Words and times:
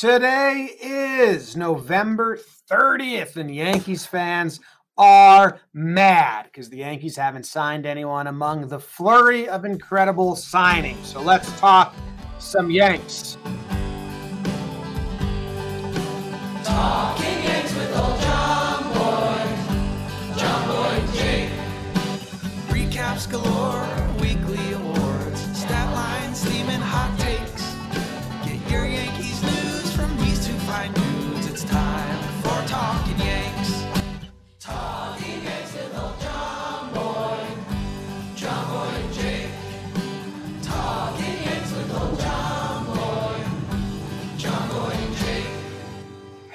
Today 0.00 0.70
is 0.80 1.58
November 1.58 2.38
30th, 2.70 3.36
and 3.36 3.54
Yankees 3.54 4.06
fans 4.06 4.58
are 4.96 5.60
mad 5.74 6.44
because 6.44 6.70
the 6.70 6.78
Yankees 6.78 7.16
haven't 7.16 7.44
signed 7.44 7.84
anyone 7.84 8.26
among 8.26 8.68
the 8.68 8.80
flurry 8.80 9.46
of 9.46 9.66
incredible 9.66 10.36
signings. 10.36 11.04
So 11.04 11.20
let's 11.20 11.52
talk 11.60 11.94
some 12.38 12.70
Yanks. 12.70 13.36
Talking 16.64 17.09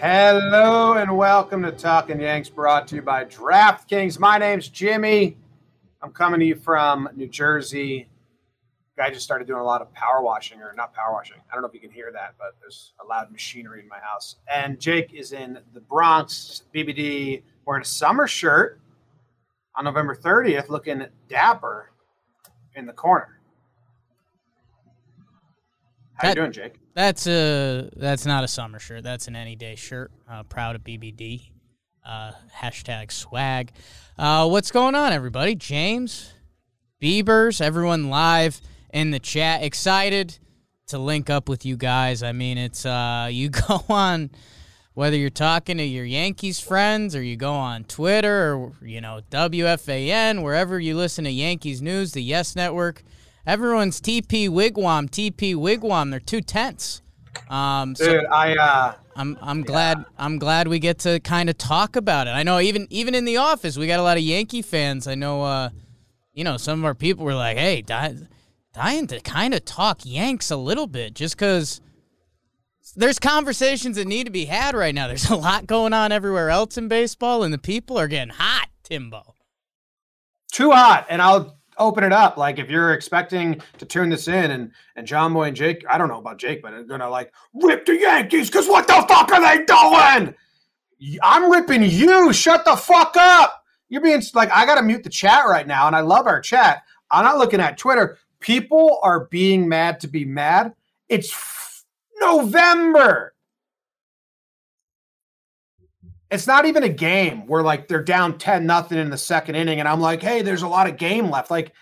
Hello 0.08 0.94
and 0.94 1.18
welcome 1.18 1.64
to 1.64 1.72
Talking 1.72 2.22
Yanks, 2.22 2.48
brought 2.48 2.88
to 2.90 2.96
you 2.96 3.02
by 3.02 3.26
DraftKings. 3.26 4.20
My 4.20 4.38
name's 4.38 4.70
Jimmy. 4.70 5.36
I'm 6.00 6.12
coming 6.12 6.40
to 6.42 6.46
you 6.46 6.54
from 6.54 7.10
New 7.16 7.28
Jersey. 7.28 8.08
Guy 8.96 9.10
just 9.10 9.24
started 9.24 9.48
doing 9.48 9.62
a 9.62 9.64
lot 9.64 9.82
of 9.82 9.92
power 9.96 10.22
washing, 10.22 10.62
or 10.62 10.74
not 10.78 10.94
power 10.94 11.12
washing. 11.12 11.38
I 11.50 11.56
don't 11.56 11.64
know 11.64 11.68
if 11.68 11.74
you 11.74 11.80
can 11.80 11.90
hear 11.90 12.12
that, 12.12 12.36
but 12.38 12.50
there's 12.62 12.94
a 13.04 13.08
loud 13.08 13.32
machinery 13.32 13.80
in 13.80 13.88
my 13.88 13.98
house. 13.98 14.36
And 14.48 14.80
Jake 14.80 15.12
is 15.12 15.32
in 15.32 15.58
the 15.74 15.82
Bronx, 15.82 16.62
BBD, 16.72 17.42
wearing 17.66 17.82
a 17.82 17.86
summer 17.86 18.28
shirt 18.28 18.80
on 19.74 19.86
November 19.86 20.16
30th, 20.16 20.70
looking 20.70 21.04
dapper 21.30 21.90
in 22.76 22.86
the 22.86 22.94
corner. 22.94 23.40
How 26.14 26.30
you 26.30 26.36
doing, 26.36 26.52
Jake? 26.52 26.76
That's 26.96 27.28
a 27.28 27.90
that's 27.98 28.26
not 28.26 28.46
a 28.46 28.48
summer 28.48 28.80
shirt. 28.80 29.04
That's 29.04 29.28
an 29.28 29.36
any 29.36 29.58
day 29.58 29.76
shirt. 29.76 30.12
Uh, 30.30 30.44
proud 30.44 30.78
of 30.78 30.84
BBD. 30.84 31.52
Uh, 32.06 32.32
hashtag 32.56 33.12
swag. 33.12 33.72
Uh, 34.18 34.48
what's 34.48 34.72
going 34.72 34.96
on, 34.96 35.12
everybody? 35.12 35.56
James, 35.56 36.34
Beavers, 37.00 37.60
everyone 37.60 38.10
live 38.10 38.62
in 38.94 39.12
the 39.12 39.20
chat. 39.20 39.62
Excited 39.62 40.40
to 40.88 40.98
link 40.98 41.30
up 41.30 41.50
with 41.50 41.66
you 41.66 41.76
guys. 41.76 42.24
I 42.24 42.32
mean, 42.32 42.58
it's 42.58 42.86
uh, 42.86 43.28
you 43.32 43.50
go 43.50 43.84
on 43.90 44.32
whether 44.94 45.18
you're 45.18 45.30
talking 45.30 45.78
to 45.78 45.84
your 45.84 46.06
Yankees 46.06 46.62
friends 46.62 47.14
or 47.14 47.22
you 47.22 47.36
go 47.36 47.52
on 47.52 47.84
Twitter 47.84 48.56
or 48.56 48.72
you 48.82 49.02
know 49.02 49.20
WFAN, 49.32 50.44
wherever 50.44 50.80
you 50.80 50.96
listen 50.96 51.26
to 51.26 51.32
Yankees 51.32 51.82
news, 51.82 52.14
the 52.14 52.24
Yes 52.24 52.56
Network. 52.56 53.04
Everyone's 53.48 54.02
TP 54.02 54.50
Wigwam, 54.50 55.10
TP 55.10 55.56
Wigwam. 55.56 56.10
They're 56.12 56.20
two 56.20 56.42
tenths. 56.42 57.02
Um, 57.50 57.96
so 57.96 58.06
Dude, 58.06 58.26
I 58.26 58.56
uh 58.56 58.94
I'm 59.16 59.38
I'm 59.42 59.62
glad 59.62 60.04
I'm 60.18 60.40
glad 60.40 60.68
we 60.68 60.80
get 60.80 61.00
to 61.00 61.20
kind 61.20 61.50
of 61.50 61.58
talk 61.58 61.96
about 61.96 62.28
it. 62.28 62.32
I 62.32 62.44
know 62.44 62.60
even 62.60 62.88
even 62.90 63.14
in 63.14 63.26
the 63.26 63.38
office 63.38 63.78
we 63.78 63.88
got 63.88 64.00
a 64.00 64.04
lot 64.04 64.18
of 64.18 64.24
Yankee 64.24 64.62
fans. 64.62 65.08
I 65.08 65.16
know 65.16 65.44
uh 65.44 65.70
you 66.34 66.44
know 66.44 66.58
some 66.58 66.80
of 66.80 66.86
our 66.86 66.96
people 66.96 67.24
were 67.26 67.36
like, 67.36 67.58
"Hey, 67.58 67.82
di- 67.82 68.16
dying 68.74 69.08
to 69.08 69.20
kind 69.20 69.54
of 69.54 69.64
talk 69.66 70.00
Yanks 70.06 70.50
a 70.50 70.58
little 70.58 70.88
bit 70.88 71.14
just 71.14 71.38
cuz 71.38 71.82
there's 72.96 73.20
conversations 73.20 73.98
that 73.98 74.08
need 74.08 74.26
to 74.26 74.32
be 74.32 74.46
had 74.46 74.76
right 74.76 74.96
now. 74.96 75.08
There's 75.08 75.30
a 75.30 75.36
lot 75.36 75.68
going 75.68 75.94
on 75.94 76.12
everywhere 76.12 76.50
else 76.50 76.78
in 76.78 76.88
baseball 76.88 77.44
and 77.44 77.54
the 77.54 77.58
people 77.58 77.98
are 78.00 78.08
getting 78.08 78.34
hot, 78.34 78.70
Timbo. 78.84 79.36
too 80.52 80.72
hot 80.72 81.06
and 81.10 81.22
i'll 81.22 81.58
open 81.78 82.04
it 82.04 82.14
up. 82.14 82.38
Like 82.38 82.60
if 82.60 82.70
you're 82.70 82.94
expecting 82.94 83.62
to 83.78 83.86
tune 83.86 84.10
this 84.10 84.28
in 84.28 84.52
and 84.52 84.72
and 84.96 85.08
jomboy 85.08 85.48
and 85.48 85.56
jake 85.56 85.84
i 85.90 85.98
don't 85.98 86.08
know 86.08 86.20
about 86.20 86.38
jake 86.38 86.62
but 86.62 86.72
they're 86.72 86.84
gonna 86.84 87.10
like 87.10 87.34
rip 87.54 87.86
the 87.86 87.96
yankees 87.98 88.50
because 88.50 88.68
what 88.68 88.88
the 88.88 89.06
fuck 89.08 89.32
are 89.32 89.42
they 89.42 89.64
doing? 89.66 90.34
I'm 91.22 91.52
ripping 91.52 91.84
you. 91.84 92.32
Shut 92.32 92.64
the 92.66 92.76
fuck 92.76 93.16
up. 93.18 93.64
You're 93.90 94.02
being 94.02 94.22
like 94.34 94.50
i 94.52 94.66
gotta 94.66 94.82
mute 94.82 95.04
the 95.04 95.10
chat 95.10 95.46
right 95.48 95.68
now 95.68 95.88
and 95.88 95.96
i 95.96 96.02
love 96.02 96.28
our 96.28 96.42
chat. 96.42 96.84
I'm 97.12 97.24
not 97.24 97.38
looking 97.38 97.60
at 97.60 97.78
twitter. 97.78 98.18
People 98.40 99.00
are 99.04 99.26
being 99.26 99.68
mad 99.68 100.00
to 100.02 100.08
be 100.08 100.26
mad. 100.26 100.74
It's 101.10 101.32
f- 101.32 101.84
november 102.20 103.35
it's 106.36 106.48
not 106.48 106.66
even 106.66 106.84
a 106.84 106.90
game 106.90 107.48
where 107.48 107.64
like 107.64 107.88
they're 107.88 108.04
down 108.04 108.38
10 108.38 108.66
nothing 108.66 109.00
in 109.00 109.10
the 109.10 109.18
second 109.18 109.56
inning 109.56 109.80
and 109.80 109.90
I'm 109.90 110.02
like, 110.02 110.22
"Hey, 110.22 110.42
there's 110.42 110.62
a 110.62 110.68
lot 110.68 110.88
of 110.88 110.98
game 110.98 111.30
left." 111.32 111.50
Like 111.50 111.74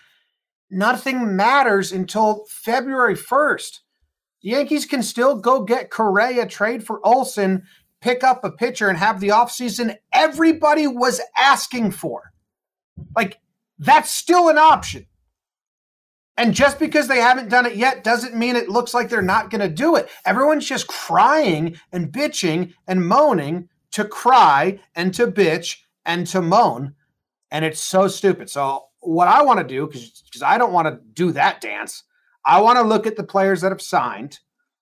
nothing 0.70 1.36
matters 1.36 1.92
until 1.92 2.44
February 2.48 3.16
1st. 3.16 3.80
The 4.42 4.50
Yankees 4.50 4.86
can 4.86 5.02
still 5.02 5.36
go 5.36 5.62
get 5.62 5.90
Correa, 5.90 6.46
trade 6.46 6.86
for 6.86 7.04
Olson, 7.04 7.64
pick 8.00 8.22
up 8.22 8.44
a 8.44 8.50
pitcher 8.52 8.88
and 8.88 8.98
have 8.98 9.20
the 9.20 9.28
offseason 9.28 9.96
everybody 10.12 10.86
was 10.86 11.20
asking 11.36 11.90
for. 11.90 12.32
Like 13.16 13.38
that's 13.78 14.12
still 14.12 14.48
an 14.48 14.58
option. 14.58 15.06
And 16.36 16.54
just 16.54 16.78
because 16.78 17.06
they 17.08 17.20
haven't 17.20 17.48
done 17.48 17.66
it 17.66 17.76
yet 17.76 18.02
doesn't 18.02 18.34
mean 18.34 18.56
it 18.56 18.68
looks 18.68 18.92
like 18.92 19.08
they're 19.08 19.22
not 19.22 19.50
going 19.50 19.60
to 19.60 19.68
do 19.68 19.94
it. 19.94 20.08
Everyone's 20.24 20.66
just 20.66 20.88
crying 20.88 21.78
and 21.92 22.12
bitching 22.12 22.74
and 22.88 23.06
moaning 23.06 23.68
to 23.94 24.04
cry 24.04 24.80
and 24.94 25.14
to 25.14 25.26
bitch 25.26 25.78
and 26.04 26.26
to 26.26 26.42
moan. 26.42 26.94
And 27.50 27.64
it's 27.64 27.80
so 27.80 28.08
stupid. 28.08 28.50
So, 28.50 28.86
what 29.00 29.28
I 29.28 29.42
want 29.42 29.60
to 29.60 29.66
do, 29.66 29.86
because 29.86 30.42
I 30.44 30.58
don't 30.58 30.72
want 30.72 30.88
to 30.88 31.00
do 31.12 31.30
that 31.32 31.60
dance, 31.60 32.02
I 32.44 32.60
want 32.60 32.78
to 32.78 32.82
look 32.82 33.06
at 33.06 33.16
the 33.16 33.22
players 33.24 33.60
that 33.60 33.70
have 33.70 33.82
signed, 33.82 34.40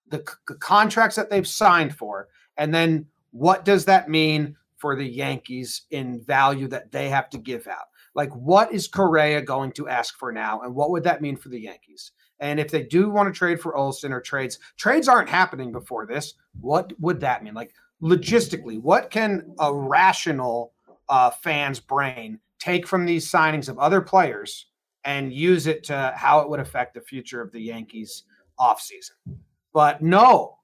the 0.08 0.18
c- 0.18 0.54
contracts 0.60 1.16
that 1.16 1.28
they've 1.28 1.46
signed 1.46 1.94
for, 1.94 2.28
and 2.56 2.74
then 2.74 3.06
what 3.32 3.64
does 3.64 3.84
that 3.86 4.08
mean 4.08 4.56
for 4.76 4.96
the 4.96 5.06
Yankees 5.06 5.82
in 5.90 6.22
value 6.24 6.68
that 6.68 6.92
they 6.92 7.08
have 7.08 7.28
to 7.30 7.38
give 7.38 7.66
out? 7.66 7.86
Like, 8.14 8.30
what 8.30 8.72
is 8.72 8.88
Correa 8.88 9.42
going 9.42 9.72
to 9.72 9.88
ask 9.88 10.18
for 10.18 10.32
now? 10.32 10.60
And 10.60 10.74
what 10.74 10.90
would 10.90 11.04
that 11.04 11.22
mean 11.22 11.36
for 11.36 11.48
the 11.48 11.60
Yankees? 11.60 12.12
And 12.40 12.58
if 12.58 12.70
they 12.70 12.82
do 12.82 13.10
want 13.10 13.32
to 13.32 13.38
trade 13.38 13.60
for 13.60 13.76
Olson 13.76 14.12
or 14.12 14.20
trades, 14.20 14.58
trades 14.76 15.08
aren't 15.08 15.28
happening 15.28 15.72
before 15.72 16.06
this. 16.06 16.34
What 16.60 16.92
would 17.00 17.20
that 17.20 17.42
mean? 17.42 17.54
Like, 17.54 17.72
logistically, 18.02 18.80
what 18.80 19.10
can 19.10 19.54
a 19.60 19.72
rational 19.72 20.72
uh, 21.08 21.30
fan's 21.30 21.80
brain 21.80 22.40
take 22.58 22.86
from 22.86 23.06
these 23.06 23.30
signings 23.30 23.68
of 23.68 23.78
other 23.78 24.00
players 24.00 24.66
and 25.04 25.32
use 25.32 25.66
it 25.66 25.84
to 25.84 26.12
how 26.16 26.40
it 26.40 26.48
would 26.48 26.60
affect 26.60 26.94
the 26.94 27.00
future 27.00 27.40
of 27.40 27.52
the 27.52 27.60
Yankees 27.60 28.24
offseason? 28.58 29.36
But 29.72 30.02
no, 30.02 30.58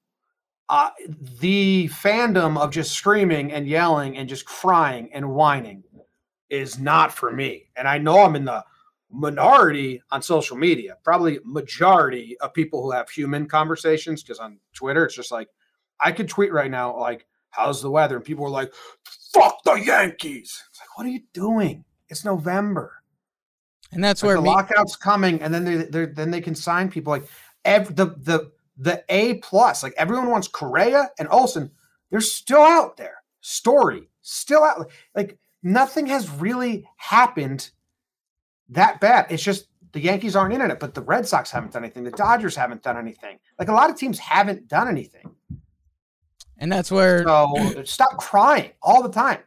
uh, 0.69 0.91
the 1.41 1.89
fandom 1.89 2.59
of 2.59 2.71
just 2.71 2.93
screaming 2.93 3.53
and 3.53 3.67
yelling 3.67 4.19
and 4.19 4.29
just 4.29 4.45
crying 4.45 5.09
and 5.13 5.31
whining 5.31 5.83
is 6.51 6.79
not 6.79 7.13
for 7.13 7.33
me. 7.33 7.71
And 7.77 7.89
I 7.89 7.99
know 7.99 8.21
I'm 8.21 8.37
in 8.37 8.45
the 8.45 8.65
minority 9.11 10.03
on 10.11 10.21
social 10.21 10.57
media, 10.57 10.97
probably 11.03 11.39
majority 11.45 12.37
of 12.41 12.53
people 12.53 12.83
who 12.83 12.91
have 12.91 13.09
human 13.09 13.47
conversations 13.47 14.23
because 14.23 14.39
on 14.39 14.59
Twitter 14.75 15.07
it's 15.07 15.15
just 15.15 15.33
like 15.33 15.49
I 16.01 16.13
could 16.13 16.29
tweet 16.29 16.53
right 16.53 16.71
now 16.71 16.99
like 16.99 17.27
how's 17.51 17.83
the 17.83 17.91
weather 17.91 18.17
and 18.17 18.25
people 18.25 18.45
are 18.45 18.51
like 18.51 18.73
fuck 19.33 19.63
the 19.65 19.75
Yankees. 19.75 20.63
It's 20.71 20.81
like 20.81 20.97
what 20.97 21.07
are 21.07 21.11
you 21.11 21.23
doing? 21.33 21.85
It's 22.09 22.25
November. 22.25 23.03
And 23.93 24.03
that's 24.05 24.23
Like 24.23 24.29
where 24.29 24.37
the 24.37 24.43
me, 24.43 24.49
lockout's 24.49 24.97
coming 24.97 25.41
and 25.43 25.53
then 25.53 25.65
they 25.65 25.77
they 25.85 26.07
then 26.07 26.31
they 26.31 26.41
can 26.41 26.55
sign 26.55 26.91
people 26.91 27.11
like 27.13 27.29
ev- 27.65 27.95
the 27.97 28.07
the 28.07 28.53
the 28.77 29.05
A 29.09 29.35
plus 29.35 29.83
like 29.83 29.95
everyone 29.97 30.31
wants 30.31 30.49
Correa 30.49 31.11
and 31.19 31.29
Olson. 31.31 31.71
They're 32.11 32.21
still 32.21 32.63
out 32.63 32.97
there. 32.97 33.23
Story 33.41 34.09
still 34.21 34.63
out. 34.63 34.91
Like 35.15 35.39
nothing 35.63 36.07
has 36.07 36.31
really 36.31 36.87
happened 36.97 37.71
that 38.71 39.01
bad. 39.01 39.27
It's 39.31 39.43
just 39.43 39.69
the 39.93 40.01
Yankees 40.01 40.37
aren't 40.37 40.53
in 40.53 40.61
it, 40.61 40.79
but 40.81 40.95
the 40.95 41.01
Red 41.01 41.27
Sox 41.27 41.51
haven't 41.51 41.73
done 41.73 41.85
anything. 41.85 42.05
The 42.05 42.11
Dodgers 42.11 42.55
haven't 42.55 42.83
done 42.83 42.99
anything. 42.99 43.39
Like 43.59 43.69
a 43.69 43.73
lot 43.73 43.91
of 43.91 43.97
teams 43.97 44.19
haven't 44.19 44.69
done 44.69 44.89
anything. 44.89 45.35
And 46.59 46.71
that's 46.71 46.91
where 46.91 47.25
So 47.25 47.83
stop 47.85 48.17
crying 48.19 48.73
all 48.83 49.03
the 49.03 49.11
time. 49.13 49.39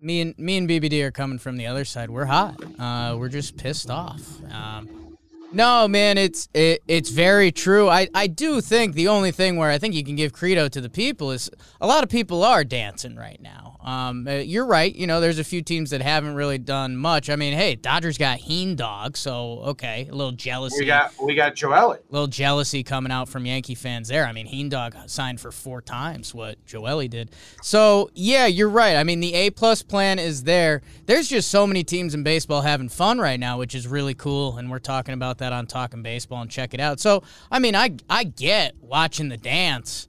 me 0.00 0.20
and 0.20 0.38
me 0.38 0.56
and 0.56 0.68
BBD 0.68 1.02
are 1.02 1.10
coming 1.10 1.38
from 1.38 1.56
the 1.56 1.66
other 1.66 1.84
side. 1.84 2.10
We're 2.10 2.26
hot. 2.26 2.56
Uh, 2.78 3.16
we're 3.18 3.28
just 3.28 3.56
pissed 3.56 3.90
off. 3.90 4.22
Um, 4.52 5.16
No, 5.52 5.88
man, 5.88 6.16
it's 6.16 6.48
it, 6.54 6.80
it's 6.86 7.10
very 7.10 7.50
true. 7.50 7.88
I, 7.88 8.08
I 8.14 8.28
do 8.28 8.60
think 8.60 8.94
the 8.94 9.08
only 9.08 9.32
thing 9.32 9.56
where 9.56 9.68
I 9.70 9.78
think 9.78 9.94
you 9.94 10.04
can 10.04 10.14
give 10.14 10.32
credo 10.32 10.68
to 10.68 10.80
the 10.80 10.88
people 10.90 11.32
is 11.32 11.50
a 11.80 11.86
lot 11.88 12.04
of 12.04 12.08
people 12.08 12.44
are 12.44 12.62
dancing 12.62 13.16
right 13.16 13.40
now. 13.42 13.76
Um, 13.84 14.28
uh, 14.28 14.32
you're 14.32 14.66
right. 14.66 14.94
You 14.94 15.06
know, 15.06 15.20
there's 15.20 15.38
a 15.38 15.44
few 15.44 15.62
teams 15.62 15.90
that 15.90 16.02
haven't 16.02 16.34
really 16.34 16.58
done 16.58 16.96
much. 16.96 17.30
I 17.30 17.36
mean, 17.36 17.54
hey, 17.54 17.76
Dodgers 17.76 18.18
got 18.18 18.38
Heen 18.38 18.76
Dog, 18.76 19.16
so 19.16 19.60
okay, 19.68 20.06
a 20.10 20.14
little 20.14 20.32
jealousy. 20.32 20.80
We 20.80 20.86
got 20.86 21.12
we 21.22 21.34
got 21.34 21.54
Joely. 21.54 21.98
little 22.10 22.26
jealousy 22.26 22.82
coming 22.82 23.10
out 23.10 23.28
from 23.28 23.46
Yankee 23.46 23.74
fans 23.74 24.08
there. 24.08 24.26
I 24.26 24.32
mean, 24.32 24.46
Heen 24.46 24.68
Dog 24.68 24.94
signed 25.06 25.40
for 25.40 25.50
four 25.50 25.80
times 25.80 26.34
what 26.34 26.64
Joely 26.66 27.08
did. 27.08 27.30
So 27.62 28.10
yeah, 28.14 28.46
you're 28.46 28.68
right. 28.68 28.96
I 28.96 29.04
mean, 29.04 29.20
the 29.20 29.32
A 29.34 29.50
plus 29.50 29.82
plan 29.82 30.18
is 30.18 30.44
there. 30.44 30.82
There's 31.06 31.28
just 31.28 31.50
so 31.50 31.66
many 31.66 31.82
teams 31.82 32.14
in 32.14 32.22
baseball 32.22 32.60
having 32.60 32.90
fun 32.90 33.18
right 33.18 33.40
now, 33.40 33.58
which 33.58 33.74
is 33.74 33.86
really 33.86 34.14
cool, 34.14 34.58
and 34.58 34.70
we're 34.70 34.78
talking 34.78 35.14
about 35.14 35.38
that 35.38 35.52
on 35.52 35.66
Talking 35.66 36.02
Baseball 36.02 36.42
and 36.42 36.50
check 36.50 36.74
it 36.74 36.80
out. 36.80 37.00
So 37.00 37.22
I 37.50 37.58
mean, 37.58 37.74
I 37.74 37.96
I 38.10 38.24
get 38.24 38.74
watching 38.80 39.30
the 39.30 39.38
dance. 39.38 40.08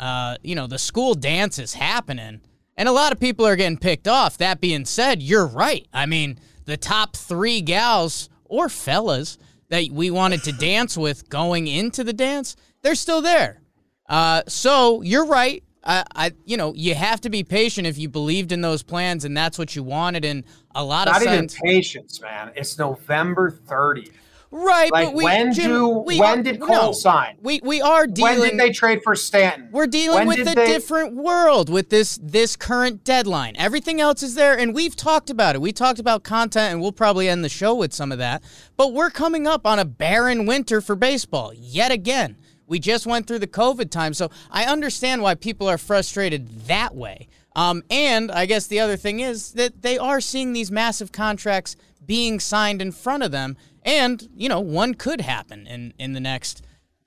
Uh, 0.00 0.36
you 0.42 0.56
know, 0.56 0.66
the 0.66 0.78
school 0.78 1.14
dance 1.14 1.60
is 1.60 1.74
happening. 1.74 2.40
And 2.76 2.88
a 2.88 2.92
lot 2.92 3.12
of 3.12 3.20
people 3.20 3.46
are 3.46 3.56
getting 3.56 3.78
picked 3.78 4.08
off. 4.08 4.38
That 4.38 4.60
being 4.60 4.84
said, 4.84 5.22
you're 5.22 5.46
right. 5.46 5.86
I 5.92 6.06
mean, 6.06 6.38
the 6.64 6.76
top 6.76 7.16
three 7.16 7.60
gals 7.60 8.28
or 8.44 8.68
fellas 8.68 9.38
that 9.68 9.90
we 9.90 10.10
wanted 10.10 10.42
to 10.44 10.52
dance 10.58 10.96
with 10.96 11.28
going 11.28 11.66
into 11.66 12.04
the 12.04 12.12
dance, 12.12 12.56
they're 12.82 12.94
still 12.94 13.22
there. 13.22 13.60
Uh, 14.08 14.42
so 14.48 15.02
you're 15.02 15.26
right. 15.26 15.62
I, 15.86 16.04
I, 16.14 16.32
you 16.44 16.56
know, 16.56 16.72
you 16.74 16.94
have 16.94 17.20
to 17.22 17.30
be 17.30 17.44
patient 17.44 17.86
if 17.86 17.98
you 17.98 18.08
believed 18.08 18.52
in 18.52 18.62
those 18.62 18.82
plans 18.82 19.24
and 19.24 19.36
that's 19.36 19.58
what 19.58 19.76
you 19.76 19.82
wanted. 19.82 20.24
And 20.24 20.44
a 20.74 20.82
lot 20.82 21.08
of 21.08 21.14
Not 21.14 21.22
even 21.22 21.48
sense. 21.48 21.60
patience, 21.62 22.20
man. 22.20 22.52
It's 22.56 22.78
November 22.78 23.50
30th. 23.50 24.10
Right, 24.56 24.92
Like, 24.92 25.06
but 25.08 25.14
we, 25.14 25.24
when 25.24 25.52
Jim, 25.52 25.66
do- 25.68 25.88
we 25.88 26.20
when 26.20 26.38
are- 26.38 26.42
did 26.44 26.60
Cole 26.60 26.68
no, 26.68 26.92
sign? 26.92 27.36
We 27.42 27.58
we 27.64 27.82
are 27.82 28.06
dealing. 28.06 28.38
When 28.38 28.50
did 28.50 28.60
they 28.60 28.70
trade 28.70 29.02
for 29.02 29.16
Stanton? 29.16 29.68
We're 29.72 29.88
dealing 29.88 30.28
When 30.28 30.38
with 30.38 30.46
a 30.46 30.54
they- 30.54 30.66
different 30.66 31.16
world 31.16 31.68
with 31.68 31.90
this 31.90 32.20
this 32.22 32.54
current 32.54 33.02
deadline. 33.02 33.56
Everything 33.58 34.00
else 34.00 34.22
is 34.22 34.36
there, 34.36 34.56
and 34.56 34.72
we've 34.72 34.94
talked 34.94 35.28
about 35.28 35.56
it. 35.56 35.60
We 35.60 35.72
talked 35.72 35.98
about 35.98 36.22
content, 36.22 36.70
and 36.72 36.80
we'll 36.80 36.92
probably 36.92 37.28
end 37.28 37.42
the 37.42 37.48
show 37.48 37.74
with 37.74 37.92
some 37.92 38.12
of 38.12 38.18
that. 38.18 38.44
But 38.76 38.92
we're 38.92 39.10
coming 39.10 39.48
up 39.48 39.66
on 39.66 39.80
a 39.80 39.84
barren 39.84 40.46
winter 40.46 40.80
for 40.80 40.94
baseball 40.94 41.52
yet 41.52 41.90
again. 41.90 42.36
We 42.68 42.78
just 42.78 43.06
went 43.08 43.26
through 43.26 43.40
the 43.40 43.48
COVID 43.48 43.90
time, 43.90 44.14
so 44.14 44.30
I 44.52 44.66
understand 44.66 45.20
why 45.20 45.34
people 45.34 45.68
are 45.68 45.78
frustrated 45.78 46.66
that 46.68 46.94
way. 46.94 47.26
Um, 47.56 47.82
and 47.90 48.30
I 48.30 48.46
guess 48.46 48.68
the 48.68 48.78
other 48.78 48.96
thing 48.96 49.18
is 49.18 49.50
that 49.54 49.82
they 49.82 49.98
are 49.98 50.20
seeing 50.20 50.52
these 50.52 50.70
massive 50.70 51.10
contracts 51.10 51.74
being 52.06 52.38
signed 52.38 52.80
in 52.82 52.92
front 52.92 53.22
of 53.22 53.32
them, 53.32 53.56
and 53.84 54.28
you 54.36 54.48
know 54.48 54.60
one 54.60 54.94
could 54.94 55.20
happen 55.20 55.66
in 55.66 55.94
in 55.98 56.12
the 56.14 56.20
next 56.20 56.62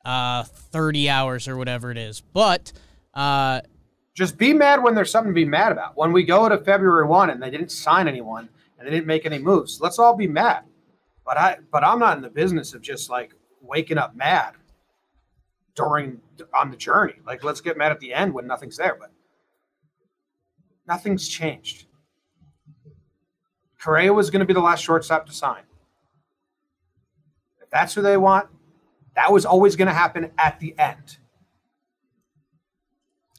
uh, 0.06 0.44
30 0.44 1.10
hours 1.10 1.48
or 1.48 1.58
whatever 1.58 1.92
it 1.92 1.98
is. 1.98 2.22
But 2.22 2.72
uh, 3.14 3.62
Just 4.16 4.38
be 4.38 4.54
mad 4.54 4.84
when 4.84 4.96
there's 4.96 5.12
something 5.12 5.32
to 5.32 5.36
be 5.36 5.46
mad 5.46 5.72
about. 5.74 5.98
When 5.98 6.14
we 6.14 6.24
go 6.24 6.50
to 6.50 6.58
February 6.60 7.06
1 7.08 7.30
and 7.32 7.44
they 7.44 7.50
didn't 7.50 7.72
sign 7.72 8.08
anyone 8.08 8.50
and 8.78 8.88
they 8.88 8.92
didn't 8.92 9.08
make 9.08 9.26
any 9.26 9.40
moves, 9.40 9.80
let's 9.82 10.00
all 10.00 10.16
be 10.16 10.28
mad. 10.28 10.64
But 11.26 11.38
I 11.38 11.58
but 11.72 11.84
I'm 11.84 12.00
not 12.00 12.18
in 12.18 12.24
the 12.24 12.30
business 12.30 12.74
of 12.74 12.82
just 12.82 13.10
like 13.10 13.34
waking 13.62 13.98
up 13.98 14.16
mad 14.16 14.54
during 15.76 16.22
on 16.58 16.72
the 16.72 16.78
journey. 16.78 17.16
Like 17.26 17.44
let's 17.44 17.62
get 17.62 17.78
mad 17.78 17.92
at 17.92 18.00
the 18.00 18.14
end 18.14 18.34
when 18.34 18.48
nothing's 18.48 18.78
there, 18.78 18.98
but 19.00 19.12
nothing's 20.88 21.28
changed. 21.28 21.86
Correa 23.82 24.14
was 24.14 24.30
going 24.32 24.40
to 24.42 24.46
be 24.46 24.54
the 24.54 24.62
last 24.62 24.84
shortstop 24.84 25.28
to 25.28 25.34
sign. 25.34 25.64
That's 27.78 27.94
who 27.94 28.02
they 28.02 28.18
want, 28.18 28.48
that 29.16 29.32
was 29.32 29.46
always 29.46 29.76
going 29.76 29.88
to 29.88 29.94
happen 29.94 30.32
at 30.40 30.60
the 30.60 30.74
end. 30.80 31.18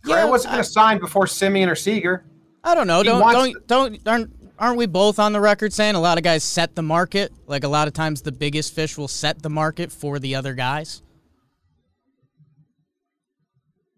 Correa 0.04 0.26
Yeah, 0.26 0.30
wasn't 0.30 0.52
going 0.52 0.62
to 0.62 0.70
sign 0.70 1.00
before 1.00 1.24
Semien 1.24 1.68
or 1.68 1.74
Seager. 1.74 2.24
I 2.62 2.76
don't 2.76 2.86
know. 2.86 2.98
He 2.98 3.08
Don't 3.08 3.32
don't 3.32 3.66
don't 3.66 4.06
aren't 4.06 4.32
aren't 4.56 4.78
we 4.78 4.86
both 4.86 5.18
on 5.18 5.32
the 5.32 5.40
record 5.40 5.72
saying 5.72 5.96
a 5.96 6.00
lot 6.00 6.18
of 6.18 6.24
guys 6.24 6.44
set 6.44 6.76
the 6.76 6.82
market? 6.82 7.32
Like 7.48 7.64
a 7.64 7.68
lot 7.68 7.88
of 7.88 7.94
times, 7.94 8.22
the 8.22 8.30
biggest 8.30 8.72
fish 8.72 8.96
will 8.96 9.08
set 9.08 9.42
the 9.42 9.50
market 9.50 9.90
for 9.90 10.20
the 10.20 10.36
other 10.36 10.54
guys. 10.54 11.02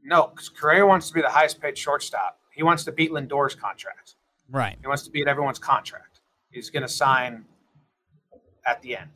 No, 0.02 0.28
because 0.28 0.48
Correa 0.48 0.86
wants 0.86 1.08
to 1.08 1.12
be 1.12 1.20
the 1.20 1.28
highest 1.28 1.60
paid 1.60 1.76
shortstop. 1.76 2.38
He 2.54 2.62
wants 2.62 2.84
to 2.84 2.92
beat 2.92 3.12
Lindor's 3.12 3.54
contract. 3.54 4.14
Right. 4.48 4.78
He 4.80 4.86
wants 4.86 5.02
to 5.02 5.10
beat 5.10 5.28
everyone's 5.28 5.58
contract. 5.58 6.20
He's 6.50 6.70
going 6.70 6.82
to 6.82 6.88
sign 6.88 7.44
at 8.66 8.80
the 8.80 8.96
end. 8.96 9.10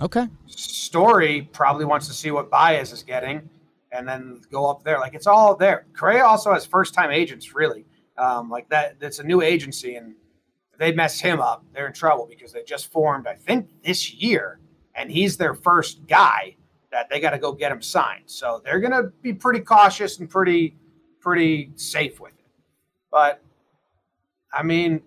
Okay. 0.00 0.26
Story 0.46 1.48
probably 1.52 1.84
wants 1.84 2.08
to 2.08 2.14
see 2.14 2.30
what 2.30 2.50
Baez 2.50 2.92
is 2.92 3.02
getting 3.02 3.48
and 3.92 4.08
then 4.08 4.40
go 4.50 4.68
up 4.68 4.82
there. 4.82 4.98
Like 4.98 5.14
it's 5.14 5.26
all 5.26 5.54
there. 5.56 5.86
Correa 5.94 6.24
also 6.24 6.52
has 6.52 6.66
first 6.66 6.94
time 6.94 7.10
agents, 7.10 7.54
really. 7.54 7.84
Um, 8.16 8.50
like 8.50 8.68
that, 8.68 9.00
that's 9.00 9.18
a 9.18 9.24
new 9.24 9.40
agency, 9.40 9.96
and 9.96 10.14
they 10.78 10.92
mess 10.92 11.20
him 11.20 11.40
up, 11.40 11.64
they're 11.72 11.86
in 11.86 11.92
trouble 11.92 12.26
because 12.28 12.52
they 12.52 12.62
just 12.62 12.92
formed, 12.92 13.26
I 13.26 13.34
think, 13.34 13.68
this 13.82 14.12
year, 14.14 14.60
and 14.94 15.10
he's 15.10 15.36
their 15.36 15.54
first 15.54 16.06
guy 16.06 16.56
that 16.92 17.08
they 17.10 17.18
got 17.18 17.30
to 17.30 17.38
go 17.38 17.52
get 17.52 17.72
him 17.72 17.82
signed. 17.82 18.24
So 18.26 18.60
they're 18.64 18.80
going 18.80 18.92
to 18.92 19.12
be 19.22 19.32
pretty 19.32 19.60
cautious 19.60 20.20
and 20.20 20.30
pretty, 20.30 20.76
pretty 21.20 21.72
safe 21.74 22.20
with 22.20 22.32
it. 22.32 22.46
But 23.10 23.42
I 24.52 24.62
mean, 24.62 25.02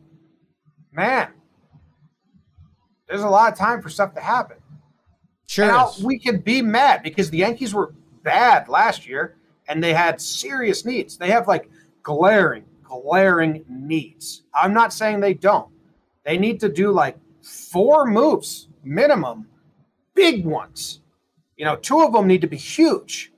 man, 0.91 1.29
there's 3.07 3.21
a 3.21 3.29
lot 3.29 3.51
of 3.51 3.57
time 3.57 3.81
for 3.81 3.89
stuff 3.89 4.13
to 4.15 4.21
happen. 4.21 4.56
Sure. 5.47 5.67
Now 5.67 5.91
we 6.03 6.19
can 6.19 6.39
be 6.39 6.61
mad 6.61 7.03
because 7.03 7.29
the 7.29 7.37
Yankees 7.37 7.73
were 7.73 7.93
bad 8.23 8.67
last 8.67 9.07
year 9.07 9.35
and 9.67 9.83
they 9.83 9.93
had 9.93 10.21
serious 10.21 10.85
needs. 10.85 11.17
They 11.17 11.31
have 11.31 11.47
like 11.47 11.69
glaring, 12.03 12.65
glaring 12.83 13.63
needs. 13.67 14.43
I'm 14.53 14.73
not 14.73 14.93
saying 14.93 15.19
they 15.19 15.33
don't. 15.33 15.69
They 16.25 16.37
need 16.37 16.59
to 16.59 16.69
do 16.69 16.91
like 16.91 17.17
four 17.41 18.05
moves 18.05 18.67
minimum, 18.83 19.47
big 20.13 20.45
ones. 20.45 21.01
You 21.55 21.65
know, 21.65 21.75
two 21.75 22.01
of 22.01 22.13
them 22.13 22.27
need 22.27 22.41
to 22.41 22.47
be 22.47 22.57
huge. 22.57 23.31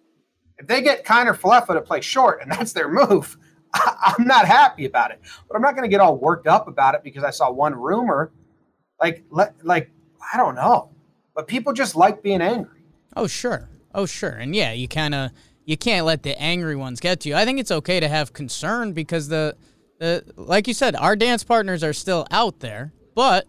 If 0.58 0.68
they 0.68 0.82
get 0.82 1.06
Kiner 1.06 1.38
Falefa 1.38 1.74
to 1.74 1.82
play 1.82 2.02
short 2.02 2.42
and 2.42 2.52
that's 2.52 2.74
their 2.74 2.90
move, 2.90 3.38
I'm 3.74 4.26
not 4.26 4.46
happy 4.46 4.86
about 4.86 5.12
it. 5.12 5.20
But 5.48 5.56
I'm 5.56 5.62
not 5.62 5.76
going 5.76 5.84
to 5.84 5.90
get 5.90 6.02
all 6.02 6.18
worked 6.18 6.48
up 6.48 6.68
about 6.68 6.96
it 6.96 7.04
because 7.04 7.24
I 7.24 7.30
saw 7.30 7.52
one 7.52 7.76
rumor. 7.76 8.32
Like, 9.00 9.24
let, 9.30 9.54
like 9.64 9.92
I 10.34 10.38
don't 10.38 10.56
know, 10.56 10.90
but 11.40 11.48
people 11.48 11.72
just 11.72 11.96
like 11.96 12.22
being 12.22 12.42
angry. 12.42 12.82
Oh 13.16 13.26
sure. 13.26 13.70
Oh 13.96 14.06
sure. 14.06 14.32
And 14.32 14.54
yeah, 14.54 14.74
you 14.74 14.90
kind 14.90 15.16
of 15.16 15.32
you 15.64 15.78
can't 15.78 16.06
let 16.06 16.22
the 16.22 16.38
angry 16.38 16.76
ones 16.76 17.00
get 17.00 17.22
to 17.22 17.30
you. 17.30 17.36
I 17.36 17.46
think 17.46 17.62
it's 17.62 17.72
okay 17.72 18.02
to 18.02 18.10
have 18.10 18.34
concern 18.34 18.92
because 18.92 19.30
the 19.30 19.56
the 20.00 20.26
like 20.36 20.68
you 20.68 20.74
said, 20.74 20.98
our 20.98 21.16
dance 21.16 21.46
partners 21.46 21.82
are 21.82 21.94
still 21.94 22.28
out 22.30 22.60
there, 22.60 22.92
but 23.16 23.48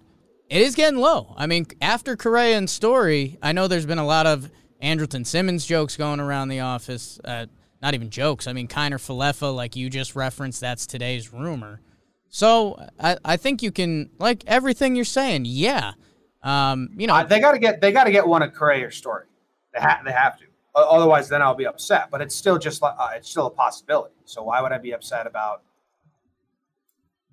it 0.49 0.63
is 0.63 0.77
getting 0.77 1.01
low. 1.01 1.35
I 1.37 1.49
mean, 1.49 1.67
after 1.81 2.17
Correa 2.17 2.57
and 2.57 2.71
Story, 2.71 3.39
I 3.43 3.51
know 3.51 3.67
there's 3.67 3.87
been 3.87 3.99
a 3.99 4.07
lot 4.07 4.25
of 4.25 4.53
Andrelton 4.81 5.27
Simmons 5.27 5.67
jokes 5.67 5.97
going 5.97 6.21
around 6.21 6.47
the 6.47 6.61
office. 6.61 7.19
Uh, 7.25 7.47
not 7.83 7.95
even 7.95 8.09
jokes. 8.09 8.47
I 8.47 8.53
mean, 8.53 8.69
Kiner 8.69 9.05
Falefa, 9.05 9.53
like 9.53 9.75
you 9.75 9.91
just 9.91 10.15
referenced, 10.15 10.61
that's 10.61 10.87
today's 10.87 11.33
rumor. 11.33 11.81
So 12.29 12.87
I, 13.01 13.17
I 13.25 13.37
think 13.37 13.65
you 13.65 13.73
can 13.73 14.11
like 14.21 14.45
everything 14.47 14.95
you're 14.95 15.05
saying. 15.05 15.47
Yeah, 15.47 15.95
um, 16.43 16.91
you 16.97 17.07
know, 17.07 17.15
Uh, 17.15 17.25
they 17.25 17.41
got 17.41 17.53
to 17.53 17.59
get 17.59 17.81
they 17.81 17.93
got 17.93 18.05
to 18.05 18.11
get 18.11 18.27
one 18.27 18.43
of 18.43 18.53
Correa's 18.53 18.97
story. 18.97 19.27
They 19.75 19.81
have 19.81 20.05
they 20.05 20.13
have 20.13 20.39
to. 20.39 20.45
Otherwise, 20.75 21.29
then 21.29 21.43
I'll 21.43 21.55
be 21.55 21.67
upset. 21.67 22.11
But 22.11 22.21
it's 22.21 22.35
still 22.35 22.59
just 22.59 22.81
like 22.83 22.95
uh, 22.99 23.11
it's 23.17 23.31
still 23.31 23.47
a 23.47 23.51
possibility. 23.51 24.15
So 24.25 24.43
why 24.43 24.61
would 24.63 24.73
I 24.73 24.79
be 24.79 24.93
upset 24.93 25.27
about 25.27 25.63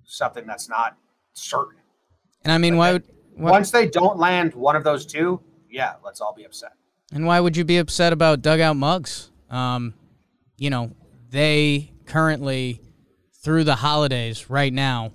something 0.04 0.46
that's 0.46 0.68
not 0.68 0.96
certain? 1.32 1.78
and 2.44 2.52
I 2.52 2.58
mean, 2.58 2.76
why 2.76 2.92
would 2.92 3.04
why, 3.34 3.50
Once 3.50 3.70
they 3.70 3.86
don't 3.86 4.18
land 4.18 4.54
one 4.54 4.76
of 4.76 4.84
those 4.84 5.06
two, 5.06 5.40
yeah, 5.70 5.94
let's 6.04 6.20
all 6.20 6.34
be 6.34 6.44
upset. 6.44 6.72
And 7.12 7.26
why 7.26 7.40
would 7.40 7.56
you 7.56 7.64
be 7.64 7.78
upset 7.78 8.12
about 8.12 8.42
dugout 8.42 8.76
mugs? 8.76 9.30
Um, 9.50 9.94
you 10.56 10.70
know, 10.70 10.90
they 11.30 11.92
currently 12.06 12.82
through 13.42 13.64
the 13.64 13.76
holidays 13.76 14.50
right 14.50 14.72
now. 14.72 15.12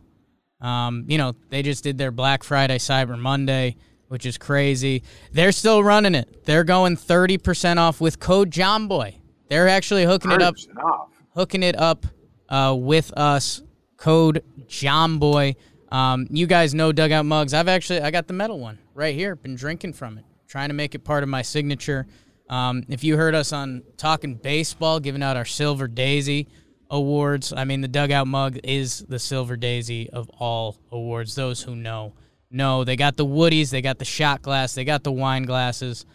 Um, 0.64 1.06
you 1.08 1.18
know, 1.18 1.36
they 1.50 1.62
just 1.62 1.84
did 1.84 1.98
their 1.98 2.12
Black 2.12 2.44
Friday, 2.44 2.78
Cyber 2.78 3.20
Monday, 3.20 3.76
which 4.08 4.26
is 4.26 4.38
crazy. 4.38 5.04
They're 5.32 5.52
still 5.52 5.84
running 5.84 6.16
it. 6.16 6.46
They're 6.46 6.64
going 6.64 6.96
thirty 6.96 7.38
percent 7.38 7.80
off 7.80 8.00
with 8.00 8.20
code 8.20 8.50
JOMBOY. 8.50 9.16
They're 9.50 9.68
actually 9.68 10.06
hooking 10.06 10.32
it 10.32 10.42
up 10.42 10.56
off. 10.82 11.10
hooking 11.36 11.64
it 11.64 11.78
up 11.78 12.06
uh, 12.50 12.76
with 12.78 13.12
us. 13.18 13.62
Code 13.98 14.44
JOMBOY. 14.68 15.56
Um, 15.92 16.28
you 16.32 16.48
guys 16.48 16.74
know 16.74 16.92
Dugout 16.92 17.26
Mugs. 17.26 17.54
I've 17.54 17.68
actually 17.68 18.02
I 18.02 18.10
got 18.10 18.28
the 18.28 18.34
metal 18.34 18.60
one 18.60 18.80
right 18.96 19.14
here. 19.14 19.36
Been 19.36 19.56
drinking 19.56 19.94
from 19.94 20.18
it, 20.18 20.26
trying 20.48 20.70
to 20.70 20.74
make 20.74 20.96
it 20.96 21.00
part 21.04 21.24
of 21.24 21.30
my 21.30 21.42
signature. 21.42 22.08
Um, 22.50 22.84
if 22.90 23.04
you 23.04 23.18
heard 23.18 23.36
us 23.36 23.52
on 23.54 23.84
talking 23.98 24.36
baseball, 24.36 25.00
giving 25.00 25.24
out 25.24 25.38
our 25.38 25.46
Silver 25.46 25.88
Daisy 25.88 26.48
awards. 26.94 27.52
I 27.52 27.66
mean, 27.66 27.82
the 27.82 27.88
dugout 27.88 28.28
mug 28.28 28.60
is 28.64 29.04
the 29.10 29.18
silver 29.18 29.58
daisy 29.58 30.10
of 30.12 30.30
all 30.30 30.78
awards. 30.92 31.34
Those 31.34 31.64
who 31.64 31.76
know 31.76 32.14
know 32.52 32.84
they 32.84 32.96
got 32.96 33.18
the 33.18 33.26
woodies, 33.26 33.72
they 33.72 33.82
got 33.82 33.98
the 33.98 34.06
shot 34.06 34.44
glass, 34.44 34.76
they 34.76 34.86
got 34.86 35.04
the 35.04 35.12
wine 35.12 35.44
glasses. 35.44 36.06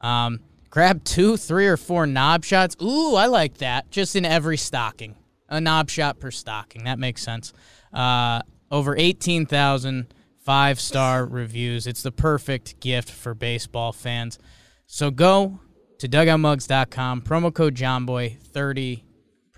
Um, 0.00 0.38
grab 0.70 1.02
two, 1.02 1.36
three, 1.36 1.66
or 1.66 1.76
four 1.76 2.06
knob 2.06 2.44
shots. 2.44 2.76
Ooh, 2.80 3.16
I 3.16 3.26
like 3.26 3.58
that. 3.58 3.90
Just 3.90 4.14
in 4.14 4.24
every 4.24 4.56
stocking, 4.56 5.16
a 5.48 5.60
knob 5.60 5.90
shot 5.90 6.20
per 6.20 6.30
stocking. 6.30 6.84
That 6.84 7.00
makes 7.00 7.22
sense. 7.22 7.52
Uh, 7.92 8.42
over 8.70 8.96
eighteen 8.96 9.44
thousand 9.44 10.14
five 10.38 10.78
star 10.78 11.26
reviews. 11.26 11.88
It's 11.88 12.02
the 12.02 12.12
perfect 12.12 12.78
gift 12.78 13.10
for 13.10 13.34
baseball 13.34 13.92
fans. 13.92 14.38
So 14.86 15.10
go 15.10 15.58
to 15.98 16.08
dugoutmugs.com, 16.08 17.22
promo 17.22 17.52
code 17.52 17.74
JomBoy30 17.74 19.02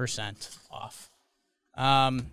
percent 0.00 0.56
off. 0.70 1.10
Um, 1.76 2.32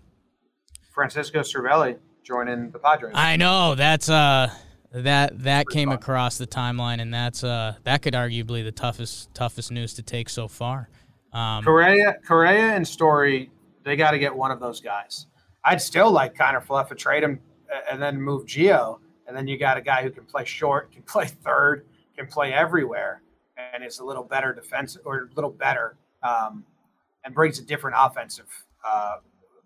Francisco 0.90 1.40
Cervelli 1.40 1.98
joining 2.24 2.70
the 2.70 2.78
Padres. 2.78 3.12
I 3.14 3.36
know 3.36 3.74
that's 3.74 4.08
uh 4.08 4.50
that 4.90 5.38
that 5.42 5.68
came 5.68 5.90
fun. 5.90 5.98
across 5.98 6.38
the 6.38 6.46
timeline, 6.46 6.98
and 7.02 7.12
that's 7.12 7.44
uh 7.44 7.74
that 7.84 8.00
could 8.00 8.14
arguably 8.14 8.64
the 8.64 8.72
toughest 8.72 9.34
toughest 9.34 9.70
news 9.70 9.92
to 9.94 10.02
take 10.02 10.30
so 10.30 10.48
far. 10.48 10.88
Um, 11.34 11.62
Correa, 11.62 12.16
Correa, 12.26 12.72
and 12.74 12.88
Story, 12.88 13.50
they 13.84 13.96
got 13.96 14.12
to 14.12 14.18
get 14.18 14.34
one 14.34 14.50
of 14.50 14.60
those 14.60 14.80
guys. 14.80 15.26
I'd 15.62 15.82
still 15.82 16.10
like 16.10 16.34
Connor 16.34 16.62
Fluff 16.62 16.88
to 16.88 16.94
trade 16.94 17.22
him 17.22 17.38
and 17.90 18.00
then 18.00 18.18
move 18.18 18.46
Gio, 18.46 18.98
and 19.26 19.36
then 19.36 19.46
you 19.46 19.58
got 19.58 19.76
a 19.76 19.82
guy 19.82 20.02
who 20.02 20.08
can 20.08 20.24
play 20.24 20.46
short, 20.46 20.90
can 20.90 21.02
play 21.02 21.26
third, 21.26 21.84
can 22.16 22.28
play 22.28 22.54
everywhere, 22.54 23.20
and 23.74 23.84
is 23.84 23.98
a 23.98 24.04
little 24.06 24.24
better 24.24 24.54
defense 24.54 24.96
or 25.04 25.28
a 25.30 25.34
little 25.34 25.50
better 25.50 25.98
um, 26.22 26.64
and 27.24 27.34
brings 27.34 27.58
a 27.58 27.64
different 27.64 27.96
offensive 27.98 28.46
uh, 28.84 29.16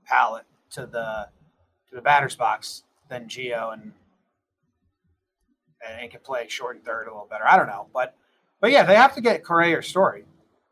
palette 0.05 0.47
to 0.71 0.87
the 0.87 1.29
to 1.89 1.95
the 1.95 2.03
batter's 2.03 2.37
box 2.37 2.85
than 3.09 3.27
Gio 3.27 3.73
and 3.73 3.93
and 5.87 6.11
can 6.11 6.21
play 6.21 6.47
short 6.49 6.77
and 6.77 6.85
third 6.85 7.07
a 7.07 7.11
little 7.11 7.29
better. 7.31 7.47
I 7.47 7.57
don't 7.57 7.67
know, 7.67 7.89
but 7.93 8.17
but 8.61 8.71
yeah, 8.71 8.85
they 8.85 8.95
have 8.95 9.15
to 9.15 9.21
get 9.21 9.45
Correa 9.45 9.79
or 9.79 9.83
Story. 9.83 10.25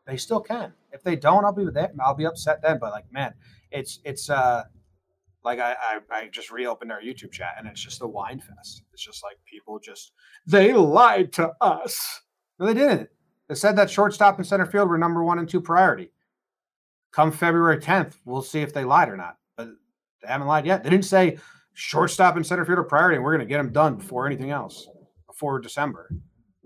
They 0.07 0.17
still 0.17 0.39
can. 0.39 0.73
If 0.91 1.03
they 1.03 1.15
don't, 1.15 1.45
I'll 1.45 1.53
be 1.53 1.65
with 1.65 1.73
them. 1.73 1.97
I'll 2.03 2.15
be 2.15 2.25
upset 2.25 2.61
then. 2.61 2.79
But 2.79 2.91
like, 2.91 3.11
man, 3.11 3.33
it's 3.69 3.99
it's 4.03 4.29
uh 4.29 4.63
like 5.43 5.59
I, 5.59 5.73
I 5.73 5.99
I 6.09 6.27
just 6.27 6.51
reopened 6.51 6.91
our 6.91 7.01
YouTube 7.01 7.31
chat 7.31 7.55
and 7.57 7.67
it's 7.67 7.81
just 7.81 8.01
a 8.01 8.07
wine 8.07 8.39
fest. 8.39 8.83
It's 8.93 9.03
just 9.03 9.23
like 9.23 9.37
people 9.45 9.79
just 9.79 10.11
they 10.47 10.73
lied 10.73 11.33
to 11.33 11.51
us. 11.61 12.21
No, 12.59 12.65
they 12.65 12.73
didn't. 12.73 13.09
They 13.47 13.55
said 13.55 13.75
that 13.75 13.89
shortstop 13.89 14.37
and 14.37 14.47
center 14.47 14.65
field 14.65 14.89
were 14.89 14.97
number 14.97 15.23
one 15.23 15.39
and 15.39 15.49
two 15.49 15.61
priority. 15.61 16.11
Come 17.11 17.31
February 17.31 17.77
10th, 17.77 18.13
we'll 18.25 18.41
see 18.41 18.61
if 18.61 18.73
they 18.73 18.83
lied 18.83 19.09
or 19.09 19.17
not. 19.17 19.37
But 19.57 19.69
they 20.21 20.27
haven't 20.27 20.47
lied 20.47 20.65
yet. 20.65 20.83
They 20.83 20.89
didn't 20.89 21.05
say 21.05 21.37
shortstop 21.73 22.35
and 22.35 22.45
center 22.45 22.65
field 22.65 22.79
are 22.79 22.83
priority 22.83 23.19
we're 23.19 23.35
going 23.35 23.47
to 23.47 23.49
get 23.49 23.57
them 23.57 23.71
done 23.71 23.95
before 23.95 24.27
anything 24.27 24.51
else, 24.51 24.87
before 25.27 25.59
December. 25.59 26.09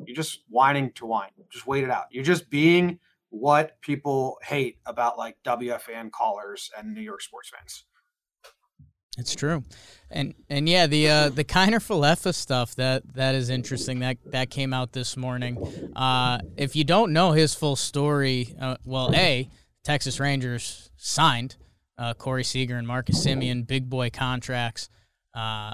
You're 0.04 0.16
just 0.16 0.42
whining 0.50 0.92
to 0.94 1.06
whine. 1.06 1.30
Just 1.50 1.66
wait 1.66 1.84
it 1.84 1.90
out. 1.90 2.06
You're 2.12 2.24
just 2.24 2.50
being 2.50 3.00
what 3.30 3.80
people 3.82 4.38
hate 4.44 4.78
about 4.86 5.18
like 5.18 5.38
WFAN 5.46 6.12
callers 6.12 6.70
and 6.78 6.94
New 6.94 7.02
York 7.02 7.22
sports 7.22 7.50
fans. 7.50 7.86
It's 9.18 9.34
true, 9.34 9.64
and 10.12 10.34
and 10.50 10.68
yeah, 10.68 10.88
the 10.88 11.10
uh, 11.10 11.30
the 11.30 11.46
Kiner 11.46 11.80
Falefa 11.80 12.34
stuff 12.34 12.76
that 12.76 13.14
that 13.14 13.34
is 13.34 13.50
interesting. 13.50 14.00
That 14.00 14.18
that 14.26 14.50
came 14.50 14.74
out 14.74 14.92
this 14.92 15.16
morning. 15.16 15.58
Uh, 15.96 16.40
if 16.58 16.76
you 16.76 16.84
don't 16.84 17.14
know 17.14 17.32
his 17.32 17.56
full 17.56 17.78
story, 17.78 18.54
uh, 18.60 18.76
well, 18.84 19.16
a 19.16 19.50
Texas 19.86 20.20
Rangers 20.20 20.90
signed 20.98 21.56
uh, 21.98 22.14
Corey 22.16 22.44
Seager 22.44 22.76
and 22.76 22.88
Marcus 22.88 23.26
Semien, 23.26 23.66
big 23.66 23.90
boy 23.90 24.10
contracts. 24.10 24.90
Uh, 25.34 25.72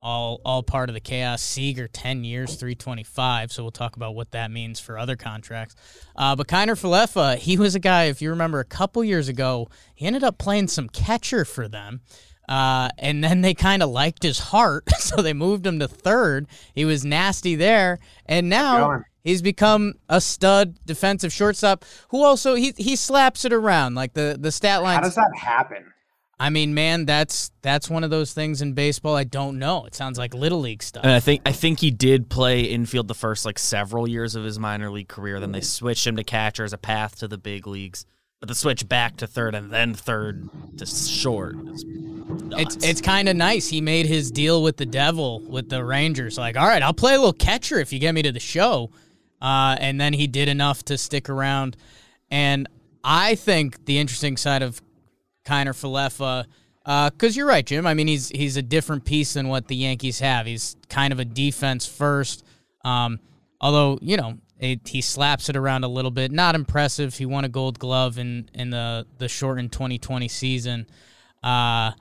all 0.00 0.40
all 0.44 0.62
part 0.62 0.88
of 0.88 0.94
the 0.94 1.00
chaos. 1.00 1.42
Seager 1.42 1.88
ten 1.88 2.22
years, 2.22 2.54
three 2.54 2.76
twenty 2.76 3.02
five. 3.02 3.50
So 3.50 3.64
we'll 3.64 3.72
talk 3.72 3.96
about 3.96 4.14
what 4.14 4.30
that 4.30 4.52
means 4.52 4.78
for 4.78 4.96
other 4.96 5.16
contracts. 5.16 5.74
Uh, 6.14 6.36
but 6.36 6.46
Kiner 6.46 6.80
Falefa, 6.80 7.36
he 7.36 7.58
was 7.58 7.74
a 7.74 7.80
guy. 7.80 8.04
If 8.04 8.22
you 8.22 8.30
remember, 8.30 8.60
a 8.60 8.64
couple 8.64 9.02
years 9.02 9.28
ago, 9.28 9.68
he 9.96 10.06
ended 10.06 10.22
up 10.22 10.38
playing 10.38 10.68
some 10.68 10.88
catcher 10.88 11.44
for 11.44 11.66
them. 11.66 12.00
Uh, 12.48 12.88
and 12.96 13.22
then 13.22 13.42
they 13.42 13.52
kind 13.52 13.82
of 13.82 13.90
liked 13.90 14.22
his 14.22 14.38
heart, 14.38 14.88
so 14.98 15.20
they 15.20 15.34
moved 15.34 15.66
him 15.66 15.80
to 15.80 15.88
third. 15.88 16.46
He 16.74 16.84
was 16.84 17.04
nasty 17.04 17.56
there, 17.56 17.98
and 18.24 18.48
now. 18.48 19.02
He's 19.28 19.42
become 19.42 19.94
a 20.08 20.20
stud 20.20 20.78
defensive 20.86 21.32
shortstop 21.32 21.84
who 22.08 22.24
also 22.24 22.54
he 22.54 22.72
he 22.76 22.96
slaps 22.96 23.44
it 23.44 23.52
around 23.52 23.94
like 23.94 24.14
the 24.14 24.36
the 24.38 24.50
stat 24.50 24.82
line. 24.82 24.96
How 24.96 25.02
line. 25.02 25.02
does 25.02 25.14
that 25.16 25.32
happen? 25.36 25.92
I 26.40 26.50
mean, 26.50 26.72
man, 26.72 27.04
that's 27.04 27.50
that's 27.62 27.90
one 27.90 28.04
of 28.04 28.10
those 28.10 28.32
things 28.32 28.62
in 28.62 28.72
baseball. 28.72 29.16
I 29.16 29.24
don't 29.24 29.58
know. 29.58 29.84
It 29.86 29.94
sounds 29.94 30.18
like 30.18 30.34
little 30.34 30.60
league 30.60 30.82
stuff. 30.82 31.04
And 31.04 31.12
I 31.12 31.20
think 31.20 31.42
I 31.44 31.52
think 31.52 31.80
he 31.80 31.90
did 31.90 32.28
play 32.30 32.62
infield 32.62 33.08
the 33.08 33.14
first 33.14 33.44
like 33.44 33.58
several 33.58 34.08
years 34.08 34.34
of 34.34 34.44
his 34.44 34.58
minor 34.58 34.90
league 34.90 35.08
career. 35.08 35.40
Then 35.40 35.52
they 35.52 35.60
switched 35.60 36.06
him 36.06 36.16
to 36.16 36.24
catcher 36.24 36.64
as 36.64 36.72
a 36.72 36.78
path 36.78 37.18
to 37.18 37.28
the 37.28 37.38
big 37.38 37.66
leagues. 37.66 38.06
But 38.40 38.48
the 38.48 38.54
switch 38.54 38.88
back 38.88 39.16
to 39.16 39.26
third 39.26 39.56
and 39.56 39.72
then 39.72 39.94
third 39.94 40.48
to 40.78 40.86
short 40.86 41.56
is. 41.74 41.84
It's 42.52 42.76
it's 42.84 43.00
kind 43.00 43.28
of 43.28 43.34
nice. 43.34 43.66
He 43.66 43.80
made 43.80 44.06
his 44.06 44.30
deal 44.30 44.62
with 44.62 44.76
the 44.76 44.86
devil 44.86 45.40
with 45.40 45.68
the 45.68 45.84
Rangers. 45.84 46.38
Like, 46.38 46.56
all 46.56 46.68
right, 46.68 46.82
I'll 46.82 46.94
play 46.94 47.14
a 47.14 47.18
little 47.18 47.32
catcher 47.32 47.80
if 47.80 47.92
you 47.92 47.98
get 47.98 48.14
me 48.14 48.22
to 48.22 48.30
the 48.30 48.38
show. 48.38 48.90
Uh, 49.40 49.76
and 49.78 50.00
then 50.00 50.12
he 50.12 50.26
did 50.26 50.48
enough 50.48 50.84
to 50.86 50.98
stick 50.98 51.28
around. 51.28 51.76
And 52.30 52.68
I 53.04 53.34
think 53.34 53.84
the 53.84 53.98
interesting 53.98 54.36
side 54.36 54.62
of 54.62 54.82
Kiner 55.44 55.74
Falefa, 55.74 56.46
because 57.12 57.36
you're 57.36 57.46
right, 57.46 57.64
Jim. 57.64 57.86
I 57.86 57.94
mean, 57.94 58.08
he's 58.08 58.28
he's 58.30 58.56
a 58.56 58.62
different 58.62 59.04
piece 59.04 59.34
than 59.34 59.48
what 59.48 59.68
the 59.68 59.76
Yankees 59.76 60.20
have. 60.20 60.46
He's 60.46 60.76
kind 60.88 61.12
of 61.12 61.18
a 61.18 61.24
defense 61.24 61.86
first. 61.86 62.44
Um, 62.84 63.20
although 63.60 63.98
you 64.02 64.16
know 64.16 64.38
it, 64.58 64.88
he 64.88 65.00
slaps 65.00 65.48
it 65.48 65.56
around 65.56 65.84
a 65.84 65.88
little 65.88 66.10
bit. 66.10 66.32
Not 66.32 66.54
impressive. 66.54 67.16
He 67.16 67.26
won 67.26 67.44
a 67.44 67.48
Gold 67.48 67.78
Glove 67.78 68.18
in 68.18 68.50
in 68.54 68.70
the 68.70 69.06
the 69.18 69.28
shortened 69.28 69.72
2020 69.72 70.28
season. 70.28 70.86
Uh, 71.42 71.92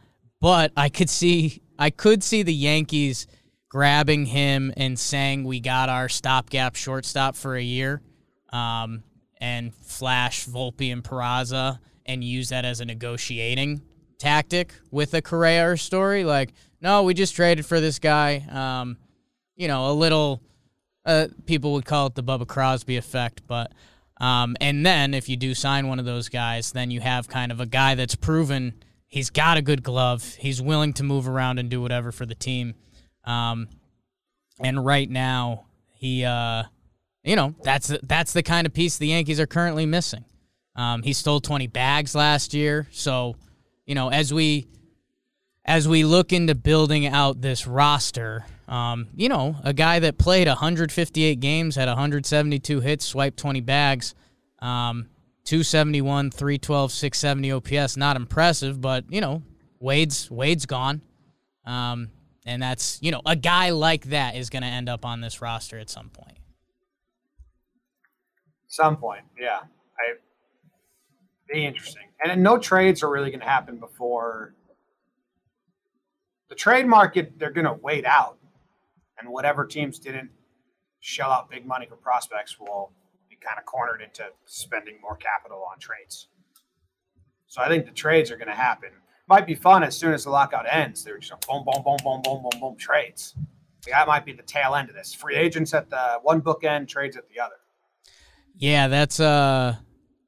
but 0.41 0.71
I 0.75 0.89
could 0.89 1.09
see 1.09 1.61
I 1.77 1.89
could 1.89 2.23
see 2.23 2.43
the 2.43 2.53
Yankees 2.53 3.27
grabbing 3.69 4.25
him 4.25 4.73
and 4.77 4.97
saying 4.97 5.43
we 5.43 5.59
got 5.59 5.89
our 5.89 6.09
stopgap 6.09 6.75
shortstop 6.75 7.35
for 7.35 7.55
a 7.55 7.61
year, 7.61 8.01
um, 8.51 9.03
and 9.39 9.73
flash 9.75 10.45
Volpe 10.45 10.91
and 10.91 11.03
Peraza 11.03 11.79
and 12.05 12.23
use 12.23 12.49
that 12.49 12.65
as 12.65 12.79
a 12.79 12.85
negotiating 12.85 13.81
tactic 14.17 14.73
with 14.89 15.13
a 15.13 15.21
Correa 15.21 15.69
or 15.69 15.77
story. 15.77 16.23
Like, 16.23 16.53
no, 16.81 17.03
we 17.03 17.13
just 17.13 17.35
traded 17.35 17.65
for 17.65 17.79
this 17.79 17.99
guy. 17.99 18.45
Um, 18.49 18.97
you 19.55 19.67
know, 19.67 19.91
a 19.91 19.93
little. 19.93 20.41
Uh, 21.05 21.27
people 21.45 21.71
would 21.71 21.85
call 21.85 22.07
it 22.07 22.15
the 22.15 22.23
Bubba 22.23 22.45
Crosby 22.45 22.97
effect, 22.97 23.41
but 23.47 23.71
um, 24.19 24.57
and 24.59 24.85
then 24.85 25.13
if 25.13 25.29
you 25.29 25.37
do 25.37 25.53
sign 25.53 25.87
one 25.87 25.99
of 25.99 26.05
those 26.05 26.27
guys, 26.27 26.73
then 26.73 26.91
you 26.91 26.99
have 26.99 27.29
kind 27.29 27.49
of 27.49 27.61
a 27.61 27.65
guy 27.65 27.95
that's 27.95 28.15
proven 28.15 28.73
he's 29.07 29.29
got 29.29 29.57
a 29.57 29.61
good 29.61 29.83
glove. 29.83 30.35
He's 30.35 30.61
willing 30.61 30.93
to 30.93 31.03
move 31.03 31.27
around 31.27 31.59
and 31.59 31.69
do 31.69 31.81
whatever 31.81 32.11
for 32.11 32.25
the 32.25 32.35
team. 32.35 32.75
Um, 33.27 33.67
and 34.59 34.83
right 34.83 35.09
now, 35.09 35.65
he, 35.93 36.23
uh, 36.23 36.63
you 37.23 37.35
know, 37.35 37.53
that's 37.61 37.93
that's 38.03 38.33
the 38.33 38.41
kind 38.41 38.65
of 38.65 38.73
piece 38.73 38.97
the 38.97 39.07
Yankees 39.07 39.39
are 39.39 39.45
currently 39.45 39.85
missing. 39.85 40.25
Um, 40.75 41.03
he 41.03 41.13
stole 41.13 41.41
20 41.41 41.67
bags 41.67 42.15
last 42.15 42.53
year, 42.53 42.87
so 42.91 43.35
you 43.85 43.95
know 43.95 44.09
as 44.09 44.33
we 44.33 44.67
as 45.65 45.87
we 45.87 46.05
look 46.05 46.31
into 46.31 46.55
building 46.55 47.05
out 47.05 47.41
this 47.41 47.67
roster, 47.67 48.45
um, 48.67 49.07
you 49.15 49.27
know, 49.27 49.57
a 49.63 49.73
guy 49.73 49.99
that 49.99 50.17
played 50.17 50.47
158 50.47 51.39
games, 51.39 51.75
had 51.75 51.87
172 51.87 52.79
hits, 52.79 53.05
swiped 53.05 53.37
20 53.37 53.59
bags, 53.61 54.15
um, 54.59 55.07
271, 55.43 56.31
312, 56.31 56.91
670 56.91 57.51
OPS. 57.51 57.97
Not 57.97 58.15
impressive, 58.15 58.79
but 58.79 59.05
you 59.09 59.19
know, 59.19 59.41
Wade's 59.79 60.31
Wade's 60.31 60.65
gone, 60.65 61.01
um, 61.65 62.09
and 62.47 62.61
that's 62.61 62.97
you 63.01 63.11
know 63.11 63.21
a 63.25 63.35
guy 63.35 63.69
like 63.69 64.05
that 64.05 64.35
is 64.35 64.49
going 64.49 64.63
to 64.63 64.69
end 64.69 64.89
up 64.89 65.05
on 65.05 65.21
this 65.21 65.41
roster 65.41 65.77
at 65.77 65.89
some 65.89 66.09
point. 66.09 66.37
Some 68.67 68.97
point, 68.97 69.23
yeah. 69.39 69.59
I 69.97 70.15
be 71.51 71.65
interesting. 71.65 72.03
And 72.23 72.41
no 72.43 72.57
trades 72.57 73.03
are 73.03 73.09
really 73.09 73.29
going 73.29 73.41
to 73.41 73.45
happen 73.47 73.77
before 73.77 74.55
the 76.49 76.55
trade 76.55 76.87
market. 76.87 77.37
They're 77.37 77.51
going 77.51 77.65
to 77.65 77.77
wait 77.81 78.05
out, 78.05 78.37
and 79.19 79.29
whatever 79.29 79.65
teams 79.65 79.99
didn't 79.99 80.29
shell 80.99 81.31
out 81.31 81.49
big 81.49 81.65
money 81.65 81.85
for 81.85 81.95
prospects 81.95 82.59
will 82.59 82.91
be 83.29 83.37
kind 83.37 83.59
of 83.59 83.65
cornered 83.65 84.01
into 84.01 84.25
spending 84.45 84.95
more 85.01 85.15
capital 85.15 85.63
on 85.71 85.79
trades. 85.79 86.27
So 87.47 87.61
I 87.61 87.69
think 87.69 87.85
the 87.85 87.91
trades 87.91 88.31
are 88.31 88.37
going 88.37 88.49
to 88.49 88.55
happen. 88.55 88.89
Might 89.27 89.45
be 89.45 89.55
fun 89.55 89.83
as 89.83 89.97
soon 89.97 90.13
as 90.13 90.23
the 90.23 90.29
lockout 90.29 90.65
ends. 90.69 91.03
They're 91.03 91.17
just 91.17 91.45
boom, 91.47 91.65
boom, 91.65 91.83
boom, 91.83 91.97
boom, 92.03 92.21
boom, 92.23 92.43
boom, 92.43 92.59
boom 92.59 92.75
trades. 92.77 93.35
That 93.89 94.07
might 94.07 94.25
be 94.25 94.33
the 94.33 94.43
tail 94.43 94.75
end 94.75 94.89
of 94.89 94.95
this. 94.95 95.13
Free 95.13 95.35
agents 95.35 95.73
at 95.73 95.89
the 95.89 96.19
one 96.21 96.39
book 96.39 96.63
end, 96.63 96.87
trades 96.89 97.17
at 97.17 97.27
the 97.29 97.39
other. 97.39 97.55
Yeah, 98.55 98.87
that's 98.87 99.19
uh, 99.19 99.75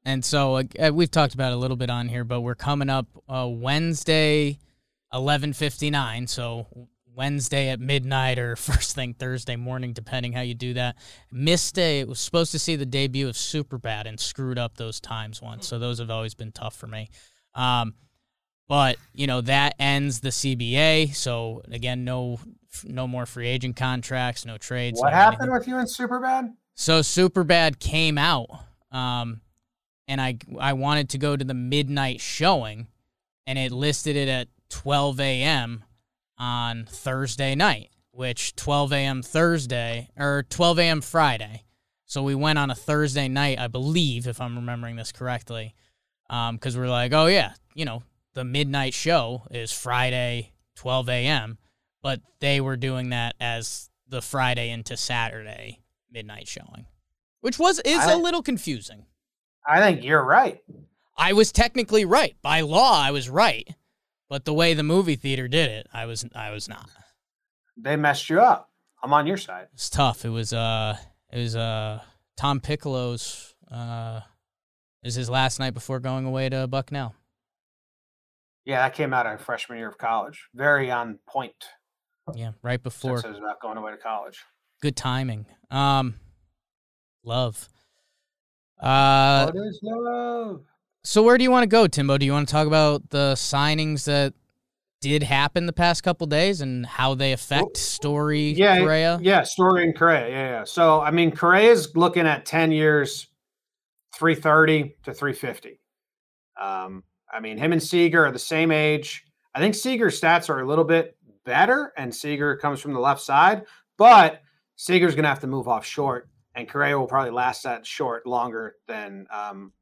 and 0.04 0.24
so 0.24 0.56
uh, 0.56 0.90
we've 0.92 1.10
talked 1.10 1.34
about 1.34 1.52
a 1.52 1.56
little 1.56 1.76
bit 1.76 1.90
on 1.90 2.08
here, 2.08 2.24
but 2.24 2.42
we're 2.42 2.54
coming 2.54 2.88
up 2.88 3.06
uh, 3.28 3.48
Wednesday, 3.50 4.58
eleven 5.12 5.52
fifty 5.52 5.90
nine. 5.90 6.26
So 6.26 6.66
Wednesday 7.14 7.68
at 7.68 7.80
midnight 7.80 8.38
or 8.38 8.56
first 8.56 8.94
thing 8.94 9.14
Thursday 9.14 9.56
morning, 9.56 9.92
depending 9.92 10.32
how 10.32 10.42
you 10.42 10.54
do 10.54 10.74
that. 10.74 10.96
Missed 11.30 11.78
a, 11.78 12.00
it 12.00 12.08
was 12.08 12.20
supposed 12.20 12.52
to 12.52 12.58
see 12.58 12.76
the 12.76 12.86
debut 12.86 13.28
of 13.28 13.34
Superbad 13.34 14.06
and 14.06 14.18
screwed 14.18 14.58
up 14.58 14.76
those 14.76 15.00
times 15.00 15.42
once. 15.42 15.66
So 15.66 15.78
those 15.78 15.98
have 15.98 16.10
always 16.10 16.34
been 16.34 16.52
tough 16.52 16.74
for 16.74 16.86
me. 16.86 17.10
Um, 17.54 17.94
but 18.70 18.98
you 19.12 19.26
know 19.26 19.40
that 19.40 19.74
ends 19.80 20.20
the 20.20 20.28
CBA. 20.28 21.12
So 21.16 21.60
again, 21.72 22.04
no 22.04 22.38
no 22.84 23.08
more 23.08 23.26
free 23.26 23.48
agent 23.48 23.74
contracts, 23.74 24.46
no 24.46 24.58
trades. 24.58 25.00
What 25.00 25.10
no 25.10 25.16
happened 25.16 25.50
anything. 25.50 25.58
with 25.58 25.66
you 25.66 25.78
in 25.78 25.86
Superbad? 25.86 26.54
So 26.76 27.00
Superbad 27.00 27.80
came 27.80 28.16
out, 28.16 28.48
um, 28.92 29.40
and 30.06 30.20
I 30.20 30.38
I 30.60 30.74
wanted 30.74 31.08
to 31.10 31.18
go 31.18 31.36
to 31.36 31.44
the 31.44 31.52
midnight 31.52 32.20
showing, 32.20 32.86
and 33.44 33.58
it 33.58 33.72
listed 33.72 34.14
it 34.14 34.28
at 34.28 34.46
12 34.68 35.18
a.m. 35.18 35.82
on 36.38 36.86
Thursday 36.88 37.56
night, 37.56 37.90
which 38.12 38.54
12 38.54 38.92
a.m. 38.92 39.20
Thursday 39.20 40.10
or 40.16 40.44
12 40.48 40.78
a.m. 40.78 41.00
Friday. 41.00 41.64
So 42.06 42.22
we 42.22 42.36
went 42.36 42.56
on 42.56 42.70
a 42.70 42.76
Thursday 42.76 43.26
night, 43.26 43.58
I 43.58 43.66
believe, 43.66 44.28
if 44.28 44.40
I'm 44.40 44.54
remembering 44.54 44.94
this 44.94 45.10
correctly, 45.10 45.74
because 46.28 46.76
we're 46.76 46.88
like, 46.88 47.12
oh 47.12 47.26
yeah, 47.26 47.54
you 47.74 47.84
know, 47.84 48.04
the 48.34 48.44
midnight 48.44 48.94
show 48.94 49.46
is 49.50 49.72
Friday 49.72 50.52
12 50.76 51.08
a.m. 51.08 51.58
But 52.02 52.20
they 52.40 52.60
were 52.60 52.76
doing 52.76 53.10
that 53.10 53.34
as 53.40 53.90
the 54.08 54.22
Friday 54.22 54.70
into 54.70 54.96
Saturday 54.96 55.80
midnight 56.10 56.48
showing, 56.48 56.86
which 57.40 57.58
was 57.58 57.78
is 57.80 57.98
I- 57.98 58.12
a 58.12 58.16
little 58.16 58.42
confusing. 58.42 59.06
I 59.66 59.80
think 59.80 60.02
you're 60.02 60.24
right. 60.24 60.60
I 61.16 61.34
was 61.34 61.52
technically 61.52 62.04
right 62.06 62.34
by 62.40 62.62
law. 62.62 62.98
I 62.98 63.10
was 63.10 63.28
right, 63.28 63.68
but 64.28 64.46
the 64.46 64.54
way 64.54 64.72
the 64.72 64.82
movie 64.82 65.16
theater 65.16 65.48
did 65.48 65.70
it, 65.70 65.86
I 65.92 66.06
was 66.06 66.24
I 66.34 66.50
was 66.50 66.68
not. 66.68 66.88
They 67.76 67.96
messed 67.96 68.30
you 68.30 68.40
up. 68.40 68.70
I'm 69.02 69.12
on 69.12 69.26
your 69.26 69.36
side. 69.36 69.68
It's 69.74 69.90
tough. 69.90 70.24
It 70.24 70.30
was 70.30 70.52
uh 70.54 70.96
it 71.30 71.38
was 71.38 71.54
uh 71.56 72.00
Tom 72.36 72.60
Piccolo's 72.60 73.54
uh 73.70 74.20
is 75.02 75.14
his 75.14 75.28
last 75.28 75.58
night 75.60 75.74
before 75.74 76.00
going 76.00 76.24
away 76.24 76.48
to 76.48 76.66
Bucknell. 76.66 77.14
Yeah, 78.64 78.82
that 78.82 78.94
came 78.94 79.14
out 79.14 79.26
of 79.26 79.40
freshman 79.40 79.78
year 79.78 79.88
of 79.88 79.98
college. 79.98 80.48
Very 80.54 80.90
on 80.90 81.18
point. 81.26 81.54
Yeah, 82.34 82.52
right 82.62 82.82
before. 82.82 83.18
Since 83.18 83.26
I 83.26 83.30
was 83.30 83.38
about 83.38 83.60
going 83.60 83.78
away 83.78 83.92
to 83.92 83.96
college. 83.96 84.38
Good 84.82 84.96
timing. 84.96 85.46
Um, 85.70 86.16
love. 87.24 87.68
Uh, 88.80 89.50
what 89.50 89.66
is 89.66 89.80
love? 89.82 90.62
so 91.04 91.22
where 91.22 91.36
do 91.38 91.44
you 91.44 91.50
want 91.50 91.64
to 91.64 91.68
go, 91.68 91.86
Timbo? 91.86 92.18
Do 92.18 92.26
you 92.26 92.32
want 92.32 92.48
to 92.48 92.52
talk 92.52 92.66
about 92.66 93.10
the 93.10 93.34
signings 93.34 94.04
that 94.04 94.34
did 95.00 95.22
happen 95.22 95.66
the 95.66 95.72
past 95.72 96.02
couple 96.02 96.26
days 96.26 96.60
and 96.60 96.84
how 96.84 97.14
they 97.14 97.32
affect 97.32 97.76
Story 97.76 98.50
Yeah, 98.50 98.78
Correa? 98.78 99.18
Yeah, 99.22 99.42
Story 99.42 99.84
and 99.84 99.96
Correa. 99.96 100.28
Yeah, 100.28 100.48
yeah. 100.50 100.64
So 100.64 101.00
I 101.00 101.10
mean, 101.10 101.30
Correa's 101.30 101.94
looking 101.96 102.26
at 102.26 102.44
ten 102.46 102.72
years, 102.72 103.26
three 104.14 104.34
thirty 104.34 104.96
to 105.04 105.14
three 105.14 105.32
fifty. 105.32 105.80
Um, 106.60 107.04
I 107.32 107.40
mean, 107.40 107.58
him 107.58 107.72
and 107.72 107.82
Seager 107.82 108.26
are 108.26 108.32
the 108.32 108.38
same 108.38 108.70
age. 108.70 109.24
I 109.54 109.60
think 109.60 109.74
Seager's 109.74 110.20
stats 110.20 110.48
are 110.48 110.60
a 110.60 110.66
little 110.66 110.84
bit 110.84 111.16
better, 111.44 111.92
and 111.96 112.14
Seager 112.14 112.56
comes 112.56 112.80
from 112.80 112.92
the 112.92 113.00
left 113.00 113.20
side, 113.20 113.64
but 113.96 114.42
Seager's 114.76 115.14
going 115.14 115.24
to 115.24 115.28
have 115.28 115.40
to 115.40 115.46
move 115.46 115.68
off 115.68 115.84
short, 115.84 116.28
and 116.54 116.68
Correa 116.68 116.98
will 116.98 117.06
probably 117.06 117.32
last 117.32 117.62
that 117.64 117.86
short 117.86 118.26
longer 118.26 118.76
than 118.86 119.26
um, 119.30 119.72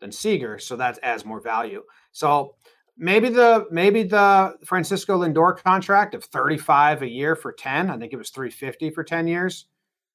than 0.00 0.12
Seager, 0.12 0.58
so 0.58 0.76
that 0.76 0.98
adds 1.02 1.24
more 1.24 1.40
value. 1.40 1.82
So 2.12 2.54
maybe 2.96 3.28
the 3.28 3.66
maybe 3.70 4.02
the 4.02 4.54
Francisco 4.64 5.18
Lindor 5.18 5.62
contract 5.62 6.14
of 6.14 6.24
35 6.24 7.02
a 7.02 7.08
year 7.08 7.36
for 7.36 7.52
10. 7.52 7.90
I 7.90 7.98
think 7.98 8.12
it 8.12 8.16
was 8.16 8.30
350 8.30 8.90
for 8.90 9.04
10 9.04 9.28
years. 9.28 9.66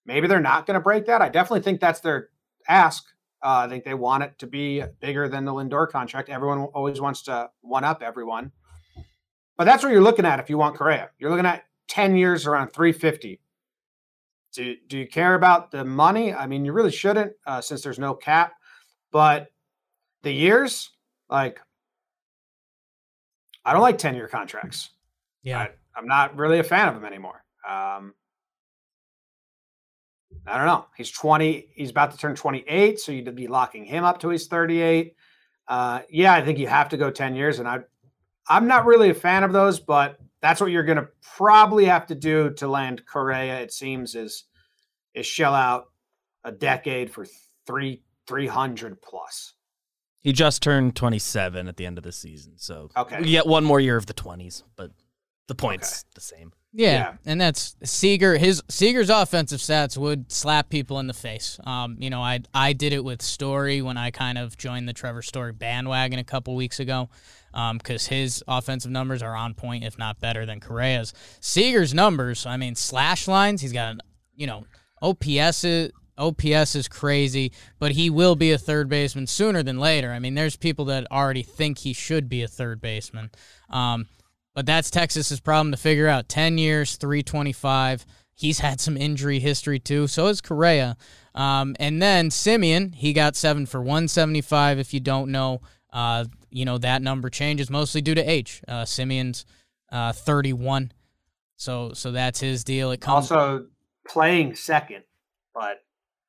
Maybe 0.06 0.28
they're 0.28 0.40
not 0.40 0.66
going 0.66 0.76
to 0.76 0.82
break 0.82 1.06
that. 1.06 1.22
I 1.22 1.30
definitely 1.30 1.62
think 1.62 1.80
that's 1.80 2.00
their 2.00 2.30
ask. 2.68 3.06
Uh, 3.44 3.66
I 3.66 3.70
think 3.70 3.84
they 3.84 3.94
want 3.94 4.24
it 4.24 4.38
to 4.40 4.48
be 4.48 4.84
bigger 5.00 5.28
than 5.28 5.46
the 5.46 5.52
Lindor 5.52 5.90
contract. 5.90 6.30
Everyone 6.30 6.60
always 6.76 7.02
wants 7.02 7.24
to 7.24 7.50
one 7.62 7.84
up 7.84 8.04
everyone. 8.04 8.52
But 9.58 9.66
that's 9.66 9.84
what 9.84 9.92
you're 9.92 10.02
looking 10.02 10.26
at 10.26 10.40
if 10.40 10.50
you 10.50 10.58
want 10.58 10.76
Correa. 10.76 11.10
You're 11.20 11.30
looking 11.30 11.46
at 11.46 11.66
10 11.88 12.16
years 12.16 12.46
around 12.46 12.70
350. 12.70 13.40
Do, 14.54 14.76
do 14.88 14.98
you 14.98 15.08
care 15.08 15.36
about 15.36 15.72
the 15.72 15.84
money? 15.84 16.34
I 16.34 16.46
mean, 16.46 16.66
you 16.66 16.74
really 16.74 16.92
shouldn't 16.92 17.34
uh, 17.46 17.62
since 17.62 17.82
there's 17.82 18.00
no 18.00 18.14
cap. 18.14 18.54
But 19.12 19.48
the 20.24 20.32
years, 20.32 20.92
like, 21.30 21.60
I 23.66 23.74
don't 23.74 23.82
like 23.82 23.98
10 23.98 24.16
year 24.16 24.28
contracts. 24.28 24.90
Yeah. 25.44 25.60
I, 25.60 25.70
I'm 25.96 26.08
not 26.08 26.36
really 26.38 26.60
a 26.60 26.64
fan 26.64 26.88
of 26.88 26.96
them 26.96 27.06
anymore. 27.06 27.44
Um, 27.68 28.14
I 30.48 30.58
don't 30.58 30.66
know. 30.66 30.86
He's 30.98 31.12
20. 31.12 31.68
He's 31.74 31.92
about 31.92 32.12
to 32.12 32.18
turn 32.18 32.36
28, 32.36 33.00
so 33.00 33.12
you'd 33.12 33.36
be 33.36 33.48
locking 33.48 33.86
him 33.86 34.04
up 34.04 34.20
till 34.20 34.32
he's 34.32 34.48
38. 34.48 35.16
Uh, 35.68 36.02
yeah, 36.10 36.34
I 36.34 36.44
think 36.44 36.58
you 36.60 36.68
have 36.68 36.90
to 36.90 36.98
go 36.98 37.12
10 37.12 37.36
years, 37.36 37.60
and 37.60 37.68
I, 37.68 37.80
I'm 38.50 38.68
not 38.68 38.86
really 38.86 39.10
a 39.10 39.14
fan 39.14 39.44
of 39.44 39.54
those, 39.54 39.80
but 39.80 40.18
that's 40.42 40.60
what 40.60 40.72
you're 40.72 40.84
going 40.84 40.98
to 40.98 41.08
probably 41.38 41.86
have 41.86 42.08
to 42.08 42.16
do 42.16 42.52
to 42.56 42.68
land 42.68 43.06
Correa. 43.06 43.60
It 43.62 43.72
seems 43.72 44.16
is 44.16 44.46
is 45.14 45.26
shell 45.26 45.54
out 45.54 45.86
a 46.44 46.52
decade 46.52 47.12
for 47.12 47.26
three 47.68 48.02
300 48.28 49.02
plus. 49.02 49.54
He 50.22 50.32
just 50.32 50.62
turned 50.64 50.96
27 50.96 51.68
at 51.68 51.78
the 51.78 51.86
end 51.86 51.98
of 51.98 52.04
the 52.04 52.12
season, 52.12 52.54
so 52.58 52.90
Okay. 52.98 53.24
get 53.24 53.46
one 53.46 53.64
more 53.64 53.80
year 53.80 53.98
of 53.98 54.06
the 54.06 54.14
20s, 54.14 54.64
but 54.76 54.92
the 55.52 55.56
point's 55.56 56.06
the 56.16 56.22
same. 56.22 56.54
Yeah, 56.74 56.92
Yeah. 56.94 57.14
and 57.26 57.42
that's 57.42 57.76
Seager. 57.84 58.38
His 58.38 58.64
Seager's 58.70 59.10
offensive 59.10 59.60
stats 59.60 59.98
would 59.98 60.32
slap 60.32 60.70
people 60.70 61.00
in 61.00 61.08
the 61.08 61.14
face. 61.14 61.60
Um, 61.66 61.98
you 62.00 62.10
know, 62.10 62.22
I 62.22 62.40
I 62.54 62.72
did 62.72 62.94
it 62.94 63.04
with 63.04 63.22
Story 63.22 63.82
when 63.82 63.98
I 63.98 64.12
kind 64.12 64.38
of 64.38 64.58
joined 64.58 64.88
the 64.88 64.94
Trevor 64.94 65.22
Story 65.22 65.52
bandwagon 65.52 66.18
a 66.20 66.24
couple 66.24 66.56
weeks 66.56 66.80
ago, 66.80 67.10
because 67.52 68.08
his 68.08 68.42
offensive 68.48 68.90
numbers 68.92 69.22
are 69.22 69.36
on 69.36 69.54
point, 69.54 69.84
if 69.84 69.98
not 69.98 70.22
better 70.22 70.46
than 70.46 70.62
Correa's. 70.62 71.14
Seager's 71.42 71.94
numbers, 71.94 72.46
I 72.46 72.56
mean, 72.56 72.76
slash 72.76 73.28
lines. 73.28 73.62
He's 73.62 73.74
got, 73.74 73.92
an 73.96 74.02
you 74.34 74.48
know, 74.48 74.66
OPS 75.02 75.66
is 75.66 75.92
OPS 76.18 76.76
is 76.76 76.88
crazy, 76.88 77.52
but 77.80 77.92
he 77.92 78.10
will 78.10 78.38
be 78.38 78.54
a 78.54 78.58
third 78.58 78.88
baseman 78.88 79.28
sooner 79.28 79.62
than 79.62 79.78
later. 79.78 80.14
I 80.14 80.20
mean, 80.20 80.36
there's 80.36 80.56
people 80.56 80.86
that 80.86 81.12
already 81.12 81.44
think 81.44 81.80
he 81.80 81.92
should 81.92 82.30
be 82.30 82.44
a 82.44 82.48
third 82.48 82.80
baseman. 82.80 83.30
Um, 83.70 84.08
but 84.54 84.66
that's 84.66 84.90
Texas's 84.92 85.40
problem 85.40 85.72
to 85.72 85.78
figure 85.78 86.08
out. 86.08 86.30
10 86.30 86.58
years, 86.58 86.96
325. 86.98 88.06
He's 88.34 88.60
had 88.60 88.80
some 88.80 88.98
injury 88.98 89.40
history 89.40 89.80
too. 89.80 90.08
So 90.08 90.28
is 90.28 90.42
Correa. 90.42 90.98
Um, 91.34 91.76
and 91.80 92.02
then 92.02 92.30
Semien, 92.30 92.96
he 92.96 93.14
got 93.14 93.36
seven 93.36 93.66
for 93.66 93.80
175. 93.80 94.80
If 94.80 94.94
you 94.94 95.00
don't 95.00 95.32
know, 95.32 95.62
uh, 95.94 96.26
you 96.50 96.66
know, 96.66 96.78
that 96.80 97.02
number 97.02 97.30
changes 97.30 97.70
mostly 97.70 98.02
due 98.02 98.16
to 98.16 98.22
age. 98.22 98.62
Uh, 98.68 98.84
Semien's 98.84 99.46
uh, 99.92 100.12
31. 100.12 100.92
So 101.56 101.94
so 101.94 102.12
that's 102.12 102.40
his 102.40 102.64
deal. 102.64 102.92
It 102.92 103.02
comes 103.02 103.32
Also 103.32 103.68
playing 104.08 104.56
second, 104.56 105.04
but 105.54 105.84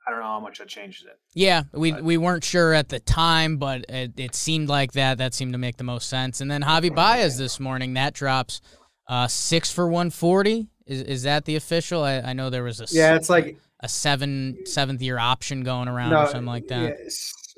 I 0.06 0.10
don't 0.10 0.20
know 0.20 0.26
how 0.26 0.40
much 0.40 0.58
that 0.58 0.68
changes 0.68 1.04
it. 1.04 1.18
Yeah, 1.34 1.62
we 1.72 1.92
But- 1.92 2.02
we 2.02 2.16
weren't 2.16 2.44
sure 2.44 2.72
at 2.74 2.88
the 2.88 2.98
time, 3.00 3.56
but 3.56 3.84
it, 3.88 4.12
it 4.18 4.34
seemed 4.34 4.68
like 4.68 4.92
that. 4.92 5.18
That 5.18 5.32
seemed 5.34 5.52
to 5.52 5.58
make 5.58 5.76
the 5.76 5.84
most 5.84 6.08
sense. 6.08 6.40
And 6.40 6.50
then 6.50 6.62
Javi 6.62 6.92
Baez 6.94 7.38
this 7.38 7.60
morning 7.60 7.94
that 7.94 8.12
drops 8.14 8.60
uh, 9.08 9.28
six 9.28 9.70
for 9.72 9.88
one 9.88 10.10
forty. 10.10 10.68
Is 10.86 11.02
is 11.02 11.22
that 11.22 11.44
the 11.44 11.54
official? 11.56 12.02
I, 12.02 12.18
I 12.20 12.32
know 12.32 12.50
there 12.50 12.64
was 12.64 12.80
a 12.80 12.84
s- 12.84 12.94
Yeah, 12.94 13.14
it's 13.14 13.30
like 13.30 13.56
a 13.80 13.88
seven 13.88 14.58
seventh 14.66 15.02
year 15.02 15.18
option 15.18 15.62
going 15.62 15.88
around 15.88 16.12
or 16.12 16.26
something 16.26 16.46
like 16.46 16.66
that. 16.68 16.98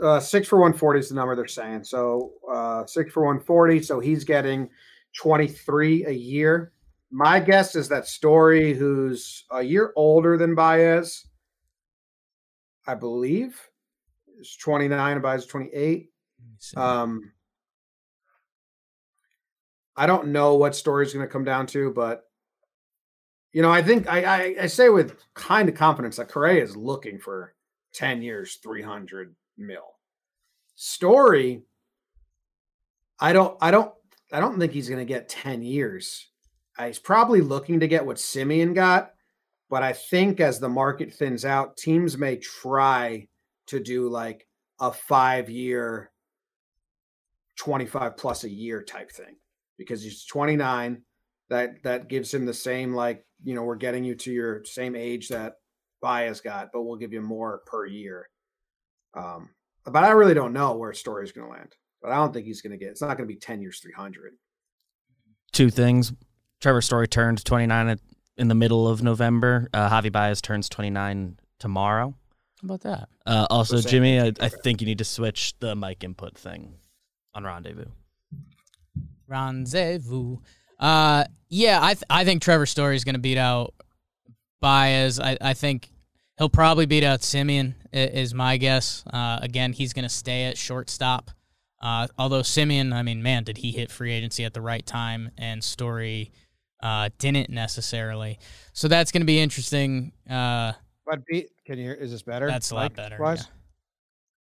yeah, 0.00 0.06
uh, 0.06 0.20
six 0.20 0.48
for 0.48 0.56
140 0.56 0.98
is 1.00 1.08
the 1.10 1.14
number 1.14 1.36
they're 1.36 1.46
saying. 1.46 1.84
So 1.84 2.32
uh, 2.52 2.84
six 2.86 3.12
for 3.12 3.22
140. 3.24 3.82
So 3.82 4.00
he's 4.00 4.24
getting 4.24 4.68
23 5.18 6.04
a 6.06 6.10
year. 6.10 6.72
My 7.10 7.38
guess 7.40 7.76
is 7.76 7.88
that 7.90 8.06
Story, 8.08 8.74
who's 8.74 9.44
a 9.52 9.62
year 9.62 9.92
older 9.96 10.36
than 10.36 10.54
Baez, 10.54 11.24
I 12.86 12.94
believe, 12.94 13.60
is 14.40 14.56
29 14.56 15.12
and 15.12 15.22
Baez 15.22 15.42
is 15.42 15.46
28. 15.46 15.72
Let 15.80 16.50
me 16.50 16.56
see. 16.58 16.76
Um, 16.76 17.32
I 19.96 20.06
don't 20.06 20.28
know 20.28 20.54
what 20.54 20.74
story 20.74 21.06
is 21.06 21.12
going 21.12 21.26
to 21.26 21.32
come 21.32 21.44
down 21.44 21.66
to, 21.68 21.92
but 21.92 22.24
you 23.52 23.62
know, 23.62 23.70
I 23.70 23.82
think 23.82 24.08
I, 24.08 24.22
I, 24.22 24.56
I 24.62 24.66
say 24.66 24.88
with 24.88 25.16
kind 25.34 25.68
of 25.68 25.76
confidence 25.76 26.16
that 26.16 26.28
Correa 26.28 26.62
is 26.62 26.76
looking 26.76 27.20
for 27.20 27.54
10 27.94 28.20
years, 28.20 28.58
300 28.62 29.34
mil. 29.56 29.94
Story, 30.74 31.62
I 33.20 33.32
don't, 33.32 33.56
I 33.60 33.70
don't, 33.70 33.94
I 34.32 34.40
don't 34.40 34.58
think 34.58 34.72
he's 34.72 34.88
going 34.88 34.98
to 34.98 35.04
get 35.04 35.28
10 35.28 35.62
years. 35.62 36.28
Uh, 36.76 36.88
he's 36.88 36.98
probably 36.98 37.40
looking 37.40 37.78
to 37.78 37.86
get 37.86 38.04
what 38.04 38.16
Semien 38.16 38.74
got, 38.74 39.13
but 39.74 39.82
I 39.82 39.92
think 39.92 40.38
as 40.38 40.60
the 40.60 40.68
market 40.68 41.12
thins 41.12 41.44
out, 41.44 41.76
teams 41.76 42.16
may 42.16 42.36
try 42.36 43.26
to 43.66 43.80
do 43.80 44.08
like 44.08 44.46
a 44.78 44.92
five 44.92 45.50
year, 45.50 46.12
25 47.56 48.16
plus 48.16 48.44
a 48.44 48.48
year 48.48 48.84
type 48.84 49.10
thing 49.10 49.34
because 49.76 50.00
he's 50.00 50.24
29. 50.26 51.02
that 51.48 51.82
that 51.82 52.06
gives 52.06 52.32
him 52.32 52.46
the 52.46 52.54
same 52.54 52.94
like 52.94 53.26
you 53.42 53.56
know 53.56 53.64
we're 53.64 53.74
getting 53.74 54.04
you 54.04 54.14
to 54.14 54.30
your 54.30 54.64
same 54.64 54.94
age 54.94 55.30
that 55.30 55.54
Baez 56.00 56.40
got, 56.40 56.68
but 56.72 56.82
we'll 56.82 56.94
give 56.94 57.12
you 57.12 57.20
more 57.20 57.62
per 57.66 57.84
year. 57.84 58.28
Um, 59.14 59.48
but 59.84 60.04
I 60.04 60.10
really 60.10 60.34
don't 60.34 60.52
know 60.52 60.76
where 60.76 60.92
Story's 60.92 61.32
going 61.32 61.48
to 61.48 61.52
land. 61.52 61.74
But 62.00 62.12
I 62.12 62.14
don't 62.14 62.32
think 62.32 62.46
he's 62.46 62.62
going 62.62 62.70
to 62.70 62.78
get. 62.78 62.90
It's 62.90 63.02
not 63.02 63.16
going 63.16 63.28
to 63.28 63.34
be 63.34 63.40
ten 63.40 63.60
years, 63.60 63.80
three 63.80 63.90
hundred. 63.90 64.34
Two 65.50 65.68
things. 65.68 66.12
Trevor 66.60 66.80
Story 66.80 67.08
turned 67.08 67.44
29 67.44 67.88
at- 67.88 67.98
in 68.36 68.48
the 68.48 68.54
middle 68.54 68.88
of 68.88 69.02
November. 69.02 69.68
Uh, 69.72 69.88
Javi 69.88 70.10
Baez 70.10 70.40
turns 70.40 70.68
29 70.68 71.38
tomorrow. 71.58 72.14
How 72.60 72.66
about 72.66 72.80
that? 72.82 73.08
Uh, 73.26 73.46
also, 73.50 73.80
same 73.80 73.90
Jimmy, 73.90 74.20
I, 74.20 74.32
I 74.40 74.48
think 74.48 74.80
you 74.80 74.86
need 74.86 74.98
to 74.98 75.04
switch 75.04 75.54
the 75.60 75.74
mic 75.76 76.02
input 76.02 76.36
thing 76.36 76.74
on 77.34 77.44
Rendezvous. 77.44 77.90
Rendezvous. 79.28 80.38
Uh, 80.78 81.24
yeah, 81.48 81.78
I 81.82 81.94
th- 81.94 82.04
I 82.10 82.24
think 82.24 82.42
Trevor 82.42 82.66
Story 82.66 82.96
is 82.96 83.04
going 83.04 83.14
to 83.14 83.20
beat 83.20 83.38
out 83.38 83.74
Baez. 84.60 85.20
I, 85.20 85.36
I 85.40 85.54
think 85.54 85.90
he'll 86.38 86.48
probably 86.48 86.86
beat 86.86 87.04
out 87.04 87.20
Semien. 87.20 87.74
Is 87.92 88.34
my 88.34 88.56
guess. 88.56 89.04
Uh, 89.06 89.38
again, 89.40 89.72
he's 89.72 89.92
going 89.92 90.02
to 90.02 90.08
stay 90.08 90.44
at 90.44 90.58
shortstop. 90.58 91.30
Uh, 91.80 92.08
although 92.18 92.40
Semien, 92.40 92.92
I 92.92 93.02
mean, 93.02 93.22
man, 93.22 93.44
did 93.44 93.58
he 93.58 93.70
hit 93.70 93.90
free 93.90 94.12
agency 94.12 94.44
at 94.44 94.54
the 94.54 94.60
right 94.60 94.84
time? 94.84 95.30
And 95.38 95.62
Story 95.62 96.32
uh, 96.84 97.08
didn't 97.18 97.50
necessarily. 97.50 98.38
So 98.74 98.86
that's 98.86 99.10
going 99.10 99.22
to 99.22 99.26
be 99.26 99.40
interesting. 99.40 100.12
Uh, 100.28 100.72
But 101.06 101.24
beat. 101.26 101.48
Can 101.66 101.78
you 101.78 101.84
hear? 101.84 101.94
Is 101.94 102.10
this 102.12 102.22
better? 102.22 102.46
that's 102.46 102.70
a 102.70 102.74
lot 102.74 102.92
mic 102.92 102.96
better. 102.96 103.16
yeah. 103.18 103.36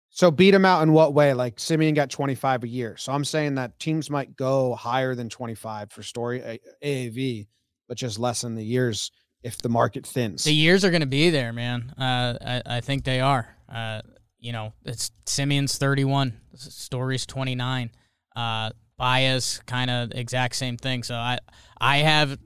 So 0.09 0.31
beat 0.31 0.53
him 0.53 0.65
out 0.65 0.81
in 0.83 0.93
what 0.93 1.13
way? 1.13 1.33
Like 1.33 1.57
Semien 1.57 1.93
got 1.93 2.09
25 2.09 2.63
a 2.63 2.67
year. 2.67 2.95
So 2.97 3.11
I'm 3.11 3.25
saying 3.25 3.55
that 3.55 3.77
teams 3.79 4.09
might 4.09 4.35
go 4.35 4.73
higher 4.73 5.13
than 5.13 5.29
25 5.29 5.91
for 5.91 6.01
story 6.01 6.59
AAV, 6.83 7.47
but 7.87 7.97
just 7.97 8.17
lessen 8.17 8.55
the 8.55 8.63
years 8.63 9.11
if 9.43 9.59
the 9.59 9.69
market 9.69 10.05
thins. 10.07 10.43
The 10.43 10.53
years 10.53 10.83
are 10.83 10.89
going 10.89 11.01
to 11.01 11.07
be 11.07 11.29
there, 11.29 11.53
man. 11.53 11.93
Uh, 11.97 12.37
I, 12.41 12.77
I 12.77 12.81
think 12.81 13.03
they 13.03 13.19
are. 13.19 13.55
Uh, 13.71 14.01
you 14.39 14.51
know, 14.51 14.73
it's 14.85 15.11
Semien's 15.25 15.77
31, 15.77 16.33
Story's 16.55 17.25
29. 17.25 17.91
Uh, 18.35 18.71
Baez, 18.97 19.61
kind 19.65 19.89
of 19.89 20.11
exact 20.13 20.55
same 20.55 20.77
thing. 20.77 21.03
So 21.03 21.15
I, 21.15 21.39
I 21.79 21.97
have 21.97 22.37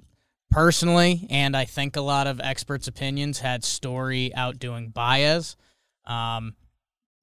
personally, 0.50 1.28
and 1.30 1.56
I 1.56 1.66
think 1.66 1.96
a 1.96 2.02
lot 2.02 2.28
of 2.28 2.40
experts' 2.42 2.88
opinions 2.88 3.40
had 3.40 3.64
Story 3.64 4.32
outdoing 4.36 4.90
Baez. 4.90 5.56
Um, 6.06 6.56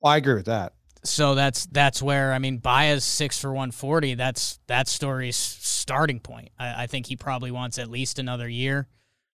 Well, 0.01 0.13
I 0.13 0.17
agree 0.17 0.35
with 0.35 0.47
that. 0.47 0.73
so 1.05 1.35
that's 1.35 1.67
that's 1.67 2.03
where 2.03 2.33
I 2.33 2.39
mean 2.39 2.59
Baez 2.59 3.05
six 3.05 3.39
for 3.41 3.53
one 3.53 3.71
forty. 3.71 4.15
That's 4.15 4.59
that 4.67 4.89
story's 4.89 5.37
starting 5.37 6.21
point. 6.21 6.51
I, 6.59 6.85
I 6.85 6.87
think 6.87 7.07
he 7.07 7.17
probably 7.17 7.51
wants 7.51 7.79
at 7.79 7.89
least 7.91 8.19
another 8.19 8.49
year, 8.49 8.89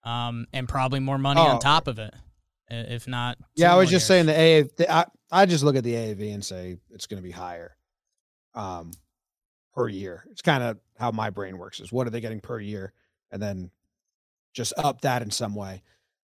um, 0.04 0.46
and 0.52 0.68
probably 0.68 1.00
more 1.00 1.18
money 1.18 1.40
Oh, 1.40 1.44
on 1.44 1.60
top 1.60 1.86
of 1.88 1.98
it, 1.98 2.12
if 2.70 3.06
not. 3.06 3.38
Yeah, 3.54 3.72
I 3.72 3.76
was 3.76 3.90
just 3.90 4.02
years. 4.02 4.06
saying 4.06 4.26
the 4.26 4.38
A. 4.38 4.62
The, 4.76 4.92
I, 4.92 5.04
I 5.30 5.46
just 5.46 5.62
look 5.64 5.76
at 5.76 5.84
the 5.84 5.94
AAV 5.94 6.34
and 6.34 6.44
say 6.44 6.76
it's 6.90 7.06
going 7.06 7.20
to 7.22 7.26
be 7.26 7.32
higher, 7.32 7.76
um, 8.54 8.92
per 9.74 9.88
year. 9.88 10.24
It's 10.30 10.42
kind 10.42 10.62
of 10.62 10.78
how 10.98 11.10
my 11.10 11.30
brain 11.30 11.58
works. 11.58 11.80
Is 11.80 11.92
what 11.92 12.06
are 12.06 12.10
they 12.10 12.20
getting 12.20 12.40
per 12.40 12.58
year, 12.58 12.92
and 13.30 13.42
then 13.42 13.70
just 14.52 14.72
up 14.76 15.00
that 15.02 15.22
in 15.22 15.30
some 15.30 15.54
way. 15.54 15.82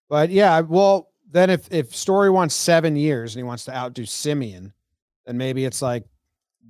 But 0.09 0.31
yeah, 0.31 0.61
well, 0.61 1.11
then 1.31 1.51
if 1.51 1.73
if 1.73 1.95
Story 1.95 2.31
wants 2.31 2.55
seven 2.55 2.97
years 2.97 3.35
and 3.35 3.41
he 3.41 3.45
wants 3.45 3.65
to 3.67 3.77
outdo 3.77 4.03
Semien, 4.03 4.73
then 5.27 5.37
maybe 5.37 5.65
it's 5.65 5.83
like 5.83 6.05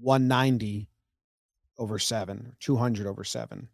one 0.00 0.28
ninety 0.28 0.88
over 1.78 1.98
seven, 1.98 2.46
or 2.48 2.56
two 2.60 2.76
hundred 2.76 3.06
over 3.06 3.24
seven. 3.24 3.68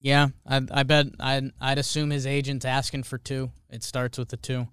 Yeah, 0.00 0.28
I, 0.46 0.60
I 0.70 0.82
bet 0.82 1.06
I'd, 1.18 1.50
I'd 1.58 1.78
assume 1.78 2.10
his 2.10 2.26
agent's 2.26 2.66
asking 2.66 3.04
for 3.04 3.16
two. 3.16 3.50
It 3.70 3.82
starts 3.82 4.18
with 4.18 4.28
the 4.28 4.36
two. 4.36 4.68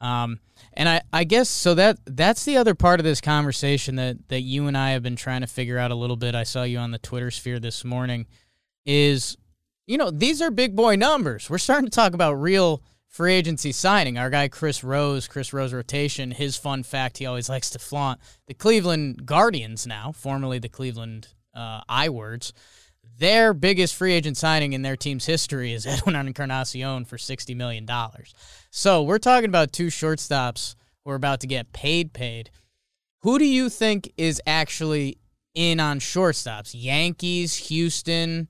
Um, 0.00 0.40
and 0.74 0.88
I, 0.88 1.02
I 1.12 1.24
guess 1.24 1.48
so 1.48 1.74
that 1.74 1.98
that's 2.04 2.44
the 2.44 2.56
other 2.56 2.74
part 2.74 3.00
of 3.00 3.04
this 3.04 3.20
conversation 3.20 3.96
that, 3.96 4.28
that 4.28 4.42
you 4.42 4.66
and 4.66 4.76
I 4.76 4.90
have 4.90 5.02
been 5.02 5.16
trying 5.16 5.40
to 5.40 5.46
figure 5.46 5.78
out 5.78 5.90
a 5.90 5.94
little 5.94 6.16
bit. 6.16 6.34
I 6.34 6.42
saw 6.42 6.62
you 6.62 6.78
on 6.78 6.90
the 6.90 6.98
Twitter 6.98 7.30
sphere 7.30 7.58
this 7.58 7.84
morning 7.84 8.26
is, 8.84 9.36
you 9.86 9.96
know, 9.96 10.10
these 10.10 10.42
are 10.42 10.50
big 10.50 10.76
boy 10.76 10.96
numbers. 10.96 11.48
We're 11.48 11.58
starting 11.58 11.88
to 11.88 11.94
talk 11.94 12.12
about 12.12 12.34
real 12.34 12.82
free 13.08 13.34
agency 13.34 13.70
signing. 13.70 14.18
Our 14.18 14.28
guy 14.28 14.48
Chris 14.48 14.82
Rose, 14.82 15.28
Chris 15.28 15.52
Rose 15.52 15.72
rotation, 15.72 16.32
his 16.32 16.56
fun 16.56 16.82
fact 16.82 17.18
he 17.18 17.26
always 17.26 17.48
likes 17.48 17.70
to 17.70 17.78
flaunt. 17.78 18.20
The 18.48 18.54
Cleveland 18.54 19.24
Guardians 19.24 19.86
now, 19.86 20.10
formerly 20.12 20.58
the 20.58 20.68
Cleveland 20.68 21.28
uh, 21.54 21.82
I 21.88 22.08
words, 22.08 22.52
their 23.18 23.54
biggest 23.54 23.94
free 23.94 24.12
agent 24.12 24.36
signing 24.36 24.72
in 24.72 24.82
their 24.82 24.96
team's 24.96 25.26
history 25.26 25.72
is 25.72 25.86
Edwin 25.86 26.16
Encarnacion 26.16 27.04
for 27.04 27.16
$60 27.16 27.56
million. 27.56 27.88
So 28.70 29.02
we're 29.02 29.18
talking 29.18 29.48
about 29.48 29.72
two 29.72 29.86
shortstops 29.86 30.74
who 31.04 31.10
are 31.10 31.16
about 31.16 31.40
to 31.40 31.46
get 31.46 31.72
paid, 31.72 32.12
paid. 32.12 32.50
Who 33.22 33.38
do 33.38 33.44
you 33.44 33.68
think 33.68 34.12
is 34.16 34.40
actually 34.46 35.18
in 35.54 35.80
on 35.80 36.00
shortstops? 36.00 36.72
Yankees, 36.74 37.54
Houston, 37.68 38.48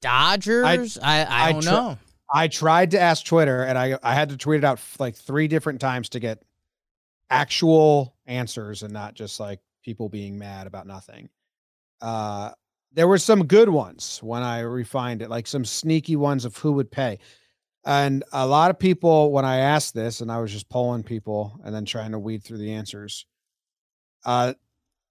Dodgers? 0.00 0.98
I, 1.02 1.24
I, 1.24 1.48
I 1.48 1.52
don't 1.52 1.62
tr- 1.62 1.70
know. 1.70 1.98
I 2.32 2.48
tried 2.48 2.92
to 2.92 3.00
ask 3.00 3.24
Twitter 3.24 3.62
and 3.62 3.78
I 3.78 3.98
I 4.02 4.14
had 4.14 4.30
to 4.30 4.36
tweet 4.36 4.58
it 4.58 4.64
out 4.64 4.78
f- 4.78 4.96
like 4.98 5.14
three 5.14 5.46
different 5.46 5.80
times 5.80 6.08
to 6.10 6.20
get 6.20 6.42
actual 7.30 8.14
answers 8.26 8.82
and 8.82 8.92
not 8.92 9.14
just 9.14 9.38
like 9.38 9.60
people 9.84 10.08
being 10.08 10.38
mad 10.38 10.66
about 10.66 10.86
nothing. 10.86 11.28
Uh 12.00 12.50
there 12.94 13.08
were 13.08 13.18
some 13.18 13.46
good 13.46 13.68
ones 13.68 14.20
when 14.22 14.42
I 14.42 14.60
refined 14.60 15.20
it, 15.20 15.28
like 15.28 15.46
some 15.46 15.64
sneaky 15.64 16.16
ones 16.16 16.44
of 16.44 16.56
who 16.56 16.72
would 16.72 16.90
pay. 16.90 17.18
And 17.84 18.24
a 18.32 18.46
lot 18.46 18.70
of 18.70 18.78
people, 18.78 19.30
when 19.32 19.44
I 19.44 19.58
asked 19.58 19.94
this, 19.94 20.20
and 20.20 20.32
I 20.32 20.40
was 20.40 20.52
just 20.52 20.70
polling 20.70 21.02
people 21.02 21.60
and 21.64 21.74
then 21.74 21.84
trying 21.84 22.12
to 22.12 22.18
weed 22.18 22.42
through 22.42 22.58
the 22.58 22.72
answers, 22.72 23.26
uh, 24.24 24.54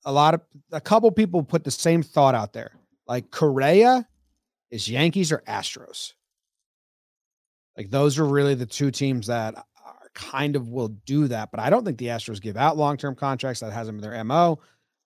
a 0.06 0.12
lot 0.12 0.34
of 0.34 0.42
a 0.72 0.82
couple 0.82 1.12
people 1.12 1.44
put 1.44 1.64
the 1.64 1.72
same 1.72 2.02
thought 2.02 2.36
out 2.36 2.54
there. 2.54 2.72
Like 3.08 3.32
Correa 3.32 4.08
is 4.72 4.90
Yankees 4.90 5.32
or 5.32 5.44
Astros. 5.48 6.14
Like 7.78 7.90
those 7.90 8.18
are 8.18 8.26
really 8.26 8.56
the 8.56 8.66
two 8.66 8.92
teams 8.92 9.28
that 9.28 9.56
are 9.56 10.10
kind 10.14 10.56
of 10.56 10.70
will 10.70 10.90
do 10.90 11.28
that, 11.28 11.52
but 11.52 11.60
I 11.60 11.70
don't 11.70 11.86
think 11.86 11.98
the 11.98 12.08
Astros 12.08 12.42
give 12.42 12.58
out 12.58 12.78
long-term 12.78 13.16
contracts. 13.16 13.60
That 13.60 13.72
hasn't 13.72 14.02
been 14.02 14.10
their 14.10 14.24
MO. 14.24 14.60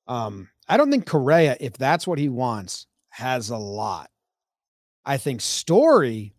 Um, 0.07 0.49
I 0.67 0.77
don't 0.77 0.91
think 0.91 1.05
Correa, 1.05 1.55
if 1.59 1.73
that's 1.73 2.05
what 2.05 2.19
he 2.19 2.29
wants, 2.29 2.87
has 3.09 3.49
a 3.49 3.57
lot. 3.57 4.09
I 5.05 5.17
think 5.17 5.41
Story 5.41 6.33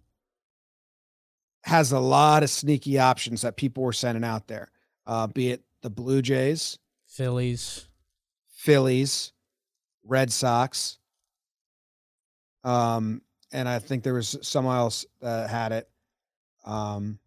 has 1.64 1.92
a 1.92 1.98
lot 1.98 2.42
of 2.42 2.50
sneaky 2.50 2.98
options 2.98 3.42
that 3.42 3.56
people 3.56 3.82
were 3.82 3.92
sending 3.92 4.24
out 4.24 4.46
there. 4.46 4.70
Uh, 5.06 5.26
be 5.26 5.50
it 5.50 5.62
the 5.82 5.90
Blue 5.90 6.20
Jays, 6.22 6.78
Phillies. 7.06 7.86
Phillies, 8.50 9.32
Red 10.04 10.30
Sox. 10.32 10.98
Um, 12.64 13.22
and 13.52 13.68
I 13.68 13.78
think 13.78 14.02
there 14.02 14.14
was 14.14 14.36
someone 14.42 14.76
else 14.76 15.06
that 15.20 15.48
had 15.48 15.72
it. 15.72 15.88
Um, 16.66 17.18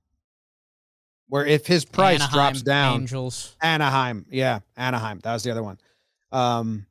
where 1.29 1.45
if 1.45 1.65
his 1.65 1.85
price 1.85 2.15
Anaheim, 2.19 2.33
drops 2.33 2.61
down, 2.61 3.01
Angels. 3.01 3.55
Anaheim, 3.61 4.25
yeah, 4.29 4.59
Anaheim, 4.75 5.19
that 5.23 5.33
was 5.33 5.43
the 5.43 5.51
other 5.51 5.63
one. 5.63 5.79
Um, 6.31 6.85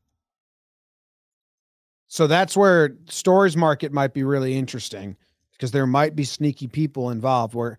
so 2.13 2.27
that's 2.27 2.57
where 2.57 2.97
Story's 3.09 3.57
market 3.57 3.93
might 3.93 4.13
be 4.13 4.25
really 4.25 4.59
interesting 4.59 5.17
because 5.53 5.71
there 5.71 5.87
might 5.87 6.17
be 6.17 6.25
sneaky 6.25 6.67
people 6.67 7.11
involved. 7.11 7.55
Where 7.55 7.79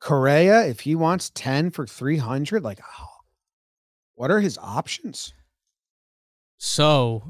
Correa, 0.00 0.66
if 0.66 0.80
he 0.80 0.94
wants 0.94 1.30
ten 1.34 1.70
for 1.70 1.86
three 1.86 2.18
hundred, 2.18 2.62
like, 2.62 2.78
oh, 3.00 3.06
what 4.16 4.30
are 4.30 4.38
his 4.40 4.58
options? 4.58 5.32
So, 6.58 7.22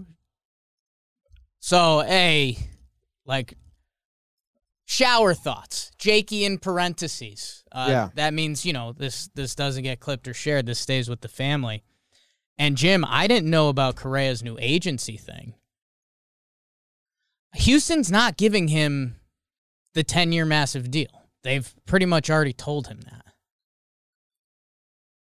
so 1.61 2.03
a 2.03 2.59
like 3.25 3.55
shower 4.87 5.35
thoughts, 5.35 5.93
Jakey 5.99 6.45
in 6.45 6.59
parentheses. 6.59 7.63
Uh, 7.71 7.87
Yeah. 7.91 8.09
that 8.17 8.35
means 8.35 8.67
you 8.67 8.73
know 8.73 8.93
this 8.93 9.29
this 9.37 9.55
doesn't 9.55 9.85
get 9.85 10.01
clipped 10.01 10.27
or 10.27 10.35
shared. 10.35 10.67
This 10.67 10.81
stays 10.81 11.09
with 11.09 11.21
the 11.21 11.29
family. 11.29 11.85
And 12.59 12.77
Jim, 12.77 13.05
I 13.09 13.29
didn't 13.29 13.49
know 13.49 13.69
about 13.69 13.95
Correa's 13.95 14.43
new 14.43 14.59
agency 14.61 15.17
thing. 15.17 15.55
Houston's 17.55 18.11
not 18.11 18.37
giving 18.37 18.69
him 18.69 19.17
the 19.95 20.05
ten 20.05 20.33
year 20.33 20.45
massive 20.45 20.91
deal. 20.91 21.29
They've 21.43 21.73
pretty 21.87 22.07
much 22.07 22.31
already 22.31 22.53
told 22.53 22.89
him 22.89 23.01
that. 23.03 23.25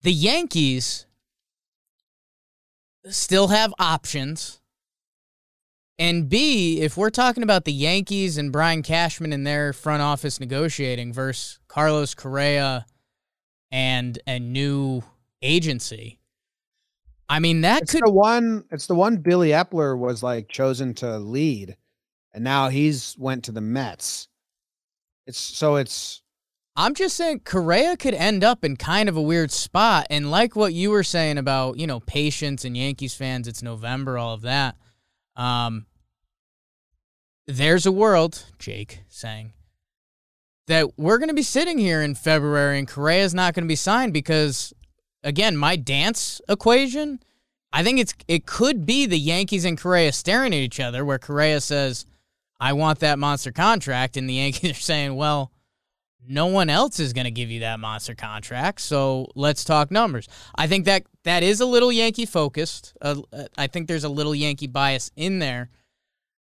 The 0.01 0.11
Yankees 0.11 1.05
still 3.09 3.49
have 3.49 3.73
options. 3.79 4.59
And 5.99 6.29
B, 6.29 6.81
if 6.81 6.95
we're 6.95 7.09
talking 7.09 7.41
about 7.41 7.65
the 7.65 7.73
Yankees 7.73 8.37
and 8.37 8.51
Brian 8.51 8.83
Cashman 8.83 9.33
and 9.33 9.47
their 9.47 9.73
front 9.73 10.01
office 10.03 10.39
negotiating 10.39 11.11
versus 11.11 11.59
Carlos 11.67 12.13
Correa 12.13 12.85
and 13.71 14.19
a 14.27 14.39
new 14.39 15.01
agency, 15.41 16.19
I 17.27 17.39
mean 17.39 17.61
that 17.61 17.83
It's 17.83 17.93
could 17.93 18.03
the 18.05 18.11
one. 18.11 18.63
It's 18.71 18.85
the 18.85 18.95
one 18.95 19.17
Billy 19.17 19.49
Eppler 19.49 19.97
was 19.97 20.21
like 20.21 20.49
chosen 20.49 20.93
to 20.95 21.17
lead, 21.17 21.75
and 22.37 22.43
now 22.43 22.69
he's 22.69 23.15
went 23.17 23.45
to 23.45 23.51
the 23.51 23.61
Mets. 23.61 24.27
It's 25.25 25.39
so 25.39 25.77
it's 25.77 26.21
I'm 26.75 26.93
just 26.93 27.17
saying 27.17 27.41
Correa 27.45 27.97
could 27.97 28.13
end 28.13 28.43
up 28.43 28.63
in 28.63 28.77
kind 28.77 29.09
of 29.09 29.17
a 29.17 29.21
weird 29.21 29.49
spot. 29.49 30.05
And 30.11 30.29
like 30.29 30.55
what 30.55 30.71
you 30.71 30.91
were 30.91 31.03
saying 31.03 31.39
about, 31.39 31.79
you 31.79 31.87
know, 31.87 31.99
patience 31.99 32.63
and 32.63 32.77
Yankees 32.77 33.15
fans, 33.15 33.47
it's 33.47 33.63
November, 33.63 34.19
all 34.19 34.35
of 34.35 34.43
that. 34.43 34.75
Um, 35.35 35.87
there's 37.47 37.87
a 37.87 37.91
world, 37.91 38.45
Jake 38.59 38.99
saying, 39.09 39.53
that 40.67 40.95
we're 40.95 41.17
going 41.17 41.29
to 41.29 41.33
be 41.33 41.41
sitting 41.41 41.79
here 41.79 42.03
in 42.03 42.13
February 42.13 42.77
and 42.77 42.87
Correa's 42.87 43.33
not 43.33 43.55
going 43.55 43.63
to 43.63 43.67
be 43.67 43.75
signed 43.75 44.13
because, 44.13 44.75
again, 45.23 45.57
my 45.57 45.75
dance 45.75 46.39
equation, 46.47 47.19
I 47.73 47.81
think 47.81 47.99
it's 47.99 48.13
it 48.27 48.45
could 48.45 48.85
be 48.85 49.07
the 49.07 49.17
Yankees 49.17 49.65
and 49.65 49.81
Correa 49.81 50.11
staring 50.11 50.53
at 50.53 50.59
each 50.59 50.79
other 50.79 51.03
where 51.03 51.17
Correa 51.17 51.61
says, 51.61 52.05
I 52.59 52.73
want 52.73 52.99
that 52.99 53.19
monster 53.19 53.51
contract. 53.51 54.17
And 54.17 54.29
the 54.29 54.35
Yankees 54.35 54.71
are 54.77 54.81
saying, 54.81 55.15
well, 55.15 55.51
no 56.27 56.47
one 56.47 56.69
else 56.69 56.99
is 56.99 57.13
going 57.13 57.25
to 57.25 57.31
give 57.31 57.49
you 57.49 57.61
that 57.61 57.79
monster 57.79 58.13
contract. 58.13 58.81
So 58.81 59.27
let's 59.35 59.63
talk 59.63 59.91
numbers. 59.91 60.27
I 60.55 60.67
think 60.67 60.85
that 60.85 61.03
that 61.23 61.43
is 61.43 61.61
a 61.61 61.65
little 61.65 61.91
Yankee 61.91 62.25
focused. 62.25 62.95
Uh, 63.01 63.21
I 63.57 63.67
think 63.67 63.87
there's 63.87 64.03
a 64.03 64.09
little 64.09 64.35
Yankee 64.35 64.67
bias 64.67 65.09
in 65.15 65.39
there. 65.39 65.69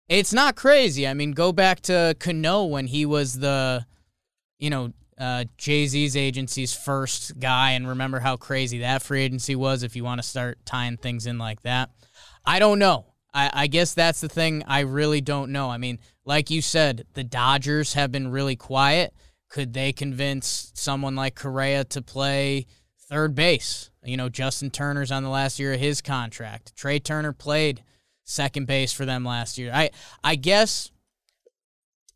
It's 0.09 0.33
not 0.33 0.57
crazy. 0.57 1.07
I 1.09 1.15
mean, 1.15 1.33
go 1.33 1.53
back 1.53 1.81
to 1.83 2.15
Cano 2.21 2.65
when 2.65 2.87
he 2.87 3.07
was 3.07 3.39
the, 3.39 3.87
you 4.59 4.71
know, 4.71 4.93
uh, 5.19 5.45
Jay 5.57 5.87
Z's 5.87 6.17
agency's 6.17 6.75
first 6.75 7.39
guy, 7.39 7.73
and 7.73 7.87
remember 7.87 8.19
how 8.19 8.37
crazy 8.37 8.79
that 8.81 9.03
free 9.03 9.23
agency 9.23 9.55
was. 9.55 9.83
If 9.83 9.95
you 9.95 10.05
want 10.05 10.21
to 10.21 10.27
start 10.27 10.59
tying 10.65 10.97
things 10.97 11.27
in 11.27 11.39
like 11.39 11.63
that, 11.63 11.91
I 12.45 12.59
don't 12.59 12.79
know. 12.79 13.07
I, 13.35 13.51
I 13.53 13.67
guess 13.67 13.95
that's 13.95 14.21
the 14.21 14.29
thing. 14.29 14.63
I 14.67 14.81
really 14.81 15.21
don't 15.21 15.53
know. 15.53 15.71
I 15.71 15.79
mean, 15.79 15.99
like 16.25 16.51
you 16.51 16.61
said, 16.63 17.07
the 17.15 17.25
Dodgers 17.25 17.95
have 17.95 18.13
been 18.13 18.31
really 18.31 18.57
quiet 18.57 19.15
could 19.53 19.75
they 19.75 19.93
convince 19.93 20.73
someone 20.75 21.15
like 21.15 21.35
Correa 21.35 21.85
to 21.85 22.01
play 22.01 22.67
third 23.11 23.35
base? 23.35 23.91
You 24.03 24.17
know, 24.17 24.31
Justin 24.31 24.71
Turner's 24.71 25.13
on 25.13 25.23
the 25.23 25.29
last 25.29 25.59
year 25.59 25.75
of 25.75 25.79
his 25.79 26.01
contract. 26.01 26.75
Trea 26.75 26.99
Turner 26.99 27.35
played 27.35 27.85
second 28.25 28.67
base 28.67 28.95
for 28.95 29.05
them 29.05 29.27
last 29.27 29.59
year. 29.59 29.71
I 29.73 29.91
I 30.25 30.37
guess 30.37 30.91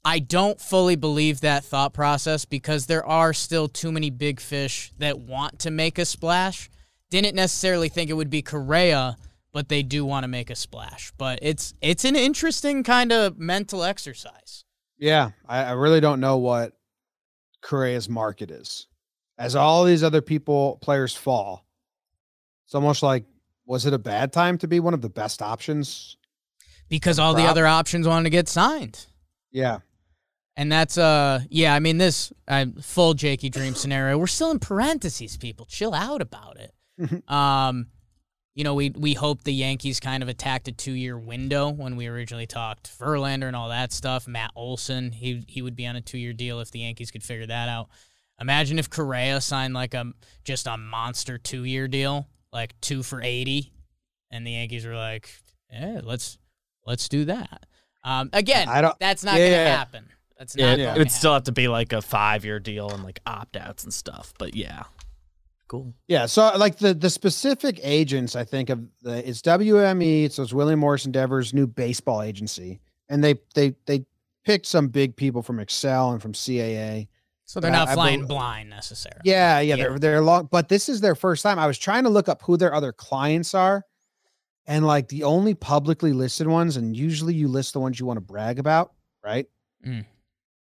I 0.02 0.18
don't 0.18 0.58
fully 0.58 0.96
believe 0.96 1.42
that 1.42 1.62
thought 1.62 1.92
process 1.92 2.46
because 2.46 2.86
there 2.86 3.04
are 3.04 3.34
still 3.34 3.68
too 3.68 3.92
many 3.92 4.08
big 4.08 4.40
fish 4.40 4.92
that 4.98 5.18
want 5.18 5.58
to 5.60 5.70
make 5.70 5.98
a 5.98 6.06
splash. 6.06 6.70
Didn't 7.10 7.36
necessarily 7.36 7.90
think 7.90 8.08
it 8.08 8.14
would 8.14 8.30
be 8.30 8.40
Correa, 8.40 9.18
but 9.56 9.70
they 9.70 9.82
do 9.82 10.04
want 10.04 10.22
to 10.22 10.28
make 10.28 10.50
a 10.50 10.54
splash. 10.54 11.14
But 11.16 11.38
it's 11.40 11.72
it's 11.80 12.04
an 12.04 12.14
interesting 12.14 12.82
kind 12.82 13.10
of 13.10 13.38
mental 13.38 13.84
exercise. 13.84 14.66
yeah. 14.98 15.30
I, 15.48 15.64
I 15.64 15.70
really 15.70 15.98
don't 15.98 16.20
know 16.20 16.36
what 16.36 16.74
Correa's 17.62 18.06
market 18.06 18.50
is. 18.50 18.86
As 19.38 19.56
all 19.56 19.84
these 19.84 20.04
other 20.04 20.20
people 20.20 20.78
players 20.82 21.16
fall, 21.16 21.64
it's 22.66 22.74
almost 22.74 23.02
like 23.02 23.24
was 23.64 23.86
it 23.86 23.94
a 23.94 23.98
bad 23.98 24.30
time 24.30 24.58
to 24.58 24.68
be 24.68 24.78
one 24.78 24.92
of 24.92 25.00
the 25.00 25.08
best 25.08 25.40
options? 25.40 26.18
Because 26.90 27.18
all 27.18 27.32
the 27.32 27.44
other 27.44 27.66
options 27.66 28.06
wanted 28.06 28.24
to 28.24 28.30
get 28.30 28.50
signed. 28.50 29.06
Yeah. 29.52 29.78
And 30.54 30.70
that's 30.70 30.98
uh 30.98 31.40
yeah, 31.48 31.74
I 31.74 31.80
mean 31.80 31.96
this 31.96 32.30
uh, 32.46 32.66
full 32.82 33.14
Jakey 33.14 33.48
dream 33.48 33.74
scenario. 33.74 34.18
We're 34.18 34.26
still 34.26 34.50
in 34.50 34.58
parentheses, 34.58 35.38
people. 35.38 35.64
Chill 35.64 35.94
out 35.94 36.20
about 36.20 36.58
it. 36.58 36.74
um, 37.30 37.86
you 38.56 38.64
know, 38.64 38.74
we 38.74 38.90
we 38.90 39.12
hope 39.14 39.44
the 39.44 39.52
Yankees 39.54 40.00
kind 40.00 40.22
of 40.22 40.28
attacked 40.28 40.66
a 40.66 40.72
two 40.72 40.92
year 40.92 41.16
window 41.16 41.68
when 41.70 41.94
we 41.94 42.06
originally 42.08 42.46
talked 42.46 42.98
Verlander 42.98 43.46
and 43.46 43.54
all 43.54 43.68
that 43.68 43.92
stuff. 43.92 44.26
Matt 44.26 44.50
Olson, 44.56 45.12
he 45.12 45.44
he 45.46 45.62
would 45.62 45.76
be 45.76 45.86
on 45.86 45.94
a 45.94 46.00
two 46.00 46.18
year 46.18 46.32
deal 46.32 46.58
if 46.60 46.70
the 46.72 46.80
Yankees 46.80 47.10
could 47.12 47.22
figure 47.22 47.46
that 47.46 47.68
out. 47.68 47.88
Imagine 48.40 48.78
if 48.78 48.90
Correa 48.90 49.40
signed 49.40 49.74
like 49.74 49.94
a 49.94 50.12
just 50.42 50.66
a 50.66 50.76
monster 50.76 51.38
two 51.38 51.64
year 51.64 51.86
deal, 51.86 52.26
like 52.52 52.74
two 52.80 53.02
for 53.02 53.22
eighty, 53.22 53.72
and 54.30 54.46
the 54.46 54.52
Yankees 54.52 54.86
were 54.86 54.96
like, 54.96 55.28
"Yeah, 55.70 56.00
let's 56.02 56.38
let's 56.86 57.08
do 57.10 57.26
that." 57.26 57.66
Um, 58.04 58.30
again, 58.32 58.68
I 58.68 58.80
don't- 58.80 58.98
that's 59.00 59.22
not 59.24 59.34
Yeah, 59.34 59.38
going 59.40 59.50
to 59.50 59.56
yeah. 59.64 59.76
happen. 59.76 60.08
That's 60.38 60.54
Yeah, 60.56 60.66
not. 60.70 60.78
it 60.78 60.84
gonna 60.84 60.98
would 61.00 61.10
still 61.10 61.34
have 61.34 61.42
to 61.44 61.52
be 61.52 61.66
like 61.68 61.92
a 61.92 62.00
five 62.00 62.44
year 62.44 62.58
deal 62.60 62.88
and 62.90 63.02
like 63.04 63.20
opt 63.26 63.56
outs 63.56 63.84
and 63.84 63.92
stuff. 63.92 64.32
But 64.38 64.54
yeah, 64.54 64.84
cool. 65.68 65.94
Yeah, 66.08 66.26
so 66.26 66.56
like 66.56 66.76
the 66.78 66.94
the 66.94 67.10
specific 67.10 67.78
agents, 67.82 68.36
I 68.36 68.44
think 68.44 68.70
of 68.70 68.80
the 69.02 69.28
it's 69.28 69.42
WME, 69.42 70.30
so 70.32 70.42
it's 70.42 70.52
William 70.52 70.80
Morris 70.80 71.06
Endeavor's 71.06 71.52
new 71.54 71.66
baseball 71.66 72.22
agency, 72.22 72.80
and 73.08 73.22
they 73.22 73.34
they 73.54 73.74
they 73.86 74.04
picked 74.44 74.66
some 74.66 74.88
big 74.88 75.16
people 75.16 75.42
from 75.42 75.58
Excel 75.58 76.12
and 76.12 76.22
from 76.22 76.32
CAA. 76.32 77.08
So 77.48 77.60
they're 77.60 77.70
But 77.70 77.76
I- 77.76 77.78
not 77.80 77.88
I 77.88 77.94
flying 77.94 78.20
bel- 78.20 78.28
blind 78.28 78.70
necessarily. 78.70 79.20
Yeah, 79.24 79.60
yeah, 79.60 79.74
Yeah. 79.74 79.84
they're 79.84 79.98
they're 79.98 80.20
long, 80.20 80.48
but 80.50 80.68
this 80.68 80.88
is 80.88 81.00
their 81.00 81.14
first 81.14 81.42
time. 81.42 81.58
I 81.58 81.66
was 81.66 81.78
trying 81.78 82.04
to 82.04 82.10
look 82.10 82.28
up 82.28 82.42
who 82.42 82.56
their 82.56 82.74
other 82.74 82.92
clients 82.92 83.54
are, 83.54 83.84
and 84.66 84.84
like 84.86 85.08
the 85.08 85.22
only 85.24 85.54
publicly 85.54 86.12
listed 86.12 86.48
ones, 86.48 86.76
and 86.76 86.96
usually 86.96 87.34
you 87.34 87.46
list 87.48 87.72
the 87.72 87.80
ones 87.80 88.00
you 88.00 88.06
want 88.06 88.16
to 88.16 88.20
brag 88.20 88.58
about, 88.58 88.92
right? 89.24 89.46
Mm. 89.86 90.06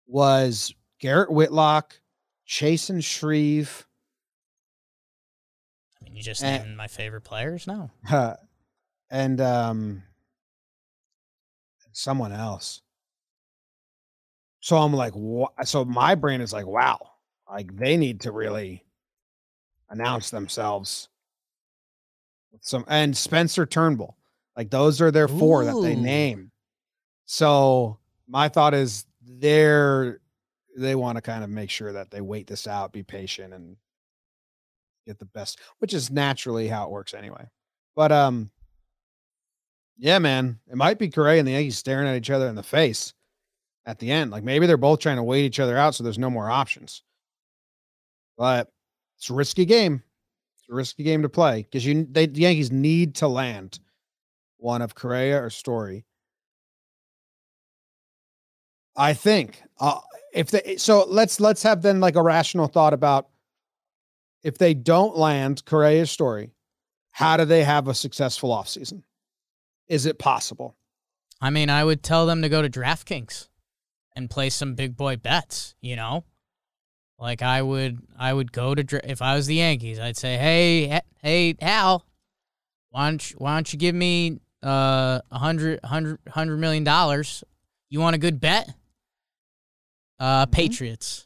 Was 0.07 0.73
Garrett 0.99 1.31
Whitlock, 1.31 1.99
Chasen 2.47 3.03
Shreve, 3.03 3.81
I 3.81 3.83
mean, 3.83 3.94
you 6.15 6.23
just 6.23 6.43
Eh. 6.43 6.57
named 6.59 6.77
my 6.77 6.87
favorite 6.87 7.21
players. 7.21 7.67
No, 7.67 7.91
uh, 8.11 8.35
and 9.09 9.39
um 9.41 10.03
someone 11.91 12.31
else. 12.33 12.81
So 14.59 14.77
I'm 14.77 14.93
like, 14.93 15.13
wha- 15.15 15.51
so 15.63 15.85
my 15.85 16.15
brain 16.15 16.41
is 16.41 16.51
like, 16.51 16.65
wow, 16.65 16.99
like 17.49 17.75
they 17.75 17.97
need 17.97 18.21
to 18.21 18.31
really 18.31 18.83
announce 19.89 20.29
themselves. 20.31 21.07
with 22.51 22.63
Some 22.63 22.83
and 22.87 23.15
Spencer 23.15 23.65
Turnbull, 23.65 24.17
like 24.57 24.69
those 24.71 25.01
are 25.01 25.11
their 25.11 25.27
four 25.27 25.65
that 25.65 25.79
they 25.81 25.93
Ooh. 25.93 26.01
name. 26.01 26.51
So 27.25 27.99
my 28.27 28.49
thought 28.49 28.73
is 28.73 29.05
they're 29.21 30.19
they 30.77 30.95
want 30.95 31.17
to 31.17 31.21
kind 31.21 31.43
of 31.43 31.49
make 31.49 31.69
sure 31.69 31.93
that 31.93 32.11
they 32.11 32.21
wait 32.21 32.47
this 32.47 32.67
out, 32.67 32.91
be 32.91 33.03
patient, 33.03 33.53
and 33.53 33.77
get 35.05 35.19
the 35.19 35.25
best, 35.25 35.59
which 35.79 35.93
is 35.93 36.11
naturally 36.11 36.67
how 36.67 36.85
it 36.85 36.91
works 36.91 37.13
anyway. 37.13 37.45
But 37.95 38.11
um, 38.11 38.51
yeah, 39.97 40.19
man, 40.19 40.59
it 40.69 40.75
might 40.75 40.99
be 40.99 41.09
Correa 41.09 41.39
and 41.39 41.47
the 41.47 41.53
Yankees 41.53 41.77
staring 41.77 42.07
at 42.07 42.15
each 42.15 42.29
other 42.29 42.47
in 42.47 42.55
the 42.55 42.63
face 42.63 43.13
at 43.85 43.99
the 43.99 44.11
end. 44.11 44.31
Like 44.31 44.43
maybe 44.43 44.67
they're 44.67 44.77
both 44.77 44.99
trying 44.99 45.17
to 45.17 45.23
wait 45.23 45.45
each 45.45 45.59
other 45.59 45.77
out, 45.77 45.95
so 45.95 46.03
there's 46.03 46.19
no 46.19 46.29
more 46.29 46.49
options. 46.49 47.03
But 48.37 48.69
it's 49.17 49.29
a 49.29 49.33
risky 49.33 49.65
game. 49.65 50.03
It's 50.57 50.69
a 50.69 50.73
risky 50.73 51.03
game 51.03 51.21
to 51.21 51.29
play 51.29 51.63
because 51.63 51.85
you 51.85 52.05
they 52.09 52.25
the 52.25 52.41
Yankees 52.41 52.71
need 52.71 53.15
to 53.15 53.27
land 53.27 53.79
one 54.57 54.81
of 54.81 54.95
Correa 54.95 55.41
or 55.41 55.49
Story. 55.49 56.05
I 58.97 59.13
think 59.13 59.61
uh, 59.79 59.99
if 60.33 60.51
they 60.51 60.75
so 60.77 61.05
let's 61.07 61.39
let's 61.39 61.63
have 61.63 61.81
then 61.81 61.99
like 61.99 62.15
a 62.15 62.23
rational 62.23 62.67
thought 62.67 62.93
about 62.93 63.29
if 64.45 64.59
they 64.59 64.75
don't 64.75 65.17
land 65.17 65.65
Correa's 65.65 66.11
story, 66.11 66.51
how 67.09 67.35
do 67.35 67.45
they 67.45 67.63
have 67.63 67.87
a 67.87 67.95
successful 67.95 68.51
offseason? 68.51 69.01
Is 69.87 70.05
it 70.05 70.19
possible? 70.19 70.75
I 71.41 71.49
mean, 71.49 71.71
I 71.71 71.83
would 71.83 72.03
tell 72.03 72.27
them 72.27 72.43
to 72.43 72.49
go 72.49 72.61
to 72.61 72.69
DraftKings 72.69 73.49
and 74.15 74.29
play 74.29 74.51
some 74.51 74.75
big 74.75 74.95
boy 74.95 75.15
bets. 75.15 75.73
You 75.81 75.95
know, 75.95 76.25
like 77.17 77.41
I 77.41 77.59
would, 77.63 77.97
I 78.19 78.31
would 78.31 78.51
go 78.51 78.75
to 78.75 78.83
Dra- 78.83 79.01
if 79.03 79.19
I 79.19 79.35
was 79.35 79.47
the 79.47 79.55
Yankees, 79.55 79.99
I'd 79.99 80.15
say, 80.15 80.37
hey, 80.37 81.01
hey, 81.23 81.55
Hal, 81.59 82.05
why 82.91 83.09
don't 83.09 83.31
you, 83.31 83.37
why 83.39 83.55
don't 83.55 83.73
you 83.73 83.79
give 83.79 83.95
me 83.95 84.41
uh 84.61 85.21
a 85.31 85.39
hundred, 85.39 85.79
hundred, 85.83 86.19
hundred 86.29 86.57
million 86.57 86.83
dollars? 86.83 87.43
You 87.89 87.99
want 87.99 88.15
a 88.15 88.19
good 88.19 88.39
bet? 88.39 88.69
Uh, 90.19 90.45
Patriots. 90.45 91.25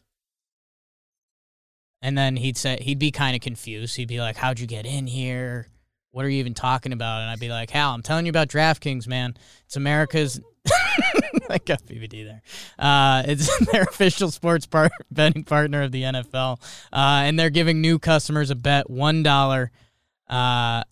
And 2.02 2.18
then 2.18 2.36
he'd 2.38 2.58
say 2.58 2.78
he'd 2.82 3.00
be 3.00 3.12
kind 3.12 3.36
of 3.36 3.42
confused. 3.42 3.96
He'd 3.98 4.08
be 4.08 4.20
like, 4.20 4.38
"How'd 4.38 4.60
you 4.60 4.68
get 4.68 4.86
in 4.86 5.06
here? 5.08 5.68
What 6.12 6.26
are 6.26 6.30
you 6.30 6.40
even 6.40 6.54
talking 6.54 6.94
about?" 6.94 7.22
And 7.22 7.30
I'd 7.30 7.40
be 7.40 7.50
like, 7.50 7.70
"Hal, 7.70 7.94
I'm 7.94 8.02
telling 8.02 8.26
you 8.26 8.30
about 8.30 8.48
DraftKings, 8.48 9.08
man. 9.08 9.36
It's 9.66 9.76
America's." 9.76 10.40
I 11.50 11.58
got 11.58 11.84
BBD 11.86 12.26
there. 12.26 12.42
Uh, 12.78 13.24
it's 13.26 13.50
their 13.72 13.84
official 13.84 14.30
sports 14.32 14.66
part 14.66 14.92
betting 15.12 15.44
partner 15.44 15.82
of 15.84 15.92
the 15.92 16.04
NFL, 16.04 16.62
uh, 16.94 17.24
and 17.26 17.40
they're 17.40 17.50
giving 17.50 17.82
new 17.82 18.00
customers 18.00 18.50
a 18.50 18.56
bet 18.56 18.90
one 18.90 19.24
dollar, 19.24 19.72
uh, 20.30 20.84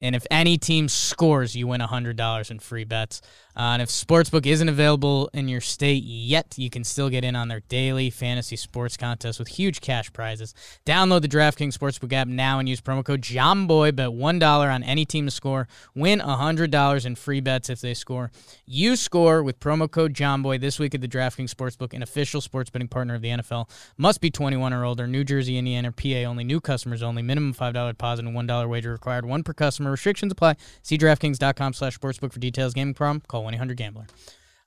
And 0.00 0.14
if 0.16 0.26
any 0.30 0.58
team 0.58 0.88
scores, 0.88 1.54
you 1.54 1.66
win 1.66 1.80
$100 1.80 2.50
in 2.50 2.58
free 2.58 2.84
bets. 2.84 3.20
Uh, 3.56 3.74
and 3.74 3.82
if 3.82 3.88
Sportsbook 3.88 4.46
isn't 4.46 4.68
available 4.68 5.30
in 5.32 5.48
your 5.48 5.60
state 5.60 6.02
yet, 6.02 6.54
you 6.56 6.68
can 6.68 6.82
still 6.82 7.08
get 7.08 7.24
in 7.24 7.36
on 7.36 7.48
their 7.48 7.60
daily 7.68 8.10
fantasy 8.10 8.56
sports 8.56 8.96
contest 8.96 9.38
with 9.38 9.48
huge 9.48 9.80
cash 9.80 10.12
prizes. 10.12 10.54
Download 10.84 11.22
the 11.22 11.28
DraftKings 11.28 11.76
Sportsbook 11.76 12.12
app 12.12 12.26
now 12.26 12.58
and 12.58 12.68
use 12.68 12.80
promo 12.80 13.04
code 13.04 13.22
JOMBOY. 13.22 13.94
Bet 13.94 14.08
$1 14.08 14.74
on 14.74 14.82
any 14.82 15.04
team 15.04 15.26
to 15.26 15.30
score. 15.30 15.68
Win 15.94 16.20
$100 16.20 17.06
in 17.06 17.14
free 17.14 17.40
bets 17.40 17.70
if 17.70 17.80
they 17.80 17.94
score. 17.94 18.30
You 18.66 18.96
score 18.96 19.42
with 19.42 19.60
promo 19.60 19.90
code 19.90 20.14
JOMBOY 20.14 20.60
this 20.60 20.78
week 20.78 20.94
at 20.94 21.00
the 21.00 21.08
DraftKings 21.08 21.54
Sportsbook, 21.54 21.92
an 21.92 22.02
official 22.02 22.40
sports 22.40 22.70
betting 22.70 22.88
partner 22.88 23.14
of 23.14 23.22
the 23.22 23.28
NFL. 23.28 23.68
Must 23.96 24.20
be 24.20 24.30
21 24.30 24.72
or 24.72 24.84
older. 24.84 25.06
New 25.06 25.22
Jersey, 25.22 25.58
Indiana, 25.58 25.92
PA 25.92 26.28
only. 26.28 26.42
New 26.42 26.60
customers 26.60 27.02
only. 27.02 27.22
Minimum 27.22 27.54
$5 27.54 27.88
deposit 27.90 28.24
and 28.24 28.36
$1 28.36 28.68
wager 28.68 28.90
required. 28.90 29.24
One 29.24 29.44
per 29.44 29.52
customer. 29.52 29.92
Restrictions 29.92 30.32
apply. 30.32 30.56
See 30.82 30.98
DraftKings.com 30.98 31.72
slash 31.74 31.98
sportsbook 31.98 32.32
for 32.32 32.40
details. 32.40 32.74
Gaming 32.74 32.94
problem? 32.94 33.22
Call 33.28 33.43
1-800-GAMBLER. 33.44 34.06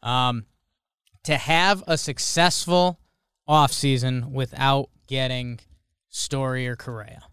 Um, 0.03 0.45
to 1.23 1.37
have 1.37 1.83
a 1.87 1.97
successful 1.97 2.99
offseason 3.49 4.31
without 4.31 4.89
getting 5.07 5.59
Story 6.09 6.67
or 6.67 6.75
Correa. 6.75 7.23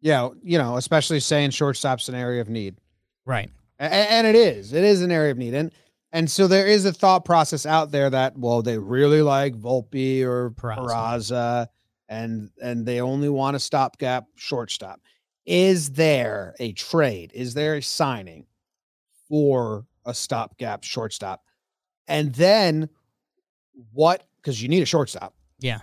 Yeah, 0.00 0.30
you 0.42 0.58
know, 0.58 0.76
especially 0.76 1.20
saying 1.20 1.50
shortstop's 1.50 2.08
an 2.08 2.14
area 2.14 2.40
of 2.40 2.48
need. 2.48 2.76
Right. 3.24 3.50
A- 3.78 3.92
and 3.92 4.26
it 4.26 4.34
is. 4.34 4.72
It 4.72 4.84
is 4.84 5.02
an 5.02 5.10
area 5.10 5.32
of 5.32 5.38
need. 5.38 5.54
And 5.54 5.72
and 6.12 6.30
so 6.30 6.46
there 6.46 6.66
is 6.66 6.84
a 6.84 6.92
thought 6.92 7.24
process 7.24 7.66
out 7.66 7.90
there 7.90 8.08
that 8.10 8.38
well, 8.38 8.62
they 8.62 8.78
really 8.78 9.22
like 9.22 9.54
Volpe 9.54 10.22
or 10.22 10.50
Peraza. 10.50 10.78
Peraza, 10.78 11.66
and 12.08 12.50
and 12.62 12.86
they 12.86 13.00
only 13.00 13.28
want 13.28 13.56
a 13.56 13.60
stopgap 13.60 14.26
shortstop. 14.36 15.00
Is 15.44 15.90
there 15.90 16.54
a 16.58 16.72
trade? 16.72 17.32
Is 17.34 17.54
there 17.54 17.76
a 17.76 17.82
signing 17.82 18.46
for 19.28 19.86
a 20.06 20.14
stopgap 20.14 20.84
shortstop? 20.84 21.42
And 22.08 22.34
then 22.34 22.88
what? 23.92 24.26
Because 24.36 24.62
you 24.62 24.68
need 24.68 24.82
a 24.82 24.86
shortstop, 24.86 25.34
Yeah. 25.58 25.80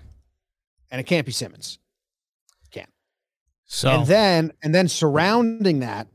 and 0.89 0.99
it 0.99 1.03
can't 1.03 1.25
be 1.25 1.31
Simmons. 1.31 1.77
Can't. 2.71 2.89
So 3.65 3.89
And 3.89 4.07
then 4.07 4.53
and 4.63 4.73
then 4.73 4.87
surrounding 4.87 5.79
that, 5.81 6.07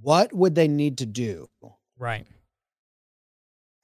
what 0.00 0.32
would 0.32 0.54
they 0.54 0.68
need 0.68 0.98
to 0.98 1.06
do 1.06 1.48
right. 1.98 2.26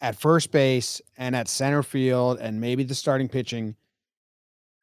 at 0.01 0.17
first 0.17 0.51
base 0.53 1.01
and 1.17 1.35
at 1.37 1.49
center 1.49 1.83
field 1.83 2.39
and 2.41 2.61
maybe 2.61 2.85
the 2.85 2.95
starting 2.95 3.29
pitching 3.29 3.77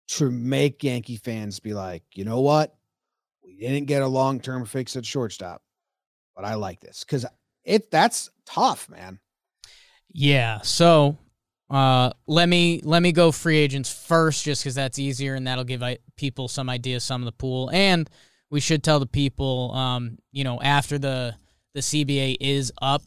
to 0.10 0.29
make 0.32 0.84
Yankee 0.84 1.17
fans 1.17 1.60
be 1.60 1.73
like, 1.73 2.03
you 2.13 2.25
know 2.25 2.41
what? 2.41 2.75
We 3.43 3.55
didn't 3.58 3.86
get 3.88 4.01
a 4.01 4.08
long-term 4.08 4.65
fix 4.65 4.95
at 4.95 5.05
shortstop, 5.05 5.62
but 6.36 6.45
I 6.45 6.55
like 6.55 6.79
this. 6.79 7.03
Cause 7.03 7.25
it 7.69 7.91
that's 7.91 8.29
tough, 8.45 8.89
man. 8.89 9.19
Yeah. 10.12 10.62
So 10.62 11.17
uh, 11.69 12.12
let 12.27 12.49
me 12.49 12.82
let 12.84 13.01
me 13.01 13.12
go 13.12 13.32
free 13.32 13.58
agents 13.58 13.91
first, 14.08 14.43
just 14.43 14.63
because 14.63 14.75
that's 14.75 14.97
easier 14.99 15.36
and 15.36 15.45
that'll 15.47 15.63
give 15.63 15.84
I, 15.84 15.99
people 16.17 16.47
some 16.47 16.69
ideas, 16.69 17.03
some 17.03 17.21
of 17.21 17.25
the 17.25 17.32
pool, 17.32 17.69
and 17.71 18.10
we 18.49 18.60
should 18.60 18.84
tell 18.84 18.99
the 18.99 19.05
people, 19.05 19.71
um, 19.73 20.17
you 20.32 20.43
know, 20.43 20.60
after 20.62 20.97
the 20.97 21.36
the 21.75 21.82
CBA 21.82 22.38
is 22.39 22.73
up, 22.82 23.03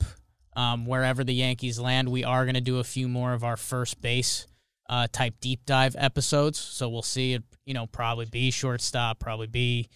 um, 0.54 0.86
wherever 0.86 1.24
the 1.24 1.34
Yankees 1.34 1.80
land, 1.80 2.08
we 2.08 2.22
are 2.22 2.44
going 2.44 2.54
to 2.54 2.60
do 2.60 2.78
a 2.78 2.84
few 2.84 3.08
more 3.08 3.32
of 3.32 3.42
our 3.42 3.56
first 3.56 4.00
base 4.00 4.46
uh, 4.88 5.08
type 5.10 5.34
deep 5.40 5.66
dive 5.66 5.96
episodes. 5.98 6.58
So 6.60 6.88
we'll 6.88 7.02
see 7.02 7.32
it, 7.32 7.42
you 7.66 7.74
know, 7.74 7.86
probably 7.86 8.26
be 8.26 8.52
shortstop, 8.52 9.18
probably 9.18 9.48
be 9.48 9.88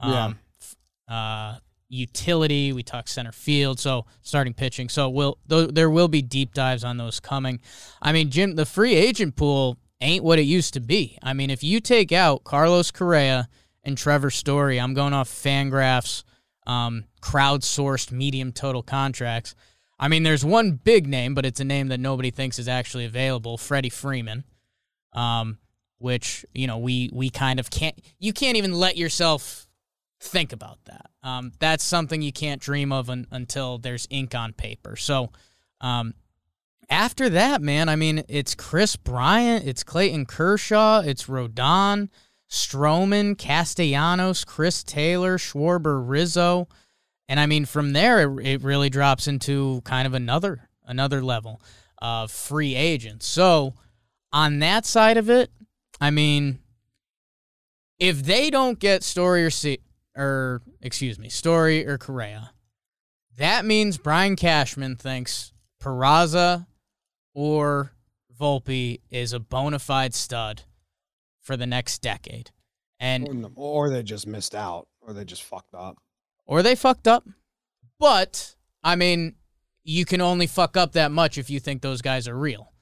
Yeah. 0.00 0.24
um, 0.26 0.38
f- 0.60 0.76
uh, 1.08 1.58
utility. 1.92 2.72
We 2.72 2.82
talk 2.82 3.08
center 3.08 3.32
field, 3.32 3.78
so 3.78 4.06
starting 4.22 4.54
pitching. 4.54 4.88
So 4.88 5.08
we'll 5.08 5.38
th- 5.48 5.70
there 5.70 5.90
will 5.90 6.08
be 6.08 6.22
deep 6.22 6.54
dives 6.54 6.84
on 6.84 6.96
those 6.96 7.20
coming. 7.20 7.60
I 8.00 8.12
mean, 8.12 8.30
Jim, 8.30 8.56
the 8.56 8.66
free 8.66 8.94
agent 8.94 9.36
pool 9.36 9.78
ain't 10.00 10.24
what 10.24 10.38
it 10.38 10.42
used 10.42 10.74
to 10.74 10.80
be. 10.80 11.18
I 11.22 11.32
mean, 11.32 11.50
if 11.50 11.62
you 11.62 11.80
take 11.80 12.12
out 12.12 12.44
Carlos 12.44 12.90
Correa 12.90 13.48
and 13.84 13.96
Trevor 13.96 14.30
Story, 14.30 14.80
I'm 14.80 14.94
going 14.94 15.12
off 15.12 15.28
Fangraphs, 15.28 16.24
um, 16.66 17.04
crowdsourced 17.20 18.10
medium 18.10 18.52
total 18.52 18.82
contracts. 18.82 19.54
I 19.98 20.08
mean, 20.08 20.22
there's 20.22 20.44
one 20.44 20.72
big 20.72 21.06
name, 21.06 21.34
but 21.34 21.46
it's 21.46 21.60
a 21.60 21.64
name 21.64 21.88
that 21.88 22.00
nobody 22.00 22.30
thinks 22.30 22.58
is 22.58 22.66
actually 22.66 23.04
available, 23.04 23.58
Freddie 23.58 23.90
Freeman. 23.90 24.44
Um, 25.12 25.58
which 26.02 26.44
you 26.52 26.66
know 26.66 26.78
we 26.78 27.08
we 27.12 27.30
kind 27.30 27.60
of 27.60 27.70
can't. 27.70 27.98
You 28.18 28.32
can't 28.32 28.56
even 28.56 28.72
let 28.72 28.96
yourself 28.96 29.66
think 30.20 30.52
about 30.52 30.78
that. 30.86 31.11
Um, 31.22 31.52
that's 31.58 31.84
something 31.84 32.20
you 32.20 32.32
can't 32.32 32.60
dream 32.60 32.92
of 32.92 33.08
un- 33.08 33.26
until 33.30 33.78
there's 33.78 34.08
ink 34.10 34.34
on 34.34 34.52
paper. 34.52 34.96
So, 34.96 35.30
um, 35.80 36.14
after 36.88 37.30
that, 37.30 37.62
man, 37.62 37.88
I 37.88 37.96
mean, 37.96 38.24
it's 38.28 38.54
Kris 38.54 38.96
Bryant, 38.96 39.66
it's 39.66 39.82
Clayton 39.82 40.26
Kershaw, 40.26 41.00
it's 41.00 41.26
Rodon, 41.26 42.08
Stroman, 42.50 43.38
Castellanos, 43.38 44.44
Chris 44.44 44.82
Taylor, 44.82 45.38
Schwarber, 45.38 46.02
Rizzo, 46.06 46.68
and 47.28 47.40
I 47.40 47.46
mean, 47.46 47.64
from 47.64 47.92
there, 47.92 48.20
it, 48.20 48.46
it 48.46 48.62
really 48.62 48.90
drops 48.90 49.26
into 49.26 49.80
kind 49.84 50.06
of 50.06 50.14
another 50.14 50.68
another 50.84 51.22
level 51.22 51.62
of 51.98 52.30
free 52.30 52.74
agents. 52.74 53.26
So, 53.26 53.74
on 54.32 54.58
that 54.58 54.84
side 54.84 55.16
of 55.16 55.30
it, 55.30 55.50
I 56.00 56.10
mean, 56.10 56.58
if 57.98 58.22
they 58.24 58.50
don't 58.50 58.78
get 58.78 59.02
Story 59.02 59.44
or 59.44 59.50
C- 59.50 59.78
or 60.16 60.62
excuse 60.80 61.18
me, 61.18 61.28
Story 61.28 61.86
or 61.86 61.98
Correa, 61.98 62.52
that 63.36 63.64
means 63.64 63.98
Brian 63.98 64.36
Cashman 64.36 64.96
thinks 64.96 65.52
Peraza 65.82 66.66
or 67.34 67.92
Volpe 68.38 69.00
is 69.10 69.32
a 69.32 69.40
bona 69.40 69.78
fide 69.78 70.14
stud 70.14 70.62
for 71.40 71.56
the 71.56 71.66
next 71.66 72.00
decade. 72.02 72.50
And 73.00 73.50
Or, 73.56 73.86
or 73.86 73.90
they 73.90 74.02
just 74.02 74.26
missed 74.26 74.54
out, 74.54 74.86
or 75.00 75.12
they 75.12 75.24
just 75.24 75.42
fucked 75.42 75.74
up. 75.74 75.96
or 76.46 76.62
they 76.62 76.74
fucked 76.74 77.08
up. 77.08 77.26
But 77.98 78.54
I 78.84 78.96
mean, 78.96 79.36
you 79.84 80.04
can 80.04 80.20
only 80.20 80.46
fuck 80.46 80.76
up 80.76 80.92
that 80.92 81.10
much 81.10 81.38
if 81.38 81.50
you 81.50 81.58
think 81.60 81.82
those 81.82 82.02
guys 82.02 82.28
are 82.28 82.36
real. 82.36 82.72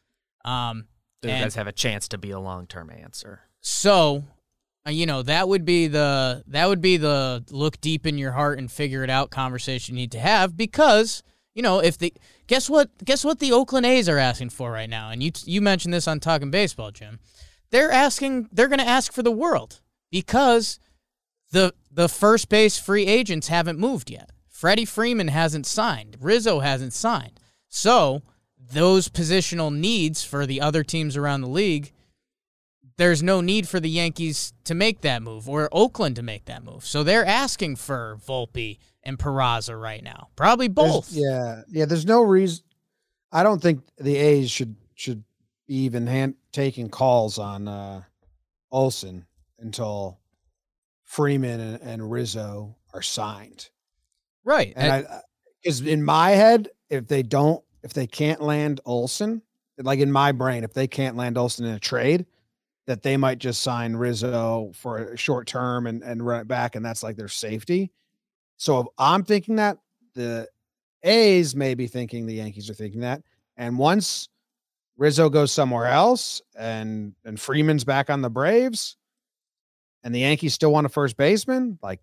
Um, 0.44 0.88
Those 1.22 1.32
and- 1.32 1.44
guys 1.44 1.54
have 1.54 1.66
a 1.66 1.72
chance 1.72 2.08
to 2.08 2.18
be 2.18 2.30
a 2.30 2.40
long 2.40 2.66
term 2.66 2.90
answer. 2.90 3.40
So, 3.60 4.24
Uh, 4.86 4.90
you 4.90 5.06
know, 5.06 5.22
that 5.22 5.48
would 5.48 5.64
be 5.64 5.88
the 5.88 6.42
that 6.46 6.68
would 6.68 6.80
be 6.80 6.96
the 6.96 7.44
look 7.50 7.80
deep 7.80 8.06
in 8.06 8.16
your 8.16 8.32
heart 8.32 8.58
and 8.58 8.70
figure 8.70 9.04
it 9.04 9.10
out 9.10 9.30
conversation 9.30 9.94
you 9.94 10.02
need 10.02 10.12
to 10.12 10.20
have 10.20 10.56
because 10.56 11.22
you 11.54 11.62
know 11.62 11.80
if 11.80 11.98
the 11.98 12.14
guess 12.46 12.70
what 12.70 12.90
guess 13.04 13.24
what 13.24 13.40
the 13.40 13.52
Oakland 13.52 13.84
A's 13.84 14.08
are 14.08 14.18
asking 14.18 14.50
for 14.50 14.72
right 14.72 14.88
now 14.88 15.10
and 15.10 15.22
you 15.22 15.32
you 15.44 15.60
mentioned 15.60 15.92
this 15.92 16.08
on 16.08 16.20
talking 16.20 16.50
baseball, 16.50 16.90
Jim. 16.90 17.18
They're 17.70 17.92
asking 17.92 18.48
they're 18.52 18.68
going 18.68 18.80
to 18.80 18.88
ask 18.88 19.12
for 19.12 19.22
the 19.22 19.30
world 19.30 19.80
because 20.10 20.78
the 21.52 21.74
the 21.90 22.08
first 22.08 22.48
base 22.48 22.78
free 22.78 23.06
agents 23.06 23.48
haven't 23.48 23.78
moved 23.78 24.10
yet. 24.10 24.30
Freddie 24.48 24.84
Freeman 24.84 25.28
hasn't 25.28 25.66
signed. 25.66 26.16
Rizzo 26.20 26.60
hasn't 26.60 26.92
signed. 26.92 27.40
So 27.68 28.22
those 28.72 29.08
positional 29.08 29.74
needs 29.74 30.22
for 30.22 30.46
the 30.46 30.60
other 30.60 30.84
teams 30.84 31.16
around 31.16 31.40
the 31.40 31.48
league, 31.48 31.92
there's 33.00 33.22
no 33.22 33.40
need 33.40 33.66
for 33.66 33.80
the 33.80 33.88
Yankees 33.88 34.52
to 34.64 34.74
make 34.74 35.00
that 35.00 35.22
move 35.22 35.48
or 35.48 35.68
Oakland 35.72 36.16
to 36.16 36.22
make 36.22 36.44
that 36.44 36.62
move. 36.62 36.84
So 36.84 37.02
they're 37.02 37.24
asking 37.24 37.76
for 37.76 38.18
Volpe 38.26 38.78
and 39.02 39.18
Peraza 39.18 39.80
right 39.80 40.02
now. 40.04 40.28
Probably 40.36 40.68
There's- 40.68 40.92
both. 40.92 41.12
yeah, 41.12 41.62
yeah. 41.68 41.86
There's 41.86 42.04
no 42.04 42.20
reason. 42.22 42.64
I 43.32 43.42
don't 43.42 43.62
think 43.62 43.82
the 43.96 44.16
A's 44.16 44.50
should 44.50 44.76
should 44.94 45.24
be 45.66 45.76
even 45.84 46.06
hand, 46.06 46.34
taking 46.52 46.90
calls 46.90 47.38
on 47.38 47.68
uh, 47.68 48.02
Olson 48.70 49.24
until 49.58 50.18
Freeman 51.04 51.60
and, 51.60 51.80
and 51.80 52.10
Rizzo 52.10 52.76
are 52.92 53.02
signed. 53.02 53.70
Right. 54.44 54.72
And 54.76 54.92
I, 54.92 55.20
because 55.62 55.80
in 55.80 56.02
my 56.04 56.30
head, 56.30 56.68
if 56.88 57.06
they 57.06 57.22
don't, 57.22 57.62
if 57.82 57.92
they 57.94 58.06
can't 58.06 58.42
land 58.42 58.80
Olson, 58.84 59.42
like 59.78 60.00
in 60.00 60.12
my 60.12 60.32
brain, 60.32 60.64
if 60.64 60.74
they 60.74 60.86
can't 60.86 61.16
land 61.16 61.38
Olson 61.38 61.64
in 61.66 61.74
a 61.74 61.78
trade, 61.80 62.26
that 62.90 63.04
they 63.04 63.16
might 63.16 63.38
just 63.38 63.62
sign 63.62 63.94
Rizzo 63.94 64.72
for 64.74 64.98
a 64.98 65.16
short 65.16 65.46
term 65.46 65.86
and 65.86 66.02
and 66.02 66.26
run 66.26 66.40
it 66.40 66.48
back, 66.48 66.74
and 66.74 66.84
that's 66.84 67.04
like 67.04 67.16
their 67.16 67.28
safety. 67.28 67.92
So 68.56 68.80
if 68.80 68.86
I'm 68.98 69.22
thinking 69.22 69.56
that 69.56 69.78
the 70.14 70.48
A's 71.04 71.54
may 71.54 71.74
be 71.74 71.86
thinking 71.86 72.26
the 72.26 72.34
Yankees 72.34 72.68
are 72.68 72.74
thinking 72.74 73.02
that, 73.02 73.22
and 73.56 73.78
once 73.78 74.28
Rizzo 74.96 75.28
goes 75.28 75.52
somewhere 75.52 75.86
else 75.86 76.42
and 76.58 77.14
and 77.24 77.38
Freeman's 77.38 77.84
back 77.84 78.10
on 78.10 78.22
the 78.22 78.28
Braves, 78.28 78.96
and 80.02 80.12
the 80.12 80.20
Yankees 80.20 80.54
still 80.54 80.72
want 80.72 80.84
a 80.84 80.90
first 80.90 81.16
baseman, 81.16 81.78
like 81.84 82.00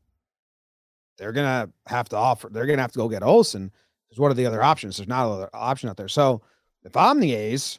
they're 1.17 1.33
gonna 1.33 1.69
have 1.85 2.07
to 2.09 2.15
offer. 2.15 2.47
They're 2.49 2.65
gonna 2.65 2.81
have 2.81 2.93
to 2.93 2.99
go 2.99 3.09
get 3.09 3.23
Olson. 3.23 3.73
Because 4.07 4.21
what 4.21 4.31
are 4.31 4.35
the 4.35 4.45
other 4.45 4.63
options? 4.63 4.95
There's 4.95 5.09
not 5.09 5.27
another 5.27 5.49
option 5.53 5.89
out 5.89 5.97
there. 5.97 6.07
So 6.07 6.43
if 6.85 6.95
I'm 6.95 7.19
the 7.19 7.33
A's, 7.33 7.77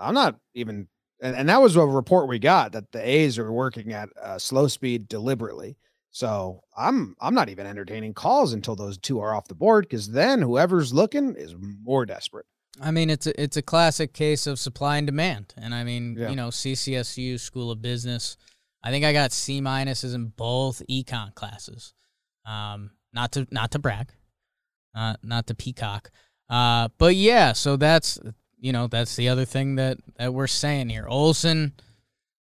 I'm 0.00 0.14
not 0.14 0.36
even. 0.54 0.88
And, 1.20 1.36
and 1.36 1.48
that 1.48 1.62
was 1.62 1.76
a 1.76 1.84
report 1.86 2.28
we 2.28 2.38
got 2.38 2.72
that 2.72 2.92
the 2.92 3.06
A's 3.08 3.38
are 3.38 3.52
working 3.52 3.92
at 3.92 4.08
uh, 4.20 4.38
slow 4.38 4.66
speed 4.68 5.08
deliberately. 5.08 5.76
So 6.10 6.60
I'm 6.76 7.16
I'm 7.20 7.34
not 7.34 7.48
even 7.48 7.66
entertaining 7.66 8.14
calls 8.14 8.52
until 8.52 8.76
those 8.76 8.98
two 8.98 9.18
are 9.20 9.34
off 9.34 9.48
the 9.48 9.54
board 9.54 9.84
because 9.84 10.10
then 10.10 10.42
whoever's 10.42 10.92
looking 10.94 11.34
is 11.34 11.54
more 11.82 12.06
desperate. 12.06 12.46
I 12.80 12.90
mean, 12.90 13.10
it's 13.10 13.26
a 13.26 13.40
it's 13.42 13.56
a 13.56 13.62
classic 13.62 14.12
case 14.12 14.46
of 14.46 14.58
supply 14.58 14.96
and 14.98 15.06
demand, 15.06 15.54
and 15.56 15.74
I 15.74 15.82
mean, 15.84 16.16
Yeah. 16.18 16.30
you 16.30 16.36
know, 16.36 16.48
CCSU 16.48 17.38
School 17.40 17.70
of 17.70 17.82
Business. 17.82 18.36
I 18.82 18.90
think 18.90 19.04
I 19.04 19.12
got 19.12 19.32
C 19.32 19.60
minuses 19.60 20.14
in 20.14 20.26
both 20.26 20.82
econ 20.90 21.34
classes. 21.34 21.94
Um, 22.46 22.90
not 23.12 23.32
to 23.32 23.46
not 23.50 23.70
to 23.72 23.78
brag, 23.78 24.12
uh, 24.94 25.14
not 25.22 25.46
to 25.48 25.54
peacock, 25.54 26.10
uh, 26.50 26.88
but 26.98 27.16
yeah. 27.16 27.52
So 27.54 27.76
that's 27.76 28.18
you 28.64 28.72
know 28.72 28.86
that's 28.86 29.14
the 29.14 29.28
other 29.28 29.44
thing 29.44 29.74
that 29.74 29.98
that 30.16 30.32
we're 30.32 30.46
saying 30.46 30.88
here. 30.88 31.06
Olson 31.06 31.74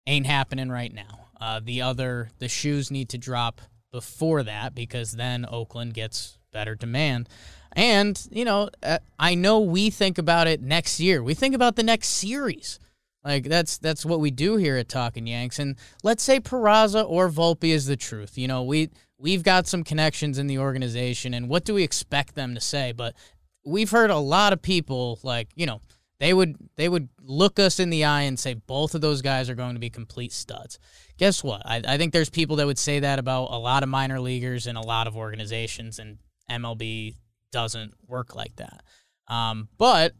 ain't 0.06 0.26
happening 0.26 0.70
right 0.70 0.94
now. 0.94 1.26
Uh, 1.40 1.60
the 1.62 1.82
other 1.82 2.30
the 2.38 2.46
shoes 2.46 2.88
need 2.88 3.08
to 3.08 3.18
drop 3.18 3.60
before 3.90 4.44
that 4.44 4.76
because 4.76 5.12
then 5.12 5.44
Oakland 5.50 5.92
gets 5.92 6.38
better 6.52 6.76
demand. 6.76 7.28
And, 7.72 8.20
you 8.30 8.44
know, 8.44 8.70
uh, 8.82 8.98
I 9.18 9.34
know 9.34 9.58
we 9.58 9.90
think 9.90 10.18
about 10.18 10.46
it 10.46 10.62
next 10.62 11.00
year. 11.00 11.20
We 11.20 11.34
think 11.34 11.54
about 11.54 11.74
the 11.74 11.82
next 11.82 12.08
series. 12.08 12.78
Like 13.24 13.44
that's 13.44 13.78
that's 13.78 14.04
what 14.04 14.20
we 14.20 14.30
do 14.30 14.56
here 14.56 14.76
at 14.76 14.88
Talking 14.88 15.26
Yanks. 15.26 15.58
And 15.58 15.74
let's 16.04 16.22
say 16.22 16.38
Peraza 16.38 17.04
or 17.08 17.28
Volpe 17.28 17.64
is 17.64 17.86
the 17.86 17.96
truth. 17.96 18.38
You 18.38 18.46
know, 18.46 18.62
we 18.62 18.90
we've 19.18 19.42
got 19.42 19.66
some 19.66 19.82
connections 19.82 20.38
in 20.38 20.46
the 20.46 20.58
organization 20.58 21.34
and 21.34 21.48
what 21.48 21.64
do 21.64 21.74
we 21.74 21.82
expect 21.82 22.36
them 22.36 22.54
to 22.54 22.60
say? 22.60 22.92
But 22.92 23.16
we've 23.64 23.90
heard 23.90 24.10
a 24.10 24.18
lot 24.18 24.52
of 24.52 24.62
people 24.62 25.18
like, 25.24 25.48
you 25.56 25.66
know, 25.66 25.80
they 26.20 26.32
would 26.32 26.56
they 26.76 26.88
would 26.88 27.08
look 27.20 27.58
us 27.58 27.80
in 27.80 27.90
the 27.90 28.04
eye 28.04 28.22
and 28.22 28.38
say 28.38 28.54
both 28.54 28.94
of 28.94 29.00
those 29.00 29.22
guys 29.22 29.50
are 29.50 29.54
going 29.54 29.74
to 29.74 29.80
be 29.80 29.90
complete 29.90 30.32
studs. 30.32 30.78
Guess 31.18 31.44
what? 31.44 31.62
I, 31.64 31.82
I 31.86 31.98
think 31.98 32.12
there's 32.12 32.30
people 32.30 32.56
that 32.56 32.66
would 32.66 32.78
say 32.78 33.00
that 33.00 33.18
about 33.18 33.46
a 33.50 33.58
lot 33.58 33.82
of 33.82 33.88
minor 33.88 34.20
leaguers 34.20 34.66
and 34.66 34.78
a 34.78 34.82
lot 34.82 35.06
of 35.06 35.16
organizations, 35.16 35.98
and 35.98 36.18
MLB 36.50 37.16
doesn't 37.52 37.94
work 38.06 38.34
like 38.34 38.56
that. 38.56 38.82
Um, 39.28 39.68
but 39.78 40.14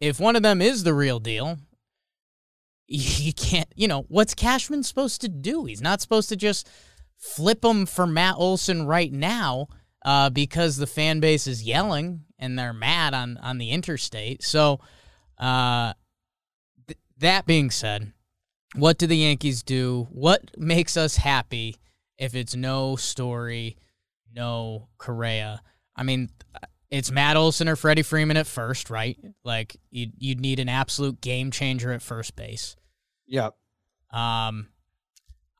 if 0.00 0.18
one 0.18 0.36
of 0.36 0.42
them 0.42 0.60
is 0.60 0.82
the 0.82 0.94
real 0.94 1.18
deal, 1.18 1.58
you 2.86 3.32
can't. 3.32 3.68
You 3.74 3.88
know 3.88 4.04
what's 4.08 4.34
Cashman 4.34 4.82
supposed 4.82 5.20
to 5.22 5.28
do? 5.28 5.64
He's 5.64 5.82
not 5.82 6.00
supposed 6.00 6.28
to 6.30 6.36
just 6.36 6.68
flip 7.16 7.64
him 7.64 7.86
for 7.86 8.06
Matt 8.06 8.36
Olson 8.38 8.86
right 8.86 9.12
now 9.12 9.68
uh, 10.04 10.30
because 10.30 10.76
the 10.76 10.86
fan 10.86 11.20
base 11.20 11.46
is 11.46 11.62
yelling 11.62 12.22
and 12.38 12.58
they're 12.58 12.72
mad 12.72 13.14
on 13.14 13.36
on 13.38 13.58
the 13.58 13.70
interstate. 13.70 14.42
So, 14.42 14.80
uh, 15.40 15.94
th- 16.86 16.98
that 17.18 17.46
being 17.46 17.70
said, 17.70 18.12
what 18.74 18.98
do 18.98 19.06
the 19.06 19.16
Yankees 19.16 19.62
do? 19.62 20.06
What 20.12 20.56
makes 20.56 20.96
us 20.96 21.16
happy 21.16 21.76
if 22.18 22.34
it's 22.34 22.54
no 22.54 22.94
story, 22.96 23.76
no 24.32 24.88
Correa? 24.98 25.62
I 25.96 26.02
mean, 26.04 26.30
it's 26.90 27.10
Matt 27.10 27.36
Olson 27.36 27.68
or 27.68 27.76
Freddie 27.76 28.02
Freeman 28.02 28.36
at 28.36 28.46
first, 28.46 28.90
right? 28.90 29.16
Like 29.44 29.76
you'd 29.90 30.12
you'd 30.18 30.40
need 30.40 30.60
an 30.60 30.68
absolute 30.68 31.20
game 31.20 31.50
changer 31.50 31.92
at 31.92 32.02
first 32.02 32.36
base. 32.36 32.76
Yep. 33.26 33.54
Um, 34.12 34.68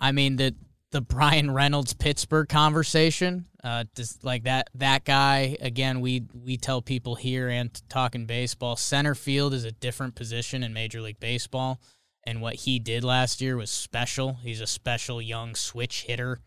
I 0.00 0.12
mean 0.12 0.36
the 0.36 0.54
the 0.90 1.00
Bryan 1.00 1.50
Reynolds 1.50 1.94
Pittsburgh 1.94 2.48
conversation, 2.48 3.46
uh, 3.62 3.84
just 3.94 4.24
like 4.24 4.44
that 4.44 4.70
that 4.74 5.04
guy 5.04 5.56
again. 5.60 6.00
We 6.00 6.24
we 6.34 6.56
tell 6.56 6.82
people 6.82 7.14
here 7.14 7.48
and 7.48 7.70
talking 7.88 8.26
baseball, 8.26 8.76
center 8.76 9.14
field 9.14 9.54
is 9.54 9.64
a 9.64 9.72
different 9.72 10.14
position 10.14 10.62
in 10.62 10.72
Major 10.72 11.00
League 11.00 11.20
Baseball, 11.20 11.80
and 12.26 12.40
what 12.40 12.56
he 12.56 12.78
did 12.78 13.04
last 13.04 13.40
year 13.40 13.56
was 13.56 13.70
special. 13.70 14.38
He's 14.42 14.60
a 14.60 14.66
special 14.66 15.22
young 15.22 15.54
switch 15.54 16.02
hitter 16.02 16.40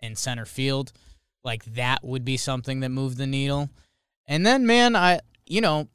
in 0.00 0.16
center 0.16 0.46
field. 0.46 0.92
Like 1.44 1.64
that 1.64 2.02
would 2.02 2.24
be 2.24 2.36
something 2.36 2.80
that 2.80 2.90
moved 2.90 3.18
the 3.18 3.26
needle. 3.26 3.70
And 4.26 4.46
then, 4.46 4.66
man, 4.66 4.96
I 4.96 5.20
you 5.46 5.60
know, 5.60 5.88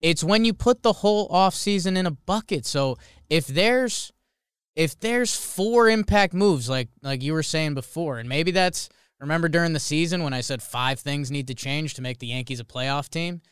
it's 0.00 0.24
when 0.24 0.44
you 0.44 0.52
put 0.52 0.82
the 0.82 0.92
whole 0.94 1.28
offseason 1.28 1.96
in 1.96 2.06
a 2.06 2.10
bucket. 2.10 2.66
So 2.66 2.98
if 3.30 3.46
there's 3.46 4.12
if 4.74 4.98
there's 4.98 5.36
four 5.36 5.88
impact 5.88 6.34
moves 6.34 6.68
like 6.68 6.88
like 7.02 7.22
you 7.22 7.32
were 7.32 7.42
saying 7.42 7.74
before, 7.74 8.18
and 8.18 8.28
maybe 8.28 8.50
that's 8.50 8.88
remember 9.20 9.48
during 9.48 9.72
the 9.72 9.80
season 9.80 10.22
when 10.24 10.32
I 10.32 10.40
said 10.40 10.62
five 10.62 10.98
things 10.98 11.30
need 11.30 11.46
to 11.48 11.54
change 11.54 11.94
to 11.94 12.02
make 12.02 12.18
the 12.18 12.26
Yankees 12.28 12.60
a 12.60 12.64
playoff 12.64 13.08
team, 13.08 13.42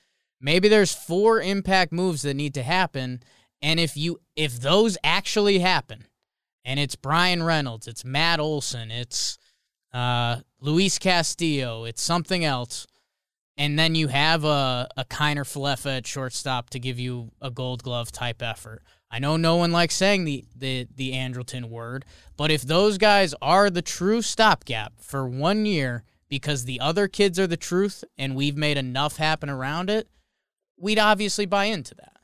maybe 0.41 0.69
there's 0.69 0.95
four 0.95 1.41
impact 1.41 1.93
moves 1.93 2.23
that 2.23 2.35
need 2.35 2.55
to 2.55 2.63
happen, 2.63 3.23
and 3.61 3.79
if 3.79 3.97
you 3.97 4.21
if 4.37 4.61
those 4.61 4.97
actually 5.05 5.59
happen, 5.59 6.07
and 6.65 6.81
it's 6.81 6.97
Bryan 6.97 7.43
Reynolds, 7.43 7.87
it's 7.87 8.05
Matt 8.05 8.41
Olson, 8.41 8.91
it's 8.91 9.39
uh, 9.93 10.41
Luis 10.61 10.99
Castillo, 10.99 11.85
it's 11.85 12.03
something 12.03 12.45
else, 12.45 12.87
and 13.57 13.79
then 13.79 13.95
you 13.95 14.09
have 14.09 14.45
a 14.45 14.89
a 14.97 15.05
Kiner 15.05 15.45
Falefa 15.45 15.99
at 15.99 16.07
shortstop 16.07 16.71
to 16.71 16.79
give 16.79 16.99
you 16.99 17.31
a 17.43 17.51
Gold 17.51 17.83
Glove 17.83 18.11
type 18.11 18.43
effort. 18.43 18.83
I 19.11 19.19
know 19.19 19.37
no 19.37 19.57
one 19.57 19.73
likes 19.73 19.97
saying 19.97 20.25
the, 20.25 20.45
the 20.55 20.87
the 20.95 21.13
Andrelton 21.13 21.65
word, 21.65 22.05
but 22.37 22.51
if 22.51 22.63
those 22.63 22.97
guys 22.97 23.35
are 23.43 23.69
the 23.69 23.83
true 23.83 24.23
stopgap 24.23 24.93
for 25.01 25.29
one 25.29 25.67
year 25.67 26.05
because 26.29 26.65
the 26.65 26.79
other 26.81 27.09
kids 27.09 27.39
are 27.39 27.47
the 27.47 27.57
truth 27.57 28.05
and 28.17 28.37
we've 28.37 28.57
made 28.57 28.77
enough 28.79 29.17
happen 29.17 29.51
around 29.51 29.91
it, 29.91 30.09
we'd 30.79 30.99
obviously 30.99 31.45
buy 31.45 31.65
into 31.65 31.95
that. 31.97 32.17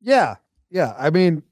Yeah. 0.00 0.36
Yeah. 0.70 0.94
I 0.98 1.10
mean, 1.10 1.42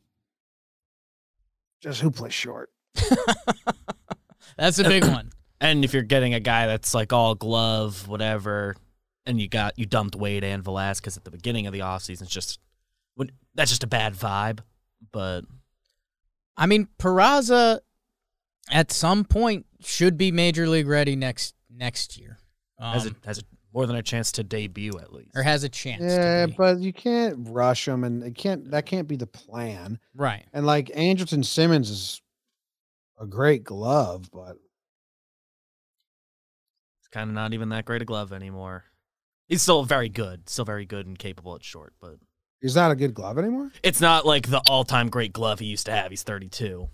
just 1.82 2.00
who 2.00 2.10
plays 2.10 2.32
short? 2.32 2.70
That's 4.56 4.78
a 4.78 4.84
big 4.84 5.04
one. 5.04 5.32
And 5.60 5.84
if 5.84 5.92
you're 5.92 6.04
getting 6.04 6.34
a 6.34 6.38
guy 6.38 6.68
that's 6.68 6.94
like 6.94 7.12
all 7.12 7.34
glove, 7.34 8.06
whatever, 8.06 8.76
and 9.26 9.40
you 9.40 9.48
got 9.48 9.76
you 9.76 9.86
dumped 9.86 10.14
Wade 10.14 10.44
and 10.44 10.62
Velazquez 10.62 11.16
at 11.16 11.24
the 11.24 11.32
beginning 11.32 11.66
of 11.66 11.72
the 11.72 11.80
offseason, 11.80 12.22
it's 12.22 12.30
just 12.30 12.60
when- 13.18 13.32
that's 13.54 13.70
just 13.70 13.82
a 13.84 13.88
bad 13.88 14.14
vibe. 14.14 14.60
But 15.12 15.42
I 16.56 16.66
mean, 16.66 16.88
Peraza 16.98 17.80
at 18.70 18.90
some 18.92 19.24
point 19.24 19.66
should 19.80 20.16
be 20.16 20.30
major 20.32 20.68
league 20.68 20.86
ready 20.88 21.16
next 21.16 21.54
next 21.70 22.16
year. 22.18 22.38
Um, 22.78 22.92
has 22.94 23.06
a 23.06 23.14
has 23.24 23.38
a, 23.38 23.42
more 23.74 23.86
than 23.86 23.96
a 23.96 24.02
chance 24.02 24.32
to 24.32 24.42
debut 24.44 24.92
at 25.00 25.12
least. 25.12 25.30
or 25.36 25.42
has 25.42 25.62
a 25.64 25.68
chance. 25.68 26.00
to 26.02 26.08
Yeah, 26.08 26.46
be. 26.46 26.52
but 26.56 26.78
you 26.80 26.92
can't 26.92 27.48
rush 27.50 27.84
them, 27.84 28.04
and 28.04 28.22
it 28.22 28.34
can't. 28.36 28.70
That 28.70 28.86
can't 28.86 29.06
be 29.08 29.16
the 29.16 29.26
plan. 29.26 29.98
right. 30.14 30.46
And 30.52 30.64
like 30.66 30.86
Andrelton 30.88 31.44
Simmons 31.44 31.90
is 31.90 32.22
a 33.20 33.26
great 33.26 33.64
glove, 33.64 34.30
but 34.32 34.56
It's 37.00 37.08
kind 37.08 37.30
of 37.30 37.34
not 37.34 37.52
even 37.52 37.68
that 37.70 37.84
great 37.84 38.02
a 38.02 38.04
glove 38.04 38.32
anymore. 38.32 38.84
He's 39.48 39.62
still 39.62 39.82
very 39.84 40.08
good, 40.08 40.48
still 40.48 40.64
very 40.64 40.84
good 40.86 41.06
and 41.06 41.18
capable 41.18 41.54
at 41.54 41.64
short, 41.64 41.94
but 42.00 42.16
he's 42.60 42.76
not 42.76 42.90
a 42.90 42.96
good 42.96 43.14
glove 43.14 43.38
anymore. 43.38 43.70
it's 43.82 44.00
not 44.00 44.26
like 44.26 44.48
the 44.48 44.60
all-time 44.68 45.08
great 45.08 45.32
glove 45.32 45.58
he 45.58 45.66
used 45.66 45.86
to 45.86 45.92
have. 45.92 46.10
He's 46.10 46.22
32. 46.22 46.88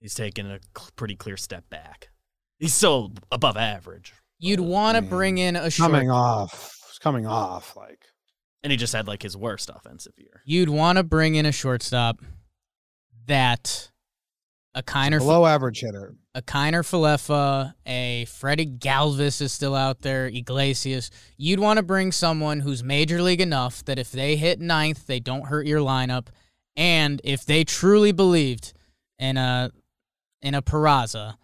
He's 0.00 0.14
taken 0.14 0.46
a 0.50 0.58
cl- 0.76 0.90
pretty 0.96 1.16
clear 1.16 1.36
step 1.36 1.68
back. 1.70 2.10
He's 2.58 2.74
still 2.74 3.12
above 3.30 3.56
average, 3.56 4.12
You'd 4.38 4.60
want 4.60 4.96
to 4.96 5.00
man, 5.02 5.10
bring 5.10 5.38
in 5.38 5.56
a 5.56 5.70
short. 5.70 5.90
Coming 5.92 6.10
off, 6.10 6.78
it's 6.88 6.98
coming 6.98 7.26
off. 7.26 7.74
Like 7.76 8.00
and 8.62 8.70
he 8.70 8.76
just 8.76 8.92
had 8.92 9.06
like 9.06 9.22
his 9.22 9.36
worst 9.36 9.70
offensive 9.74 10.14
year. 10.16 10.42
You'd 10.44 10.68
want 10.68 10.98
to 10.98 11.02
bring 11.04 11.34
in 11.36 11.46
a 11.46 11.52
shortstop 11.52 12.20
that 13.26 13.90
a 14.76 14.82
Kiner 14.82 15.18
below 15.18 15.46
average 15.46 15.80
hitter. 15.80 16.14
a 16.34 16.42
Kiner 16.42 16.82
Falefa, 16.82 17.74
a 17.86 18.26
Freddie 18.26 18.66
Galvis 18.66 19.40
is 19.40 19.52
still 19.52 19.74
out 19.74 20.02
there, 20.02 20.26
Iglesias. 20.26 21.10
You'd 21.38 21.60
want 21.60 21.78
to 21.78 21.82
bring 21.82 22.12
someone 22.12 22.60
who's 22.60 22.84
major 22.84 23.22
league 23.22 23.40
enough 23.40 23.82
that 23.86 23.98
if 23.98 24.12
they 24.12 24.36
hit 24.36 24.60
ninth, 24.60 25.06
they 25.06 25.18
don't 25.18 25.46
hurt 25.46 25.66
your 25.66 25.80
lineup, 25.80 26.26
and 26.76 27.22
if 27.24 27.46
they 27.46 27.64
truly 27.64 28.12
believed 28.12 28.74
in 29.18 29.38
a 29.38 29.72
in 30.42 30.54
a 30.54 30.60
Peraza, 30.60 31.36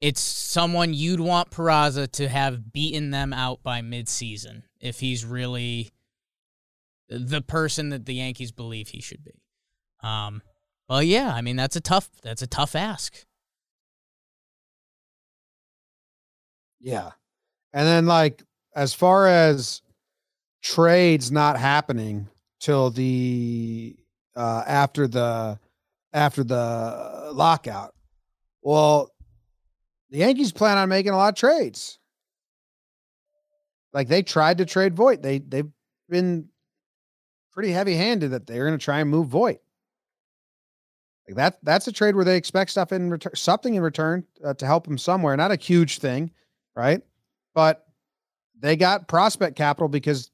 it's 0.00 0.20
someone 0.20 0.94
you'd 0.94 1.20
want 1.20 1.50
Peraza 1.50 2.10
to 2.12 2.28
have 2.28 2.72
beaten 2.72 3.10
them 3.10 3.32
out 3.32 3.62
by 3.64 3.82
midseason 3.82 4.62
if 4.80 5.00
he's 5.00 5.24
really 5.24 5.90
the 7.08 7.42
person 7.42 7.88
that 7.88 8.06
the 8.06 8.14
Yankees 8.14 8.52
believe 8.52 8.88
he 8.88 9.00
should 9.00 9.24
be. 9.24 9.42
Um, 10.00 10.42
well, 10.88 11.02
yeah, 11.02 11.32
I 11.34 11.42
mean 11.42 11.56
that's 11.56 11.76
a 11.76 11.80
tough 11.80 12.08
that's 12.22 12.42
a 12.42 12.46
tough 12.46 12.74
ask. 12.74 13.24
Yeah. 16.80 17.10
And 17.72 17.86
then 17.86 18.06
like 18.06 18.42
as 18.74 18.94
far 18.94 19.26
as 19.26 19.82
trades 20.62 21.30
not 21.30 21.58
happening 21.58 22.28
till 22.60 22.90
the 22.90 23.96
uh 24.34 24.62
after 24.66 25.06
the 25.06 25.58
after 26.12 26.42
the 26.44 27.30
lockout. 27.32 27.94
Well, 28.62 29.10
the 30.10 30.18
Yankees 30.18 30.52
plan 30.52 30.78
on 30.78 30.88
making 30.88 31.12
a 31.12 31.16
lot 31.16 31.28
of 31.30 31.34
trades. 31.34 31.98
Like 33.92 34.08
they 34.08 34.22
tried 34.22 34.58
to 34.58 34.66
trade 34.66 34.94
Voit. 34.94 35.22
They 35.22 35.38
they've 35.38 35.70
been 36.08 36.48
pretty 37.52 37.72
heavy 37.72 37.94
handed 37.94 38.30
that 38.30 38.46
they're 38.46 38.64
gonna 38.64 38.78
try 38.78 39.00
and 39.00 39.10
move 39.10 39.28
Voit. 39.28 39.60
Like 41.28 41.36
that 41.36 41.58
that's 41.62 41.86
a 41.86 41.92
trade 41.92 42.16
where 42.16 42.24
they 42.24 42.36
expect 42.36 42.70
stuff 42.70 42.90
in 42.90 43.10
return, 43.10 43.36
something 43.36 43.74
in 43.74 43.82
return 43.82 44.24
uh, 44.44 44.54
to 44.54 44.66
help 44.66 44.84
them 44.84 44.96
somewhere. 44.96 45.36
Not 45.36 45.50
a 45.50 45.56
huge 45.56 45.98
thing, 45.98 46.30
right? 46.74 47.02
But 47.54 47.86
they 48.58 48.76
got 48.76 49.08
prospect 49.08 49.56
capital 49.56 49.88
because 49.88 50.30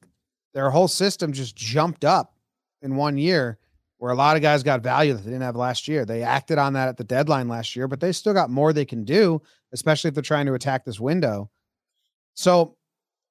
their 0.53 0.69
whole 0.69 0.87
system 0.87 1.33
just 1.33 1.55
jumped 1.55 2.05
up 2.05 2.35
in 2.81 2.95
one 2.95 3.17
year 3.17 3.59
where 3.97 4.11
a 4.11 4.15
lot 4.15 4.35
of 4.35 4.41
guys 4.41 4.63
got 4.63 4.81
value 4.81 5.13
that 5.13 5.23
they 5.23 5.31
didn't 5.31 5.41
have 5.41 5.55
last 5.55 5.87
year. 5.87 6.05
They 6.05 6.23
acted 6.23 6.57
on 6.57 6.73
that 6.73 6.87
at 6.87 6.97
the 6.97 7.03
deadline 7.03 7.47
last 7.47 7.75
year, 7.75 7.87
but 7.87 7.99
they 7.99 8.11
still 8.11 8.33
got 8.33 8.49
more 8.49 8.71
they 8.71 8.85
can 8.85 9.03
do, 9.03 9.41
especially 9.73 10.09
if 10.09 10.13
they're 10.13 10.21
trying 10.21 10.45
to 10.45 10.53
attack 10.53 10.85
this 10.85 10.99
window. 10.99 11.49
So, 12.35 12.77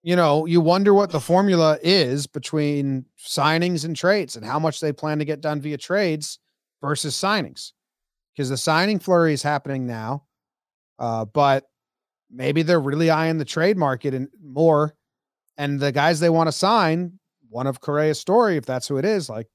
you 0.03 0.17
know, 0.17 0.47
you 0.47 0.61
wonder 0.61 0.93
what 0.93 1.11
the 1.11 1.21
formula 1.21 1.79
is 1.83 2.27
between 2.27 3.07
signings 3.19 3.85
and 3.85 3.97
trades 3.97 4.37
and 4.37 4.45
how 4.45 4.59
much 4.59 4.81
they 4.81 4.93
plan 4.93 5.19
to 5.19 5.25
get 5.25 5.41
done 5.41 5.61
via 5.61 5.79
trades 5.79 6.39
versus 6.85 7.17
signings. 7.17 7.73
Because 8.33 8.51
the 8.51 8.57
signing 8.57 8.99
flurry 8.99 9.33
is 9.33 9.43
happening 9.43 9.87
now. 9.87 10.25
Uh, 10.99 11.25
but 11.25 11.65
maybe 12.31 12.63
they're 12.63 12.81
really 12.81 13.11
eyeing 13.11 13.39
the 13.39 13.45
trade 13.45 13.77
market 13.77 14.13
and 14.13 14.29
more. 14.43 14.95
And 15.57 15.81
the 15.81 15.93
guys 15.93 16.21
they 16.21 16.31
want 16.31 16.49
to 16.49 16.53
sign, 16.53 17.19
one 17.49 17.67
of 17.67 17.81
Correa's 17.81 18.19
story, 18.19 18.57
if 18.57 18.67
that's 18.67 18.89
who 18.89 18.99
it 18.99 19.05
is, 19.05 19.29
like 19.29 19.47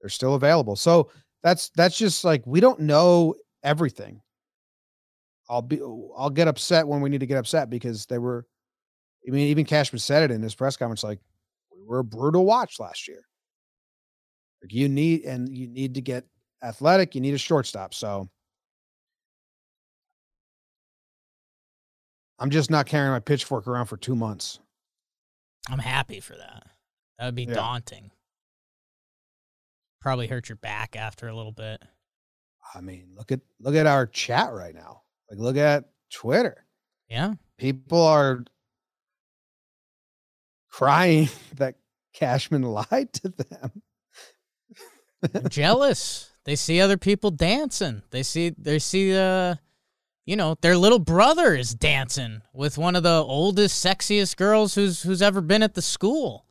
they're 0.00 0.08
still 0.08 0.34
available. 0.34 0.76
So 0.76 1.10
that's 1.42 1.70
that's 1.76 1.98
just 1.98 2.24
like 2.24 2.46
we 2.46 2.60
don't 2.60 2.80
know 2.80 3.34
everything. 3.64 4.20
I'll 5.48 5.62
be 5.62 5.80
I'll 6.16 6.30
get 6.30 6.46
upset 6.46 6.86
when 6.86 7.00
we 7.00 7.08
need 7.08 7.20
to 7.20 7.26
get 7.26 7.38
upset 7.38 7.68
because 7.68 8.06
they 8.06 8.18
were 8.18 8.46
I 9.26 9.32
mean, 9.32 9.48
even 9.48 9.64
Cashman 9.64 9.98
said 9.98 10.30
it 10.30 10.34
in 10.34 10.42
his 10.42 10.54
press 10.54 10.76
conference, 10.76 11.02
like 11.02 11.18
we 11.76 11.84
were 11.84 11.98
a 11.98 12.04
brutal 12.04 12.44
watch 12.44 12.78
last 12.78 13.08
year. 13.08 13.24
Like 14.62 14.72
you 14.72 14.88
need 14.88 15.24
and 15.24 15.48
you 15.48 15.68
need 15.68 15.94
to 15.94 16.00
get 16.00 16.24
athletic, 16.62 17.14
you 17.14 17.20
need 17.20 17.34
a 17.34 17.38
shortstop. 17.38 17.94
So 17.94 18.28
I'm 22.38 22.50
just 22.50 22.70
not 22.70 22.86
carrying 22.86 23.12
my 23.12 23.20
pitchfork 23.20 23.66
around 23.66 23.86
for 23.86 23.96
two 23.96 24.14
months. 24.14 24.60
I'm 25.68 25.78
happy 25.78 26.20
for 26.20 26.36
that. 26.36 26.66
That 27.18 27.26
would 27.26 27.34
be 27.34 27.44
Yeah. 27.44 27.54
daunting. 27.54 28.10
Probably 30.00 30.28
hurt 30.28 30.48
your 30.48 30.56
back 30.56 30.94
after 30.96 31.26
a 31.28 31.34
little 31.34 31.52
bit. 31.52 31.82
I 32.74 32.80
mean, 32.80 33.14
look 33.16 33.32
at 33.32 33.40
look 33.60 33.74
at 33.74 33.86
our 33.86 34.06
chat 34.06 34.52
right 34.52 34.74
now. 34.74 35.02
Like 35.30 35.38
look 35.40 35.56
at 35.56 35.90
Twitter. 36.10 36.64
Yeah. 37.08 37.34
People 37.56 38.00
are 38.02 38.44
crying 40.70 41.28
that 41.56 41.74
Cashman 42.12 42.62
lied 42.90 43.12
to 43.14 43.28
them. 43.30 43.82
Jealous. 45.48 46.27
They 46.48 46.56
see 46.56 46.80
other 46.80 46.96
people 46.96 47.30
dancing. 47.30 48.00
They 48.08 48.22
see 48.22 48.54
they 48.56 48.78
see 48.78 49.14
uh 49.14 49.56
you 50.24 50.34
know, 50.34 50.56
their 50.62 50.78
little 50.78 50.98
brother 50.98 51.54
is 51.54 51.74
dancing 51.74 52.40
with 52.54 52.78
one 52.78 52.96
of 52.96 53.02
the 53.02 53.22
oldest, 53.22 53.84
sexiest 53.84 54.34
girls 54.38 54.74
who's 54.74 55.02
who's 55.02 55.20
ever 55.20 55.42
been 55.42 55.62
at 55.62 55.74
the 55.74 55.82
school. 55.82 56.46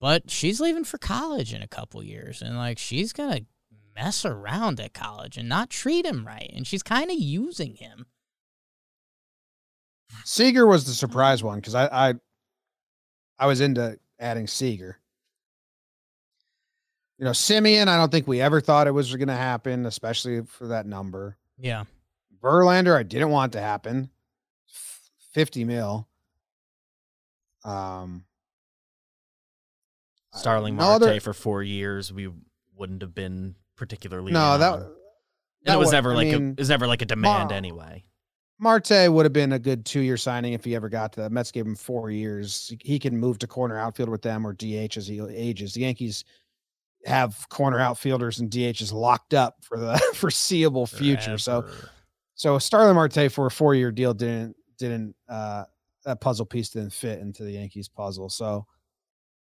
But 0.00 0.30
she's 0.30 0.60
leaving 0.60 0.84
for 0.84 0.96
college 0.96 1.52
in 1.52 1.60
a 1.60 1.66
couple 1.66 2.04
years 2.04 2.40
and 2.40 2.56
like 2.56 2.78
she's 2.78 3.12
going 3.12 3.32
to 3.32 3.46
mess 3.96 4.24
around 4.24 4.78
at 4.78 4.94
college 4.94 5.36
and 5.36 5.48
not 5.48 5.70
treat 5.70 6.06
him 6.06 6.24
right 6.24 6.52
and 6.54 6.64
she's 6.64 6.84
kind 6.84 7.10
of 7.10 7.18
using 7.18 7.74
him. 7.74 8.06
Seager 10.24 10.68
was 10.68 10.84
the 10.84 10.92
surprise 10.92 11.42
one 11.42 11.58
because 11.58 11.74
I, 11.74 12.10
I 12.10 12.14
I 13.40 13.46
was 13.48 13.60
into 13.60 13.98
adding 14.20 14.46
Seager. 14.46 14.99
You 17.20 17.26
know, 17.26 17.32
Semien, 17.32 17.86
I 17.86 17.98
don't 17.98 18.10
think 18.10 18.26
we 18.26 18.40
ever 18.40 18.62
thought 18.62 18.86
it 18.86 18.92
was 18.92 19.14
going 19.14 19.28
to 19.28 19.34
happen, 19.36 19.84
especially 19.84 20.40
for 20.46 20.68
that 20.68 20.86
number. 20.86 21.36
Yeah. 21.58 21.84
Verlander, 22.42 22.96
I 22.96 23.02
didn't 23.02 23.28
want 23.28 23.52
to 23.52 23.60
happen. 23.60 24.08
50 25.32 25.64
mil. 25.66 26.08
Um 27.62 28.24
Starling 30.32 30.76
Marte 30.76 31.02
other- 31.02 31.20
for 31.20 31.34
four 31.34 31.62
years, 31.62 32.10
we 32.10 32.30
wouldn't 32.74 33.02
have 33.02 33.14
been 33.14 33.54
particularly. 33.76 34.32
No, 34.32 34.56
that, 34.56 34.78
that 35.64 35.74
it 35.74 35.78
was 35.78 35.86
wa- 35.86 35.92
never 35.92 36.12
I 36.12 36.14
like 36.14 36.28
mean, 36.28 36.48
a, 36.48 36.50
it 36.52 36.58
was 36.58 36.68
never 36.70 36.86
like 36.86 37.02
a 37.02 37.06
demand 37.06 37.50
Ma- 37.50 37.54
anyway. 37.54 38.04
Marte 38.58 39.08
would 39.12 39.26
have 39.26 39.32
been 39.32 39.52
a 39.52 39.58
good 39.58 39.84
two 39.84 40.00
year 40.00 40.16
signing 40.16 40.52
if 40.54 40.64
he 40.64 40.74
ever 40.74 40.88
got 40.88 41.12
to 41.14 41.20
that. 41.22 41.32
Mets 41.32 41.50
gave 41.50 41.66
him 41.66 41.74
four 41.76 42.10
years. 42.10 42.72
He 42.80 42.98
can 42.98 43.18
move 43.18 43.38
to 43.40 43.46
corner 43.46 43.76
outfield 43.76 44.08
with 44.08 44.22
them 44.22 44.46
or 44.46 44.52
DH 44.54 44.96
as 44.96 45.06
he 45.06 45.20
ages. 45.20 45.74
The 45.74 45.80
Yankees 45.80 46.24
have 47.06 47.48
corner 47.48 47.78
outfielders 47.78 48.40
and 48.40 48.50
DHs 48.50 48.92
locked 48.92 49.34
up 49.34 49.56
for 49.62 49.78
the 49.78 49.98
foreseeable 50.14 50.86
future. 50.86 51.38
So 51.38 51.62
Forever. 51.62 51.90
so 52.34 52.58
Starling 52.58 52.94
Marte 52.94 53.30
for 53.32 53.46
a 53.46 53.50
four 53.50 53.74
year 53.74 53.90
deal 53.90 54.14
didn't 54.14 54.56
didn't 54.78 55.14
uh 55.28 55.64
that 56.04 56.20
puzzle 56.20 56.46
piece 56.46 56.70
didn't 56.70 56.92
fit 56.92 57.20
into 57.20 57.44
the 57.44 57.52
Yankees 57.52 57.88
puzzle. 57.88 58.28
So 58.28 58.66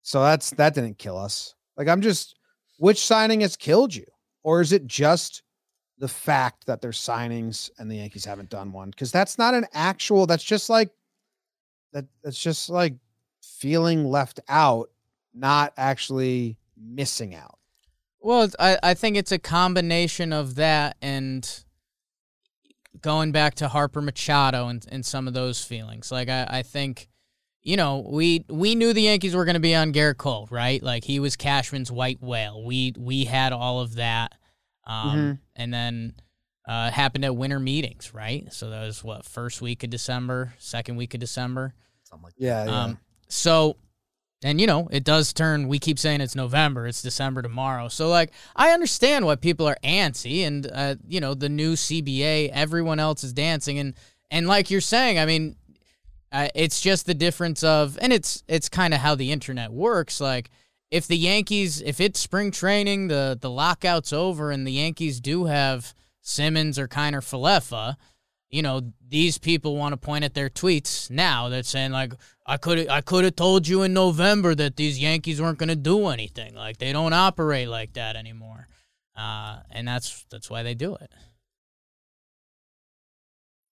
so 0.01 0.23
that's 0.23 0.51
that 0.51 0.73
didn't 0.75 0.97
kill 0.97 1.17
us. 1.17 1.55
Like 1.77 1.87
I'm 1.87 2.01
just 2.01 2.35
which 2.77 3.05
signing 3.05 3.41
has 3.41 3.55
killed 3.55 3.95
you? 3.95 4.05
Or 4.43 4.61
is 4.61 4.73
it 4.73 4.85
just 4.85 5.41
the 5.97 6.07
fact 6.07 6.65
that 6.67 6.81
there's 6.81 6.99
signings 6.99 7.69
and 7.79 7.89
the 7.89 7.95
Yankees 7.95 8.25
haven't 8.25 8.49
done 8.49 8.71
one? 8.71 8.89
Because 8.89 9.11
that's 9.11 9.37
not 9.37 9.53
an 9.53 9.65
actual, 9.73 10.25
that's 10.25 10.43
just 10.43 10.69
like 10.69 10.91
that 11.93 12.05
that's 12.23 12.39
just 12.39 12.69
like 12.69 12.93
feeling 13.41 14.05
left 14.05 14.39
out, 14.49 14.89
not 15.33 15.73
actually 15.77 16.57
missing 16.77 17.33
out. 17.35 17.57
Well, 18.19 18.49
I, 18.59 18.77
I 18.81 18.93
think 18.95 19.17
it's 19.17 19.31
a 19.31 19.37
combination 19.39 20.33
of 20.33 20.55
that 20.55 20.97
and 21.01 21.47
going 23.01 23.31
back 23.31 23.55
to 23.55 23.67
Harper 23.67 24.01
Machado 24.01 24.67
and, 24.67 24.85
and 24.89 25.05
some 25.05 25.27
of 25.27 25.33
those 25.33 25.63
feelings. 25.63 26.11
Like 26.11 26.29
I, 26.29 26.47
I 26.49 26.61
think, 26.63 27.07
you 27.61 27.77
know, 27.77 28.05
we 28.09 28.45
we 28.49 28.75
knew 28.75 28.93
the 28.93 29.01
Yankees 29.03 29.35
were 29.35 29.45
going 29.45 29.55
to 29.55 29.59
be 29.59 29.75
on 29.75 29.93
Gerrit 29.93 30.17
Cole, 30.17 30.47
right? 30.51 30.81
Like 30.81 31.03
he 31.03 31.19
was 31.19 31.35
Cashman's 31.35 31.91
white 31.91 32.21
whale. 32.21 32.63
We 32.63 32.93
we 32.97 33.25
had 33.25 33.53
all 33.53 33.79
of 33.81 33.95
that, 33.95 34.33
um, 34.87 35.17
Mhm. 35.17 35.39
and 35.55 35.73
then 35.73 36.13
uh, 36.67 36.89
happened 36.89 37.25
at 37.25 37.35
winter 37.35 37.59
meetings, 37.59 38.11
right? 38.13 38.51
So 38.51 38.69
that 38.71 38.85
was 38.85 39.03
what 39.03 39.23
first 39.25 39.61
week 39.61 39.83
of 39.83 39.91
December, 39.91 40.53
second 40.57 40.95
week 40.95 41.13
of 41.13 41.19
December. 41.19 41.73
Something 42.03 42.23
like 42.23 42.33
Yeah. 42.37 42.65
yeah. 42.65 42.83
Um, 42.83 42.99
so, 43.27 43.77
and 44.43 44.59
you 44.59 44.67
know, 44.67 44.87
it 44.91 45.03
does 45.03 45.33
turn. 45.33 45.67
We 45.67 45.79
keep 45.79 45.97
saying 45.97 46.21
it's 46.21 46.35
November. 46.35 46.87
It's 46.87 47.01
December 47.01 47.41
tomorrow. 47.41 47.87
So, 47.87 48.09
like, 48.09 48.31
I 48.55 48.71
understand 48.71 49.25
why 49.25 49.35
people 49.35 49.67
are 49.67 49.77
antsy, 49.83 50.41
and 50.45 50.69
uh, 50.71 50.95
you 51.07 51.19
know, 51.19 51.33
the 51.33 51.49
new 51.49 51.73
CBA, 51.73 52.49
everyone 52.49 52.99
else 52.99 53.23
is 53.23 53.33
dancing, 53.33 53.79
and 53.79 53.93
and 54.29 54.47
like 54.47 54.69
you're 54.69 54.81
saying, 54.81 55.19
I 55.19 55.25
mean, 55.25 55.55
uh, 56.31 56.49
it's 56.53 56.81
just 56.81 57.05
the 57.05 57.13
difference 57.13 57.63
of, 57.63 57.97
and 58.01 58.11
it's 58.11 58.43
it's 58.47 58.69
kind 58.69 58.93
of 58.93 58.99
how 58.99 59.15
the 59.15 59.31
internet 59.31 59.71
works. 59.71 60.19
Like, 60.19 60.49
if 60.91 61.07
the 61.07 61.17
Yankees, 61.17 61.81
if 61.81 61.99
it's 61.99 62.19
spring 62.19 62.51
training, 62.51 63.07
the 63.07 63.37
the 63.39 63.49
lockout's 63.49 64.11
over, 64.13 64.51
and 64.51 64.67
the 64.67 64.73
Yankees 64.73 65.19
do 65.19 65.45
have 65.45 65.93
Simmons 66.21 66.77
or 66.77 66.87
Kiner 66.87 67.21
Falefa, 67.21 67.95
you 68.49 68.61
know, 68.61 68.81
these 69.15 69.37
people 69.37 69.77
want 69.77 69.93
to 69.93 69.97
point 69.97 70.25
at 70.25 70.33
their 70.33 70.49
tweets 70.49 71.09
now 71.09 71.47
that's 71.47 71.69
saying 71.69 71.91
like 71.91 72.11
I 72.45 72.57
could 72.57 72.89
I 72.89 72.99
could 72.99 73.23
have 73.23 73.37
told 73.37 73.65
you 73.65 73.83
in 73.83 73.93
November 73.93 74.53
that 74.55 74.75
these 74.75 74.99
Yankees 74.99 75.41
weren't 75.41 75.57
going 75.57 75.69
to 75.69 75.75
do 75.93 76.07
anything. 76.07 76.53
Like 76.53 76.77
they 76.79 76.91
don't 76.91 77.13
operate 77.13 77.69
like 77.69 77.93
that 77.93 78.17
anymore. 78.17 78.67
Uh, 79.15 79.59
and 79.71 79.87
that's 79.87 80.25
that's 80.29 80.49
why 80.49 80.63
they 80.63 80.73
do 80.73 80.95
it. 80.95 81.09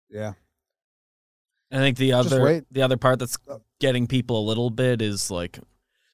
yeah. 0.09 0.33
I 1.71 1.77
think 1.77 1.97
the 1.97 2.09
Just 2.09 2.33
other 2.33 2.43
wait. 2.43 2.63
the 2.71 2.81
other 2.81 2.97
part 2.97 3.19
that's 3.19 3.37
Uh, 3.47 3.59
getting 3.79 4.07
people 4.07 4.39
a 4.39 4.45
little 4.45 4.69
bit 4.69 5.01
is 5.01 5.31
like 5.31 5.59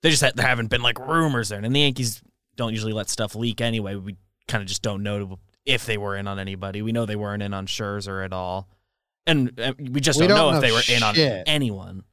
they 0.03 0.11
just 0.11 0.21
ha- 0.21 0.32
there 0.36 0.45
haven't 0.45 0.69
been 0.69 0.84
like 0.84 0.99
rumors 0.99 1.49
there, 1.49 1.59
and 1.59 1.76
the 1.76 1.80
Yankees 1.80 2.21
don't 2.55 2.73
usually 2.73 2.93
let 2.93 3.09
stuff 3.09 3.34
leak 3.36 3.59
anyway. 3.61 3.95
We 3.95 4.17
kind 4.47 4.61
of 4.61 4.67
just 4.67 4.82
don't 4.84 5.01
know 5.01 5.39
if 5.65 5.86
they 5.88 5.97
were 5.97 6.15
in 6.15 6.28
on 6.28 6.38
anybody. 6.39 6.82
We 6.84 6.91
know 6.91 7.05
they 7.07 7.15
weren't 7.15 7.41
in 7.41 7.53
on 7.55 7.65
Scherzer 7.67 8.23
at 8.23 8.34
all, 8.34 8.67
and 9.28 9.59
uh, 9.59 9.73
we 9.78 10.01
just 10.01 10.19
We 10.19 10.28
don't, 10.28 10.38
don't 10.38 10.51
know 10.51 10.57
if 10.57 10.61
they 10.61 10.71
were 10.71 10.95
in 10.95 11.03
on 11.03 11.15
anyone. 11.47 12.03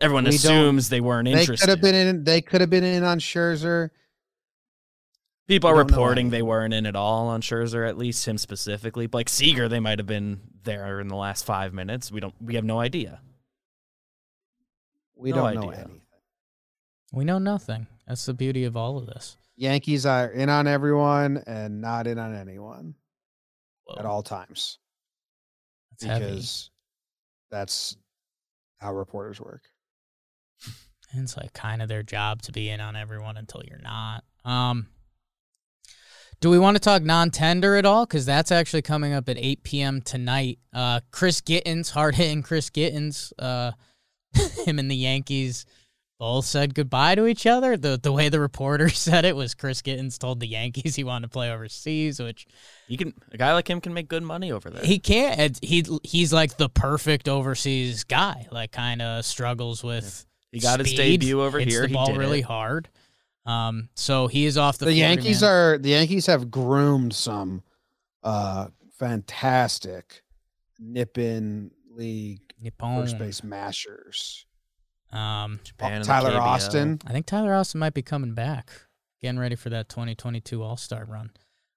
Everyone 0.00 0.24
We 0.24 0.30
assumes 0.30 0.88
they 0.88 1.00
weren't 1.00 1.26
They 1.26 1.32
interested. 1.40 1.66
could 1.66 1.70
have 1.70 1.80
been 1.80 1.94
in 1.94 2.24
they 2.24 2.40
could 2.40 2.60
have 2.60 2.70
been 2.70 2.84
in 2.84 3.04
on 3.04 3.18
Scherzer. 3.18 3.90
People 5.46 5.70
we 5.70 5.74
are 5.74 5.78
reporting 5.84 6.30
they 6.30 6.42
weren't 6.42 6.72
in 6.72 6.86
at 6.86 6.96
all 6.96 7.26
on 7.28 7.42
Scherzer, 7.42 7.86
at 7.88 7.98
least 7.98 8.26
him 8.26 8.38
specifically. 8.38 9.06
But 9.06 9.18
like 9.18 9.28
Seager, 9.28 9.68
they 9.68 9.80
might 9.80 9.98
have 9.98 10.06
been 10.06 10.40
there 10.62 11.00
in 11.00 11.08
the 11.08 11.16
last 11.16 11.44
five 11.44 11.74
minutes. 11.74 12.10
We 12.10 12.20
don't. 12.20 12.34
We 12.40 12.54
have 12.54 12.64
no 12.64 12.78
idea. 12.78 13.20
We 15.16 15.30
No 15.30 15.36
don't 15.36 15.54
know 15.56 15.70
anything. 15.70 16.00
We 17.12 17.24
know 17.24 17.38
nothing. 17.38 17.88
That's 18.06 18.24
the 18.24 18.32
beauty 18.34 18.64
of 18.64 18.76
all 18.76 18.96
of 18.96 19.06
this. 19.06 19.36
Yankees 19.56 20.06
are 20.06 20.28
in 20.28 20.48
on 20.48 20.66
everyone 20.66 21.42
and 21.46 21.80
not 21.82 22.06
in 22.06 22.18
on 22.18 22.34
anyone 22.34 22.94
Whoa, 23.84 23.96
at 23.98 24.06
all 24.06 24.22
times 24.22 24.78
Heavy. 26.06 26.24
because 26.24 26.70
that's 27.50 27.96
how 28.78 28.94
reporters 28.94 29.40
work. 29.40 29.62
It's 31.12 31.36
like 31.36 31.52
kind 31.52 31.82
of 31.82 31.88
their 31.88 32.04
job 32.04 32.40
to 32.42 32.52
be 32.52 32.68
in 32.70 32.80
on 32.80 32.94
everyone 32.94 33.36
until 33.36 33.62
you're 33.68 33.80
not. 33.82 34.22
Um, 34.44 34.86
Do 36.40 36.50
we 36.50 36.58
want 36.60 36.76
to 36.76 36.80
talk 36.80 37.02
non-tender 37.02 37.74
at 37.74 37.84
all? 37.84 38.06
Because 38.06 38.24
that's 38.24 38.52
actually 38.52 38.82
coming 38.82 39.12
up 39.12 39.28
at 39.28 39.36
8 39.36 39.64
p.m. 39.64 40.02
tonight. 40.02 40.60
Uh, 40.72 41.00
Chris 41.10 41.40
Gittens, 41.40 41.90
hard 41.94 42.14
hitting 42.14 42.44
Chris 42.44 42.70
Gittens, 42.70 43.32
uh, 43.40 43.72
him 44.64 44.78
and 44.78 44.88
the 44.88 44.94
Yankees 44.94 45.66
both 46.20 46.44
said 46.44 46.74
goodbye 46.74 47.16
to 47.16 47.26
each 47.26 47.46
other. 47.46 47.76
The 47.76 47.98
the 48.00 48.12
way 48.12 48.28
the 48.28 48.38
reporter 48.38 48.88
said 48.90 49.24
it 49.24 49.34
was 49.34 49.54
Chris 49.54 49.82
Gittens 49.82 50.18
told 50.18 50.38
the 50.38 50.46
Yankees 50.46 50.94
he 50.94 51.02
wanted 51.02 51.26
to 51.26 51.30
play 51.32 51.50
overseas, 51.50 52.20
which 52.20 52.46
You 52.86 52.96
can 52.98 53.14
a 53.32 53.38
guy 53.38 53.52
like 53.54 53.68
him 53.68 53.80
can 53.80 53.92
make 53.94 54.06
good 54.08 54.22
money 54.22 54.52
over 54.52 54.70
there. 54.70 54.84
he 54.84 55.00
can't. 55.00 55.58
He 55.62 55.84
he's 56.04 56.32
like 56.32 56.56
the 56.58 56.68
perfect 56.68 57.28
overseas 57.28 58.04
guy. 58.04 58.46
Like 58.52 58.70
kind 58.70 59.02
of 59.02 59.24
struggles 59.24 59.82
with. 59.82 60.24
He 60.52 60.60
got 60.60 60.78
his 60.80 60.92
debut 60.92 61.40
over 61.40 61.58
hits 61.58 61.72
here. 61.72 61.82
The 61.82 61.88
He 61.88 61.94
ball 61.94 62.06
did 62.06 62.16
really 62.18 62.40
it. 62.40 62.44
hard. 62.44 62.88
Um, 63.46 63.88
so 63.94 64.26
he 64.26 64.44
is 64.44 64.58
off 64.58 64.78
the. 64.78 64.84
The 64.84 64.92
Yankees 64.94 65.40
man. 65.42 65.50
are 65.50 65.78
the 65.78 65.90
Yankees 65.90 66.26
have 66.26 66.50
groomed 66.50 67.14
some 67.14 67.62
uh 68.22 68.68
fantastic 68.98 70.22
Nippon 70.78 71.70
League 71.90 72.40
Nippon. 72.60 73.00
first 73.02 73.18
base 73.18 73.42
mashers. 73.42 74.44
Um, 75.12 75.60
Japan 75.64 75.92
and 75.94 76.04
Tyler 76.04 76.30
KBO. 76.30 76.40
Austin. 76.40 76.98
I 77.06 77.12
think 77.12 77.26
Tyler 77.26 77.54
Austin 77.54 77.80
might 77.80 77.94
be 77.94 78.02
coming 78.02 78.34
back, 78.34 78.70
getting 79.20 79.38
ready 79.40 79.56
for 79.56 79.70
that 79.70 79.88
2022 79.88 80.62
All 80.62 80.76
Star 80.76 81.04
run. 81.04 81.30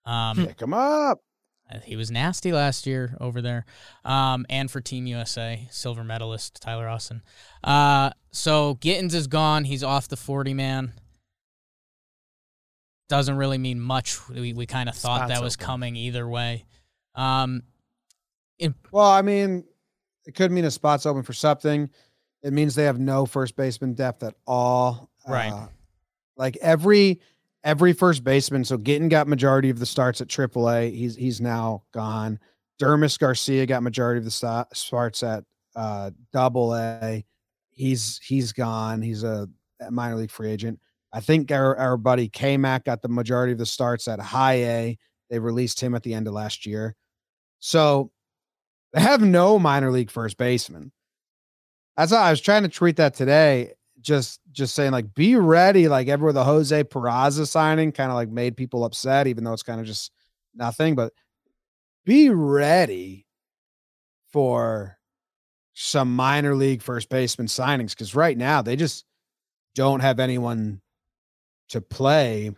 Um, 0.05 0.45
Pick 0.47 0.61
him 0.61 0.73
up. 0.73 1.19
he 1.84 1.95
was 1.95 2.11
nasty 2.11 2.51
last 2.51 2.86
year 2.86 3.17
over 3.19 3.41
there, 3.41 3.65
um, 4.05 4.45
and 4.49 4.69
for 4.69 4.81
Team 4.81 5.07
USA, 5.07 5.67
silver 5.71 6.03
medalist 6.03 6.61
Tyler 6.61 6.88
Austin. 6.88 7.23
Uh, 7.63 8.11
so 8.31 8.75
Gittens 8.75 9.13
is 9.15 9.27
gone. 9.27 9.63
He's 9.63 9.84
off 9.84 10.07
the 10.07 10.17
40 10.17 10.53
man. 10.53 10.93
Doesn't 13.09 13.36
really 13.38 13.57
mean 13.57 13.79
much. 13.79 14.27
We, 14.29 14.53
we 14.53 14.65
kind 14.65 14.89
of 14.89 14.95
thought 14.95 15.17
Spot's 15.19 15.34
that 15.34 15.43
was 15.43 15.55
open. 15.55 15.65
coming 15.65 15.95
either 15.95 16.27
way. 16.27 16.65
Um, 17.15 17.63
Well, 18.91 19.09
I 19.09 19.21
mean, 19.21 19.65
it 20.25 20.36
could 20.36 20.51
mean 20.51 20.65
a 20.65 20.71
spot's 20.71 21.05
open 21.05 21.21
for 21.23 21.34
something. 21.34 21.89
It 22.43 22.53
means 22.53 22.75
they 22.75 22.83
have 22.83 22.99
no 22.99 23.25
first 23.25 23.55
baseman 23.55 23.93
depth 23.93 24.21
at 24.23 24.35
all. 24.45 25.09
Right. 25.27 25.51
Uh, 25.51 25.67
like 26.35 26.57
every 26.57 27.21
every 27.63 27.93
first 27.93 28.23
baseman. 28.23 28.65
So 28.65 28.77
Gittin 28.77 29.09
got 29.09 29.27
majority 29.27 29.69
of 29.69 29.79
the 29.79 29.85
starts 29.85 30.21
at 30.21 30.27
AAA. 30.27 30.93
He's 30.93 31.15
he's 31.15 31.39
now 31.39 31.83
gone. 31.93 32.39
Dermis 32.81 33.17
Garcia 33.17 33.65
got 33.65 33.83
majority 33.83 34.17
of 34.17 34.25
the 34.25 34.65
starts 34.73 35.23
at 35.23 35.45
uh, 35.75 36.11
Double 36.31 36.75
A. 36.75 37.23
He's 37.71 38.19
he's 38.23 38.51
gone. 38.51 39.01
He's 39.01 39.23
a, 39.23 39.47
a 39.81 39.91
minor 39.91 40.15
league 40.15 40.31
free 40.31 40.51
agent. 40.51 40.79
I 41.13 41.19
think 41.19 41.51
our, 41.51 41.77
our 41.77 41.95
buddy 41.95 42.27
K 42.27 42.57
Mac 42.57 42.85
got 42.85 43.01
the 43.01 43.07
majority 43.07 43.53
of 43.53 43.59
the 43.59 43.65
starts 43.65 44.07
at 44.07 44.19
High 44.19 44.63
A. 44.65 44.97
They 45.29 45.39
released 45.39 45.79
him 45.79 45.95
at 45.95 46.03
the 46.03 46.13
end 46.13 46.27
of 46.27 46.33
last 46.33 46.65
year. 46.65 46.95
So 47.59 48.11
they 48.91 49.01
have 49.01 49.21
no 49.21 49.57
minor 49.59 49.91
league 49.91 50.11
first 50.11 50.37
baseman. 50.37 50.91
That's 51.97 52.11
how 52.11 52.21
I 52.21 52.31
was 52.31 52.41
trying 52.41 52.63
to 52.63 52.69
tweet 52.69 52.95
that 52.97 53.13
today. 53.13 53.73
Just 54.01 54.41
just 54.51 54.75
saying, 54.75 54.91
like, 54.91 55.13
be 55.13 55.35
ready. 55.35 55.87
Like 55.87 56.07
everywhere 56.07 56.33
the 56.33 56.43
Jose 56.43 56.83
Peraza 56.85 57.47
signing 57.47 57.91
kind 57.91 58.11
of 58.11 58.15
like 58.15 58.29
made 58.29 58.57
people 58.57 58.83
upset, 58.83 59.27
even 59.27 59.43
though 59.43 59.53
it's 59.53 59.63
kind 59.63 59.79
of 59.79 59.85
just 59.85 60.11
nothing. 60.53 60.95
But 60.95 61.13
be 62.05 62.29
ready 62.29 63.25
for 64.31 64.97
some 65.73 66.15
minor 66.15 66.55
league 66.55 66.81
first 66.81 67.09
baseman 67.09 67.47
signings 67.47 67.91
because 67.91 68.13
right 68.15 68.37
now 68.37 68.61
they 68.61 68.75
just 68.75 69.05
don't 69.75 70.01
have 70.01 70.19
anyone 70.19 70.81
to 71.69 71.81
play 71.81 72.51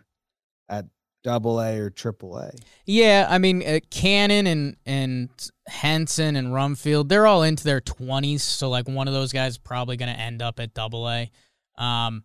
at 0.68 0.86
double 1.26 1.60
A 1.60 1.76
or 1.78 1.90
triple 1.90 2.38
A. 2.38 2.52
Yeah, 2.86 3.26
I 3.28 3.38
mean, 3.38 3.60
uh, 3.66 3.80
Cannon 3.90 4.46
and 4.46 4.76
and 4.86 5.28
Henson 5.66 6.36
and 6.36 6.48
Rumfield, 6.48 7.08
they're 7.08 7.26
all 7.26 7.42
into 7.42 7.64
their 7.64 7.80
twenties, 7.80 8.44
so 8.44 8.70
like 8.70 8.86
one 8.86 9.08
of 9.08 9.14
those 9.14 9.32
guys 9.32 9.58
probably 9.58 9.96
going 9.96 10.14
to 10.14 10.18
end 10.18 10.40
up 10.40 10.60
at 10.60 10.72
Double 10.72 11.10
A. 11.10 11.32
Um, 11.76 12.22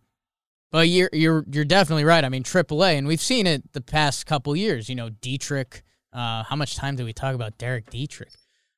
but 0.70 0.88
you're 0.88 1.10
you're 1.12 1.44
you're 1.50 1.64
definitely 1.64 2.04
right. 2.04 2.24
I 2.24 2.28
mean, 2.28 2.44
Triple 2.44 2.84
A, 2.84 2.96
and 2.96 3.08
we've 3.08 3.20
seen 3.20 3.48
it 3.48 3.72
the 3.72 3.80
past 3.80 4.24
couple 4.24 4.54
years. 4.54 4.88
You 4.88 4.94
know, 4.94 5.10
Dietrich. 5.10 5.82
Uh, 6.12 6.44
how 6.44 6.54
much 6.54 6.76
time 6.76 6.94
did 6.94 7.04
we 7.04 7.12
talk 7.12 7.34
about 7.34 7.58
Derek 7.58 7.90
Dietrich? 7.90 8.32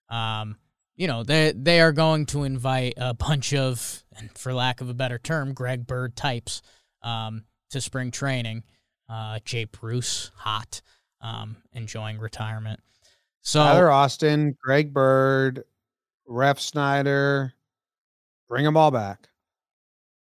Um, 0.09 0.57
you 0.97 1.07
know, 1.07 1.23
they 1.23 1.53
they 1.55 1.83
are 1.83 1.93
going 1.93 2.25
to 2.27 2.45
invite 2.45 2.95
a 2.97 3.13
bunch 3.13 3.53
of, 3.53 4.03
for 4.35 4.55
lack 4.55 4.81
of 4.81 4.89
a 4.89 4.95
better 4.95 5.19
term, 5.19 5.53
Greg 5.53 5.87
Bird 5.87 6.17
types 6.17 6.63
um, 7.03 7.45
to 7.71 7.81
spring 7.81 8.11
training. 8.11 8.63
Uh, 9.09 9.39
Jay 9.45 9.65
Bruce, 9.65 10.31
hot, 10.37 10.81
um, 11.21 11.57
enjoying 11.73 12.19
retirement. 12.19 12.81
So 13.43 13.61
Tyler 13.61 13.91
Austin, 13.91 14.57
Greg 14.63 14.95
Bird, 14.95 15.65
Refsnyder, 16.29 17.53
bring 18.49 18.65
them 18.65 18.77
all 18.77 18.91
back. 18.91 19.29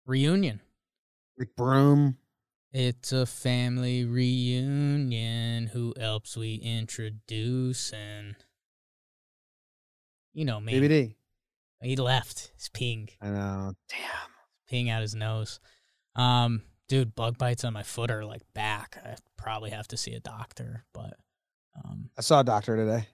reunion. 0.06 0.60
Like 1.38 1.56
Broom. 1.56 2.18
It's 2.72 3.14
a 3.14 3.26
family 3.26 4.04
reunion. 4.04 5.68
Who 5.68 5.94
else 5.98 6.36
we 6.36 6.56
introducing? 6.56 8.36
You 10.34 10.44
know 10.46 10.60
me. 10.60 10.74
DVD. 10.74 11.16
He 11.82 11.96
left. 11.96 12.52
He's 12.56 12.70
peeing, 12.70 13.10
I 13.22 13.30
know. 13.30 13.74
Damn. 13.90 14.30
peeing 14.70 14.90
out 14.92 15.02
his 15.02 15.16
nose. 15.16 15.60
Um, 16.16 16.64
dude, 16.88 17.16
bug 17.16 17.38
bites 17.38 17.64
on 17.64 17.74
my 17.74 17.84
foot 17.84 18.12
are 18.12 18.26
like 18.26 18.42
back. 18.54 18.98
I 19.04 19.16
probably 19.38 19.72
have 19.72 19.88
to 19.90 19.98
see 19.98 20.14
a 20.14 20.20
doctor. 20.20 20.86
But 20.94 21.14
um, 21.84 22.10
I 22.18 22.22
saw 22.22 22.40
a 22.42 22.44
doctor 22.44 22.76
today 22.76 23.08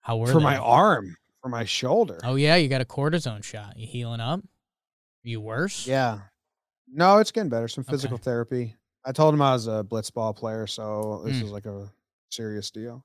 how 0.00 0.16
were 0.16 0.26
for 0.26 0.38
they? 0.38 0.44
my 0.44 0.56
arm, 0.56 1.16
for 1.42 1.48
my 1.48 1.64
shoulder. 1.64 2.18
Oh 2.24 2.34
yeah, 2.34 2.56
you 2.56 2.68
got 2.68 2.80
a 2.80 2.84
cortisone 2.84 3.42
shot. 3.44 3.76
You 3.76 3.86
healing 3.86 4.20
up? 4.20 4.40
Are 4.40 5.28
you 5.28 5.40
worse? 5.40 5.86
Yeah. 5.86 6.18
No, 6.92 7.18
it's 7.18 7.30
getting 7.30 7.50
better. 7.50 7.68
Some 7.68 7.82
Okay. 7.82 7.92
physical 7.92 8.18
therapy. 8.18 8.74
I 9.04 9.12
told 9.12 9.34
him 9.34 9.42
I 9.42 9.52
was 9.52 9.66
a 9.66 9.84
blitzball 9.88 10.36
player, 10.36 10.66
so 10.66 11.22
this 11.24 11.38
Mm. 11.38 11.44
is 11.44 11.50
like 11.50 11.66
a 11.66 11.90
serious 12.30 12.70
deal. 12.70 13.04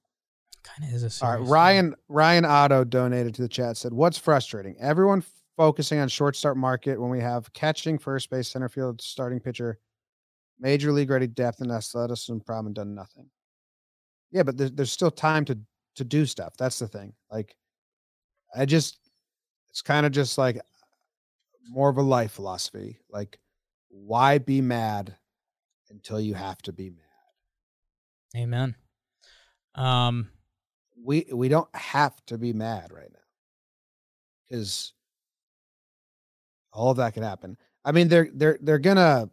Kind 0.64 0.90
of 0.90 0.94
is 0.96 1.22
a 1.22 1.26
All 1.26 1.32
right, 1.32 1.40
thing. 1.40 1.48
Ryan 1.50 1.96
Ryan 2.10 2.46
Otto 2.46 2.84
donated 2.84 3.36
to 3.36 3.42
the 3.44 3.48
chat. 3.48 3.78
Said, 3.78 3.94
"What's 3.94 4.18
frustrating? 4.18 4.76
Everyone 4.80 5.24
focusing 5.58 6.00
on 6.00 6.08
short 6.08 6.36
start 6.36 6.56
market 6.56 7.02
when 7.02 7.10
we 7.10 7.20
have 7.20 7.52
catching, 7.54 7.98
first 7.98 8.30
base, 8.30 8.48
center 8.48 8.70
field, 8.70 9.02
starting 9.02 9.40
pitcher, 9.40 9.80
major 10.60 10.92
league 10.92 11.10
ready 11.10 11.28
depth 11.28 11.62
and 11.62 11.72
athleticism 11.72 12.38
problem 12.40 12.68
and 12.68 12.76
done 12.76 12.96
nothing. 12.96 13.30
Yeah, 14.32 14.44
but 14.44 14.58
there's 14.58 14.72
there's 14.72 14.92
still 14.92 15.12
time 15.12 15.44
to 15.46 15.58
to 15.96 16.04
do 16.04 16.26
stuff. 16.26 16.54
That's 16.58 16.80
the 16.80 16.88
thing. 16.88 17.14
Like, 17.32 17.56
I 18.56 18.66
just 18.66 19.00
it's 19.70 19.82
kind 19.82 20.06
of 20.06 20.12
just 20.12 20.38
like 20.38 20.62
more 21.70 21.90
of 21.90 21.98
a 21.98 22.02
life 22.02 22.32
philosophy. 22.34 23.00
Like, 23.10 23.40
why 23.90 24.38
be 24.38 24.62
mad 24.62 25.18
until 25.90 26.20
you 26.20 26.34
have 26.36 26.62
to 26.64 26.74
be 26.74 26.90
mad? 26.90 28.42
Amen. 28.42 28.76
Um, 29.76 30.30
we 31.04 31.26
we 31.32 31.50
don't 31.50 31.74
have 31.76 32.14
to 32.28 32.38
be 32.38 32.54
mad 32.54 32.92
right 32.92 33.12
now 33.12 33.20
because 34.48 34.94
all 36.78 36.92
of 36.92 36.98
that 36.98 37.14
could 37.14 37.24
happen. 37.24 37.58
I 37.84 37.92
mean, 37.92 38.08
they're 38.08 38.30
they're 38.34 38.58
they're 38.62 38.80
gonna 38.80 39.30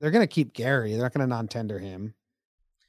they're 0.00 0.10
gonna 0.10 0.26
keep 0.26 0.52
Gary. 0.52 0.92
They're 0.92 1.02
not 1.02 1.12
gonna 1.14 1.26
non-tender 1.26 1.78
him. 1.78 2.14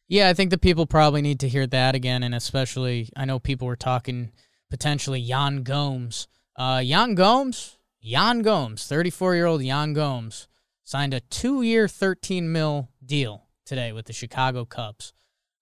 yeah, 0.07 0.29
I 0.29 0.33
think 0.33 0.51
the 0.51 0.57
people 0.57 0.85
probably 0.85 1.21
need 1.21 1.39
to 1.39 1.49
hear 1.49 1.65
that 1.67 1.95
again, 1.95 2.21
and 2.23 2.35
especially 2.35 3.09
I 3.15 3.25
know 3.25 3.39
people 3.39 3.67
were 3.67 3.75
talking 3.75 4.31
potentially 4.69 5.19
Yan 5.19 5.63
Gomes. 5.63 6.27
Uh, 6.55 6.81
Yan 6.83 7.15
Gomes, 7.15 7.77
Yan 8.01 8.41
Gomes, 8.41 8.85
34 8.85 9.35
year 9.35 9.45
old 9.45 9.61
Yan 9.63 9.93
Gomes 9.93 10.47
signed 10.83 11.13
a 11.13 11.19
two 11.19 11.61
year, 11.61 11.87
13 11.87 12.51
mil 12.51 12.89
deal 13.05 13.47
today 13.65 13.91
with 13.91 14.05
the 14.05 14.13
Chicago 14.13 14.65
Cubs. 14.65 15.13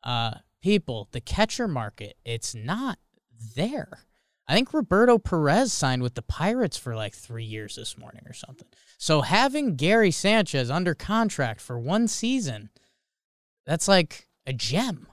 Uh, 0.03 0.35
people, 0.61 1.09
the 1.11 1.21
catcher 1.21 1.67
market, 1.67 2.15
it's 2.23 2.55
not 2.55 2.97
there. 3.55 3.99
I 4.47 4.53
think 4.53 4.73
Roberto 4.73 5.17
Perez 5.17 5.73
signed 5.73 6.03
with 6.03 6.13
the 6.13 6.21
Pirates 6.21 6.77
for 6.77 6.95
like 6.95 7.13
three 7.13 7.43
years 7.43 7.75
this 7.75 7.97
morning 7.97 8.21
or 8.27 8.33
something. 8.33 8.67
So 8.97 9.21
having 9.21 9.75
Gary 9.75 10.11
Sanchez 10.11 10.69
under 10.69 10.93
contract 10.93 11.61
for 11.61 11.79
one 11.79 12.07
season, 12.07 12.69
that's 13.65 13.87
like 13.87 14.27
a 14.45 14.53
gem. 14.53 15.07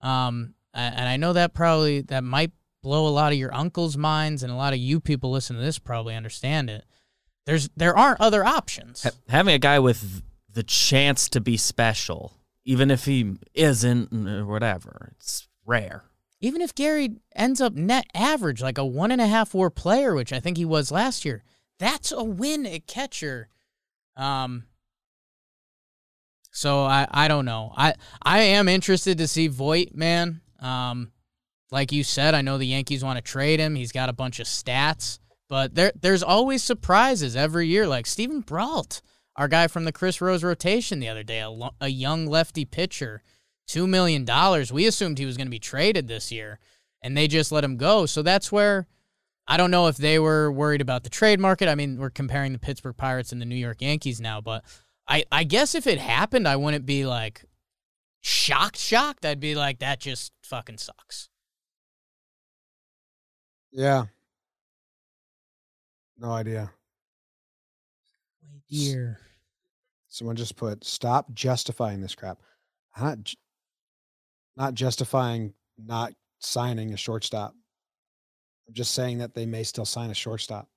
Um, 0.00 0.54
and 0.72 1.08
I 1.08 1.16
know 1.16 1.34
that 1.34 1.54
probably 1.54 2.00
that 2.02 2.24
might 2.24 2.52
blow 2.82 3.06
a 3.06 3.10
lot 3.10 3.32
of 3.32 3.38
your 3.38 3.54
uncles' 3.54 3.96
minds, 3.96 4.42
and 4.42 4.52
a 4.52 4.56
lot 4.56 4.72
of 4.72 4.78
you 4.78 5.00
people 5.00 5.30
listening 5.30 5.60
to 5.60 5.64
this 5.64 5.78
probably 5.78 6.14
understand 6.14 6.68
it. 6.70 6.84
There's 7.46 7.68
there 7.76 7.96
aren't 7.96 8.20
other 8.20 8.44
options. 8.44 9.02
Ha- 9.02 9.10
having 9.28 9.54
a 9.54 9.58
guy 9.58 9.78
with 9.78 10.22
the 10.50 10.62
chance 10.62 11.28
to 11.30 11.40
be 11.40 11.56
special, 11.56 12.32
even 12.64 12.90
if 12.90 13.04
he 13.04 13.34
isn't 13.54 14.28
or 14.28 14.46
whatever, 14.46 15.12
it's 15.16 15.48
rare. 15.64 16.04
Even 16.44 16.60
if 16.60 16.74
Gary 16.74 17.10
ends 17.34 17.60
up 17.60 17.72
net 17.74 18.06
average 18.14 18.60
like 18.60 18.76
a 18.76 18.84
one 18.84 19.10
and 19.10 19.20
a 19.20 19.26
half 19.26 19.54
war 19.54 19.70
player, 19.70 20.14
which 20.14 20.32
I 20.32 20.40
think 20.40 20.56
he 20.58 20.64
was 20.66 20.92
last 20.92 21.24
year, 21.24 21.42
that's 21.78 22.12
a 22.12 22.22
win 22.22 22.66
at 22.66 22.86
catcher. 22.86 23.48
Um, 24.16 24.64
So 26.52 26.84
I, 26.84 27.06
I 27.10 27.28
don't 27.28 27.46
know. 27.46 27.72
I 27.76 27.94
I 28.22 28.40
am 28.40 28.68
interested 28.68 29.18
to 29.18 29.26
see 29.26 29.48
Voit, 29.48 29.94
man. 29.94 30.40
Um, 30.60 31.12
like 31.70 31.90
you 31.92 32.04
said, 32.04 32.34
I 32.34 32.42
know 32.42 32.58
the 32.58 32.66
Yankees 32.66 33.02
want 33.02 33.16
to 33.16 33.22
trade 33.22 33.58
him. 33.58 33.74
He's 33.74 33.90
got 33.90 34.08
a 34.08 34.12
bunch 34.12 34.38
of 34.38 34.46
stats, 34.46 35.18
but 35.48 35.74
there 35.74 35.92
there's 36.00 36.22
always 36.22 36.62
surprises 36.62 37.34
every 37.34 37.66
year. 37.66 37.86
Like 37.88 38.06
Steven 38.06 38.40
Brault, 38.40 39.02
our 39.34 39.48
guy 39.48 39.66
from 39.66 39.84
the 39.84 39.92
Chris 39.92 40.20
Rose 40.20 40.44
rotation 40.44 41.00
the 41.00 41.08
other 41.08 41.24
day, 41.24 41.40
a, 41.40 41.50
lo- 41.50 41.74
a 41.80 41.88
young 41.88 42.26
lefty 42.26 42.64
pitcher, 42.64 43.22
two 43.66 43.86
million 43.86 44.24
dollars. 44.24 44.72
We 44.72 44.86
assumed 44.86 45.18
he 45.18 45.26
was 45.26 45.36
going 45.36 45.46
to 45.46 45.50
be 45.50 45.58
traded 45.58 46.08
this 46.08 46.30
year, 46.32 46.58
and 47.02 47.16
they 47.16 47.28
just 47.28 47.52
let 47.52 47.64
him 47.64 47.76
go. 47.76 48.06
So 48.06 48.22
that's 48.22 48.50
where 48.52 48.86
I 49.46 49.56
don't 49.56 49.70
know 49.70 49.88
if 49.88 49.96
they 49.96 50.18
were 50.18 50.50
worried 50.50 50.80
about 50.80 51.04
the 51.04 51.10
trade 51.10 51.40
market. 51.40 51.68
I 51.68 51.74
mean, 51.74 51.98
we're 51.98 52.10
comparing 52.10 52.52
the 52.52 52.58
Pittsburgh 52.58 52.96
Pirates 52.96 53.32
and 53.32 53.40
the 53.40 53.46
New 53.46 53.56
York 53.56 53.80
Yankees 53.80 54.20
now, 54.20 54.40
but 54.40 54.64
I 55.08 55.24
I 55.30 55.44
guess 55.44 55.74
if 55.74 55.86
it 55.86 55.98
happened, 55.98 56.48
I 56.48 56.56
wouldn't 56.56 56.86
be 56.86 57.06
like 57.06 57.44
shocked, 58.20 58.78
shocked. 58.78 59.24
I'd 59.26 59.40
be 59.40 59.54
like, 59.54 59.80
that 59.80 60.00
just 60.00 60.32
fucking 60.42 60.78
sucks. 60.78 61.28
Yeah. 63.70 64.04
No 66.16 66.30
idea. 66.30 66.70
Dear. 68.70 69.18
Someone 70.08 70.36
just 70.36 70.56
put 70.56 70.84
stop 70.84 71.32
justifying 71.34 72.00
this 72.00 72.14
crap. 72.14 72.38
Not 72.98 73.24
ju- 73.24 73.36
not 74.56 74.74
justifying 74.74 75.54
not 75.78 76.12
signing 76.38 76.92
a 76.92 76.96
shortstop. 76.96 77.54
I'm 78.68 78.74
just 78.74 78.94
saying 78.94 79.18
that 79.18 79.34
they 79.34 79.46
may 79.46 79.62
still 79.62 79.84
sign 79.84 80.10
a 80.10 80.14
shortstop. 80.14 80.68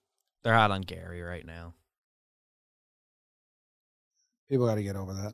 They're 0.44 0.54
hot 0.54 0.72
on 0.72 0.82
Gary 0.82 1.22
right 1.22 1.46
now. 1.46 1.74
People 4.50 4.66
got 4.66 4.76
to 4.76 4.84
get 4.84 4.96
over 4.96 5.14
that. 5.14 5.34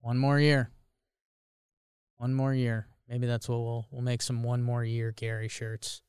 One 0.00 0.18
more 0.18 0.38
year. 0.38 0.70
One 2.18 2.34
more 2.34 2.54
year. 2.54 2.86
Maybe 3.08 3.26
that's 3.26 3.48
what 3.48 3.58
we'll 3.58 3.86
we'll 3.90 4.02
make 4.02 4.22
some 4.22 4.42
one 4.42 4.62
more 4.62 4.84
year 4.84 5.12
Gary 5.12 5.48
shirts. 5.48 6.02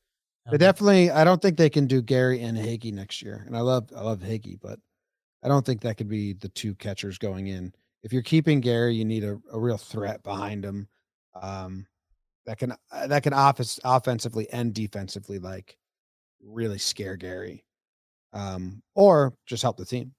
They 0.50 0.58
definitely. 0.58 1.10
I 1.10 1.24
don't 1.24 1.40
think 1.40 1.56
they 1.56 1.70
can 1.70 1.86
do 1.86 2.02
Gary 2.02 2.42
and 2.42 2.56
Higgy 2.56 2.92
next 2.92 3.22
year. 3.22 3.44
And 3.46 3.56
I 3.56 3.60
love 3.60 3.90
I 3.96 4.02
love 4.02 4.20
Higgy, 4.20 4.58
but 4.60 4.78
I 5.42 5.48
don't 5.48 5.64
think 5.64 5.80
that 5.82 5.96
could 5.96 6.08
be 6.08 6.32
the 6.34 6.48
two 6.48 6.74
catchers 6.74 7.18
going 7.18 7.46
in. 7.46 7.72
If 8.02 8.12
you're 8.12 8.22
keeping 8.22 8.60
Gary, 8.60 8.94
you 8.94 9.04
need 9.04 9.24
a, 9.24 9.38
a 9.52 9.58
real 9.58 9.78
threat 9.78 10.22
behind 10.22 10.64
him. 10.64 10.88
Um, 11.34 11.86
that 12.46 12.58
can 12.58 12.72
uh, 12.92 13.06
that 13.06 13.22
can 13.22 13.32
office 13.32 13.78
offensively 13.84 14.48
and 14.50 14.74
defensively 14.74 15.38
like 15.38 15.76
really 16.42 16.78
scare 16.78 17.16
Gary, 17.16 17.64
um, 18.32 18.82
or 18.94 19.34
just 19.46 19.62
help 19.62 19.76
the 19.76 19.84
team 19.84 20.14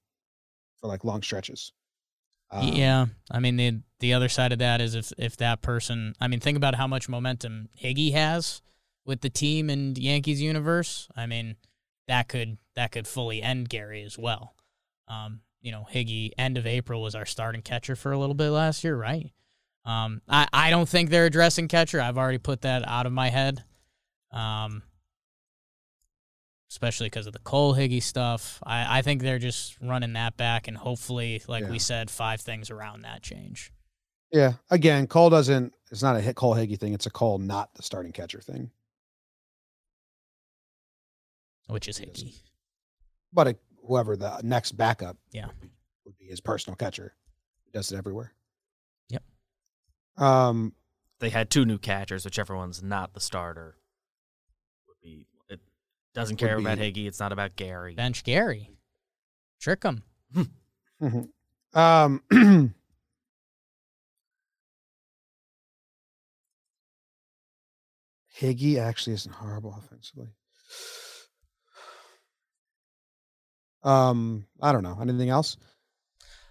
for 0.80 0.88
like 0.88 1.04
long 1.04 1.22
stretches. 1.22 1.74
Um, 2.52 2.68
yeah, 2.68 3.06
I 3.32 3.40
mean 3.40 3.56
the 3.56 3.82
the 4.00 4.14
other 4.14 4.30
side 4.30 4.52
of 4.52 4.60
that 4.60 4.82
is 4.82 4.96
if 4.96 5.12
if 5.18 5.38
that 5.38 5.62
person, 5.62 6.14
I 6.20 6.28
mean, 6.28 6.40
think 6.40 6.58
about 6.58 6.76
how 6.76 6.88
much 6.88 7.10
momentum 7.10 7.70
Higgy 7.82 8.14
has 8.14 8.62
with 9.06 9.22
the 9.22 9.30
team 9.30 9.70
and 9.70 9.98
Yankees 9.98 10.42
universe. 10.42 11.08
I 11.16 11.26
mean, 11.26 11.56
that 12.08 12.28
could 12.28 12.58
that 12.76 12.92
could 12.92 13.08
fully 13.08 13.42
end 13.42 13.70
Gary 13.70 14.04
as 14.04 14.18
well. 14.18 14.56
Um, 15.08 15.42
you 15.62 15.72
know, 15.72 15.86
Higgy 15.92 16.32
end 16.38 16.58
of 16.58 16.66
April 16.66 17.02
was 17.02 17.16
our 17.16 17.26
starting 17.26 17.62
catcher 17.62 17.96
for 17.96 18.12
a 18.12 18.18
little 18.18 18.36
bit 18.36 18.50
last 18.50 18.84
year, 18.84 18.96
right? 18.96 19.32
Um, 19.86 20.22
I 20.30 20.48
I 20.54 20.70
don't 20.70 20.88
think 20.88 21.10
they're 21.10 21.26
addressing 21.26 21.68
catcher. 21.68 22.00
I've 22.00 22.18
already 22.18 22.38
put 22.38 22.62
that 22.62 22.88
out 22.88 23.06
of 23.06 23.12
my 23.14 23.30
head. 23.30 23.64
Um, 24.32 24.84
especially 26.70 27.08
because 27.08 27.28
of 27.28 27.34
the 27.34 27.40
Cole 27.40 27.76
Higgy 27.76 28.02
stuff. 28.02 28.60
I, 28.66 29.00
I 29.00 29.02
think 29.02 29.22
they're 29.22 29.40
just 29.40 29.78
running 29.82 30.14
that 30.14 30.38
back 30.38 30.70
and 30.70 30.78
hopefully, 30.78 31.42
like 31.50 31.64
Yeah. 31.64 31.70
we 31.70 31.80
said, 31.80 32.10
five 32.10 32.40
things 32.40 32.70
around 32.70 33.02
that 33.02 33.22
change. 33.22 33.74
Yeah. 34.32 34.54
Again, 34.70 35.08
Cole 35.08 35.30
doesn't. 35.30 35.74
It's 35.92 36.02
not 36.02 36.16
a 36.16 36.22
hit 36.22 36.38
Cole 36.38 36.56
Higgy 36.56 36.80
thing. 36.80 36.94
It's 36.94 37.06
a 37.08 37.10
Cole, 37.10 37.40
not 37.40 37.74
the 37.76 37.84
starting 37.84 38.14
catcher 38.14 38.40
thing. 38.40 38.72
Which 41.68 41.88
is 41.90 42.00
Higgy. 42.00 42.36
But 43.34 43.48
it, 43.48 43.60
whoever 43.86 44.16
the 44.16 44.40
next 44.44 44.74
backup, 44.74 45.18
Yeah. 45.32 45.48
would 45.48 45.60
be, 45.60 45.72
would 46.06 46.18
be 46.18 46.26
his 46.26 46.40
personal 46.40 46.76
catcher. 46.76 47.16
He 47.66 47.72
does 47.72 47.92
it 47.92 47.98
everywhere. 47.98 48.34
Yep. 50.22 50.30
Um. 50.30 50.74
They 51.20 51.30
had 51.30 51.50
two 51.52 51.66
new 51.66 51.78
catchers, 51.78 52.26
whichever 52.26 52.56
one's 52.56 52.82
not 52.82 53.14
the 53.14 53.20
starter. 53.20 53.76
Would 54.88 54.98
be 55.04 55.28
it 55.50 55.60
doesn't 56.16 56.42
Would 56.42 56.48
care 56.48 56.58
about 56.58 56.80
be- 56.80 56.92
Higgy. 56.92 57.08
It's 57.08 57.20
not 57.20 57.32
about 57.32 57.56
Gary. 57.56 57.94
Bench 57.96 58.24
Gary. 58.24 58.70
Trick 59.60 59.84
him. 59.84 60.04
Um. 61.74 62.22
Higgy 68.40 68.78
actually 68.80 69.14
isn't 69.14 69.34
horrible 69.34 69.76
offensively. 69.78 70.30
Um, 73.84 74.46
I 74.62 74.72
don't 74.72 74.84
know. 74.84 74.98
Anything 75.02 75.30
else? 75.30 75.58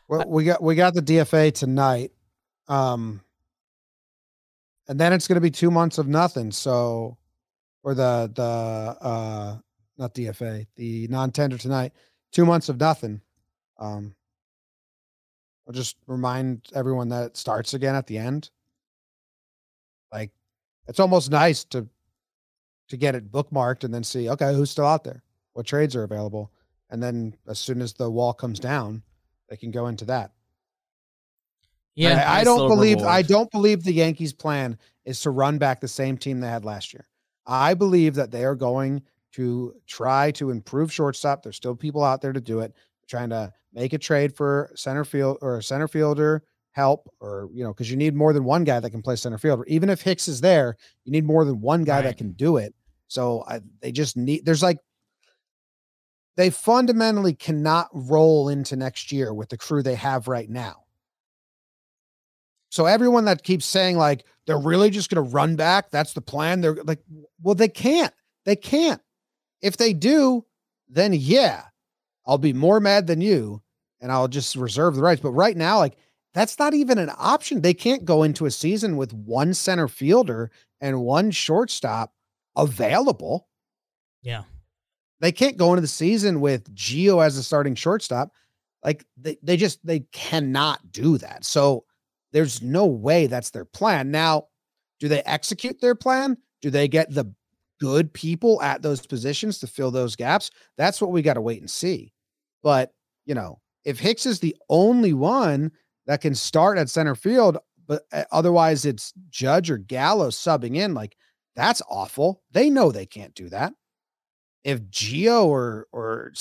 Well, 0.09 0.25
we 0.29 0.45
got 0.45 0.62
we 0.62 0.75
got 0.75 0.95
the 0.95 1.03
DFA 1.03 1.53
tonight. 1.55 2.11
Um, 2.68 3.21
and 4.91 4.99
then 4.99 5.12
it's 5.12 5.28
going 5.28 5.36
to 5.36 5.41
be 5.41 5.53
two 5.53 5.70
months 5.70 5.99
of 5.99 6.09
nothing. 6.09 6.51
So, 6.51 7.16
or 7.84 7.95
the 7.95 8.30
the 8.34 9.07
uh 9.07 9.57
not 9.97 10.14
DFA, 10.14 10.66
the 10.74 11.07
non-tender 11.07 11.57
tonight, 11.57 11.93
two 12.32 12.45
months 12.45 12.68
of 12.68 12.80
nothing. 12.80 13.20
Um, 13.78 14.14
I'll 15.66 15.74
just 15.74 15.97
remind 16.09 16.68
everyone 16.74 17.09
that 17.11 17.26
it 17.26 17.36
starts 17.36 17.72
again 17.74 17.95
at 17.95 18.09
the 18.09 18.18
end. 18.18 18.51
Like, 20.12 20.32
it's 20.88 20.99
almost 20.99 21.30
nice 21.30 21.62
to 21.66 21.86
to 22.88 22.97
get 22.97 23.14
it 23.14 23.30
bookmarked 23.30 23.84
and 23.84 23.95
then 23.95 24.03
see 24.03 24.28
okay 24.28 24.53
who's 24.53 24.72
still 24.72 24.86
out 24.86 25.05
there, 25.05 25.22
what 25.53 25.66
trades 25.66 25.95
are 25.95 26.03
available, 26.03 26.51
and 26.91 27.01
then 27.01 27.36
as 27.47 27.61
soon 27.61 27.80
as 27.80 27.93
the 27.93 28.11
wall 28.11 28.32
comes 28.32 28.59
down, 28.59 29.05
they 29.49 29.57
can 29.57 29.70
go 29.70 29.86
into 29.86 30.05
that. 30.07 30.32
Yeah. 32.01 32.30
I, 32.30 32.40
I 32.40 32.44
don't 32.44 32.59
little 32.61 32.76
believe 32.76 32.98
I 33.03 33.22
don't 33.22 33.51
believe 33.51 33.84
the 33.84 33.92
Yankees' 33.92 34.32
plan 34.32 34.78
is 35.05 35.20
to 35.22 35.30
run 35.30 35.59
back 35.59 35.80
the 35.80 35.88
same 35.88 36.16
team 36.16 36.40
they 36.40 36.48
had 36.48 36.64
last 36.64 36.92
year. 36.92 37.09
I 37.46 37.74
believe 37.74 38.14
that 38.14 38.30
they 38.30 38.44
are 38.44 38.55
going 38.55 39.03
to 39.32 39.74
try 39.86 40.30
to 40.32 40.51
improve 40.51 40.92
shortstop. 40.92 41.42
There's 41.42 41.57
still 41.57 41.74
people 41.74 42.03
out 42.05 42.20
there 42.20 42.32
to 42.32 42.40
do 42.40 42.61
it. 42.61 42.74
trying 43.09 43.30
to 43.30 43.53
make 43.72 43.92
a 43.92 43.98
trade 43.98 44.34
for 44.36 44.70
center 44.74 45.05
field 45.05 45.38
or 45.40 45.59
a 45.59 45.62
center 45.62 45.88
fielder 45.88 46.42
help, 46.72 47.09
or 47.20 47.48
you 47.53 47.64
know, 47.64 47.72
because 47.72 47.90
you 47.90 47.96
need 47.96 48.14
more 48.14 48.32
than 48.32 48.44
one 48.44 48.62
guy 48.64 48.78
that 48.80 48.90
can 48.90 49.03
play 49.03 49.16
center 49.16 49.38
field. 49.38 49.64
Even 49.66 49.90
if 49.90 50.01
Hicks 50.03 50.28
is 50.28 50.40
there, 50.40 50.76
you 51.05 51.12
need 51.12 51.24
more 51.24 51.44
than 51.44 51.61
one 51.61 51.82
guy 51.84 51.96
Right. 51.96 52.05
that 52.05 52.16
can 52.16 52.32
do 52.32 52.57
it. 52.59 52.74
So 53.09 53.44
I, 53.48 53.61
they 53.80 53.90
just 53.90 54.16
need. 54.16 54.44
There's 54.44 54.62
like 54.62 54.78
they 56.36 56.51
fundamentally 56.51 57.34
cannot 57.34 57.88
roll 57.92 58.48
into 58.48 58.76
next 58.76 59.11
year 59.12 59.34
with 59.34 59.48
the 59.48 59.59
crew 59.59 59.82
they 59.82 59.96
have 59.96 60.28
right 60.28 60.48
now. 60.48 60.84
So 62.71 62.87
everyone 62.87 63.27
that 63.27 63.43
keeps 63.43 63.66
saying 63.66 63.99
like 63.99 64.25
they're 64.47 64.59
really 64.59 64.91
just 64.91 65.11
going 65.11 65.25
to 65.25 65.31
run 65.31 65.57
back, 65.57 65.91
that's 65.91 66.12
the 66.12 66.21
plan. 66.21 66.61
They're 66.61 66.77
like, 66.85 67.01
well, 67.43 67.55
they 67.55 67.68
can't. 67.68 68.14
They 68.45 68.57
can't. 68.57 69.03
If 69.61 69.77
they 69.77 69.93
do, 69.93 70.47
then 70.89 71.12
yeah, 71.12 71.64
I'll 72.27 72.39
be 72.39 72.53
more 72.53 72.81
mad 72.81 73.07
than 73.07 73.21
you, 73.21 73.62
and 74.01 74.11
I'll 74.11 74.29
just 74.29 74.57
reserve 74.57 74.97
the 74.97 75.03
rights. 75.03 75.21
But 75.21 75.33
right 75.33 75.57
now, 75.57 75.79
like 75.79 75.97
that's 76.33 76.59
not 76.59 76.75
even 76.75 76.99
an 76.99 77.11
option. 77.18 77.61
They 77.61 77.75
can't 77.75 78.05
go 78.05 78.23
into 78.23 78.47
a 78.47 78.51
season 78.51 78.97
with 78.97 79.12
one 79.12 79.53
center 79.53 79.89
fielder 79.89 80.51
and 80.81 81.03
one 81.03 81.31
shortstop 81.31 82.14
available. 82.57 83.49
Yeah. 84.23 84.45
They 85.21 85.33
can't 85.33 85.57
go 85.57 85.71
into 85.73 85.83
the 85.83 85.89
season 85.89 86.41
with 86.41 86.75
Gio 86.75 87.25
as 87.25 87.37
a 87.37 87.43
starting 87.43 87.75
shortstop. 87.75 88.33
Like 88.83 89.05
they, 89.16 89.37
they 89.43 89.57
just 89.57 89.85
they 89.85 90.01
cannot 90.12 90.93
do 90.93 91.18
that. 91.18 91.45
So 91.45 91.85
there's 92.33 92.62
no 92.62 92.87
way 92.87 93.26
that's 93.26 93.51
their 93.51 93.64
plan. 93.64 94.11
Now, 94.11 94.47
do 94.99 95.09
they 95.09 95.22
execute 95.22 95.81
their 95.81 95.95
plan? 95.95 96.37
Do 96.62 96.70
they 96.70 96.89
get 96.89 97.12
the 97.12 97.33
good 97.81 98.12
people 98.12 98.61
at 98.62 98.83
those 98.83 99.05
positions 99.05 99.59
to 99.59 99.66
fill 99.66 99.91
those 99.91 100.16
gaps? 100.16 100.51
That's 100.76 101.01
what 101.01 101.12
we 101.12 101.22
got 101.22 101.35
to 101.35 101.41
wait 101.41 101.61
and 101.61 101.70
see. 101.70 102.12
But, 102.62 102.93
you 103.24 103.35
know, 103.35 103.61
if 103.85 103.99
Hicks 103.99 104.26
is 104.26 104.41
the 104.41 104.57
only 104.68 105.14
one 105.14 105.72
that 106.07 106.20
can 106.20 106.35
start 106.35 106.78
at 106.78 106.91
center 106.91 107.14
field, 107.14 107.59
but 107.87 108.03
uh, 108.12 108.24
otherwise 108.31 108.85
it's 108.85 109.12
Judge 109.31 109.70
or 109.70 109.78
Gallo 109.78 110.28
subbing 110.28 110.76
in, 110.76 110.95
like 110.95 111.16
that's 111.57 111.83
awful. 111.91 112.43
They 112.53 112.70
know 112.70 112.93
they 112.93 113.07
can't 113.07 113.35
do 113.35 113.49
that. 113.49 113.72
If 114.62 114.83
Gio 114.91 115.47
or 115.47 115.89
or 115.93 116.33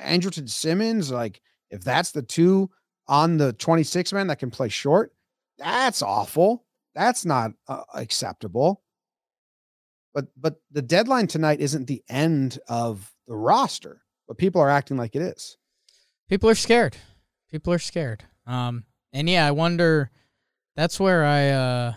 Andrelton 0.00 0.48
Simmons, 0.48 1.10
like 1.10 1.40
if 1.70 1.82
that's 1.82 2.12
the 2.12 2.22
two 2.22 2.70
on 3.08 3.38
the 3.38 3.52
26 3.54 4.12
man 4.12 4.26
that 4.28 4.38
can 4.38 4.50
play 4.50 4.68
short, 4.68 5.12
that's 5.62 6.02
awful. 6.02 6.64
That's 6.94 7.24
not 7.24 7.52
uh, 7.68 7.82
acceptable. 7.94 8.82
But 10.14 10.26
but 10.36 10.56
the 10.70 10.82
deadline 10.82 11.26
tonight 11.26 11.60
isn't 11.60 11.86
the 11.86 12.02
end 12.08 12.58
of 12.68 13.12
the 13.26 13.36
roster, 13.36 14.02
but 14.28 14.36
people 14.36 14.60
are 14.60 14.68
acting 14.68 14.96
like 14.96 15.16
it 15.16 15.22
is. 15.22 15.56
People 16.28 16.50
are 16.50 16.54
scared. 16.54 16.96
People 17.50 17.72
are 17.72 17.78
scared. 17.78 18.24
Um, 18.46 18.84
and 19.12 19.28
yeah, 19.28 19.46
I 19.46 19.52
wonder. 19.52 20.10
That's 20.74 20.98
where 20.98 21.24
I, 21.24 21.48
uh, 21.50 21.92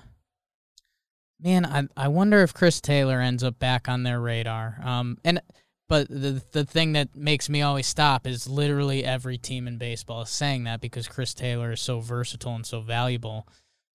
man, 1.41 1.65
I 1.65 1.87
I 1.97 2.07
wonder 2.09 2.41
if 2.41 2.53
Chris 2.53 2.81
Taylor 2.81 3.19
ends 3.19 3.43
up 3.43 3.59
back 3.59 3.89
on 3.89 4.03
their 4.03 4.19
radar. 4.19 4.77
Um, 4.83 5.17
and 5.23 5.41
but 5.87 6.07
the 6.09 6.41
the 6.51 6.65
thing 6.65 6.93
that 6.93 7.15
makes 7.15 7.49
me 7.49 7.61
always 7.61 7.87
stop 7.87 8.25
is 8.25 8.47
literally 8.47 9.03
every 9.03 9.37
team 9.37 9.67
in 9.67 9.77
baseball 9.77 10.23
is 10.23 10.29
saying 10.29 10.63
that 10.63 10.81
because 10.81 11.07
Chris 11.07 11.33
Taylor 11.33 11.73
is 11.73 11.81
so 11.81 11.99
versatile 11.99 12.55
and 12.55 12.65
so 12.65 12.81
valuable 12.81 13.47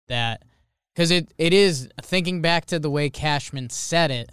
that 0.08 0.42
because 0.94 1.10
it 1.10 1.32
it 1.38 1.52
is 1.52 1.88
thinking 2.02 2.42
back 2.42 2.66
to 2.66 2.78
the 2.78 2.90
way 2.90 3.08
Cashman 3.08 3.70
said 3.70 4.10
it, 4.10 4.30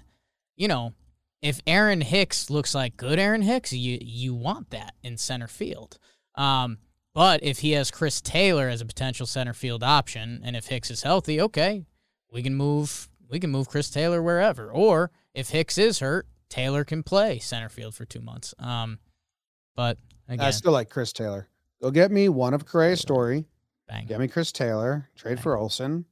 you 0.55 0.67
know, 0.67 0.93
if 1.41 1.61
Aaron 1.67 2.01
Hicks 2.01 2.49
looks 2.49 2.75
like 2.75 2.97
good 2.97 3.19
Aaron 3.19 3.41
Hicks, 3.41 3.71
you 3.71 3.99
you 4.01 4.33
want 4.33 4.71
that 4.71 4.95
in 5.03 5.17
center 5.17 5.47
field. 5.47 5.97
Um, 6.35 6.79
but 7.13 7.41
if 7.43 7.59
he 7.59 7.71
has 7.71 7.91
Chris 7.91 8.19
Taylor 8.19 8.67
as 8.67 8.81
a 8.81 8.85
potential 8.85 9.25
center 9.25 9.53
field 9.53 9.83
option, 9.83 10.41
and 10.43 10.55
if 10.57 10.67
Hicks 10.67 10.91
is 10.91 11.03
healthy, 11.03 11.39
okay, 11.39 11.85
we 12.29 12.43
can 12.43 12.55
move 12.55 13.07
we 13.29 13.39
can 13.39 13.51
move 13.51 13.69
Chris 13.69 13.89
Taylor 13.89 14.21
wherever. 14.21 14.69
Or 14.69 15.11
if 15.33 15.49
Hicks 15.49 15.77
is 15.77 15.99
hurt, 15.99 16.27
Taylor 16.55 16.85
can 16.85 17.03
play 17.03 17.39
center 17.39 17.67
field 17.67 17.95
for 17.95 18.05
two 18.05 18.21
months. 18.21 18.53
Um, 18.59 18.99
but 19.75 19.97
again, 20.29 20.45
I 20.45 20.51
still 20.51 20.71
like 20.71 20.89
Chris 20.89 21.11
Taylor. 21.11 21.49
Go 21.81 21.91
get 21.91 22.11
me 22.11 22.29
one 22.29 22.53
of 22.53 22.65
Correa's 22.65 23.01
story. 23.01 23.45
bang. 23.89 24.05
Get 24.07 24.21
me 24.21 24.29
Chris 24.29 24.53
Taylor. 24.53 25.09
Trade 25.17 25.37
for 25.37 25.57
Olson. 25.57 26.05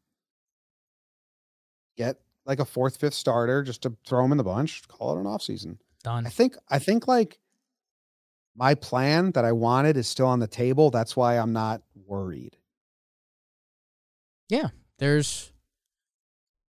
Get 1.98 2.18
like 2.46 2.60
a 2.60 2.66
fourth, 2.66 2.98
fifth 2.98 3.14
starter 3.14 3.64
just 3.64 3.84
to 3.84 3.96
throw 4.06 4.26
him 4.26 4.34
in 4.34 4.38
the 4.38 4.44
bunch. 4.44 4.86
Call 4.90 5.16
it 5.16 5.22
an 5.22 5.26
offseason. 5.26 5.78
Done. 6.04 6.28
I 6.28 6.30
think 6.30 6.58
I 6.70 6.78
think 6.78 7.08
like 7.08 7.40
my 8.54 8.76
plan 8.76 9.32
that 9.32 9.46
I 9.46 9.54
wanted 9.54 9.96
is 9.96 10.08
still 10.08 10.28
on 10.28 10.40
the 10.40 10.48
table. 10.48 10.92
That's 10.92 11.16
why 11.16 11.38
I'm 11.38 11.54
not 11.54 11.82
worried. 12.06 12.58
Yeah, 14.50 14.70
there's 15.00 15.54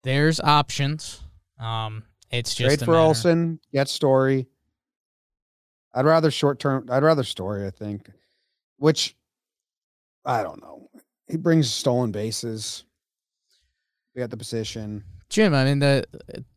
there's 0.03 0.41
options. 0.41 1.21
Um, 1.57 2.03
it's 2.31 2.55
just 2.55 2.69
Trade 2.69 2.85
for 2.85 2.93
matter- 2.93 3.01
Olson, 3.01 3.61
get 3.73 3.89
Story. 3.89 4.47
I'd 5.93 6.05
rather 6.05 6.31
short 6.31 6.59
term. 6.61 6.87
I'd 6.91 7.03
rather 7.03 7.25
Story. 7.25 7.67
I 7.67 7.71
think, 7.71 8.11
which 8.77 9.17
I 10.25 10.43
don't 10.43 10.61
know. 10.63 10.89
He 11.29 11.37
brings 11.37 11.71
stolen 11.71 12.13
bases. 12.13 12.85
We 14.15 14.21
got 14.21 14.31
the 14.31 14.37
position. 14.37 15.05
Jim, 15.29 15.55
I 15.55 15.65
mean 15.65 15.79
the 15.79 16.05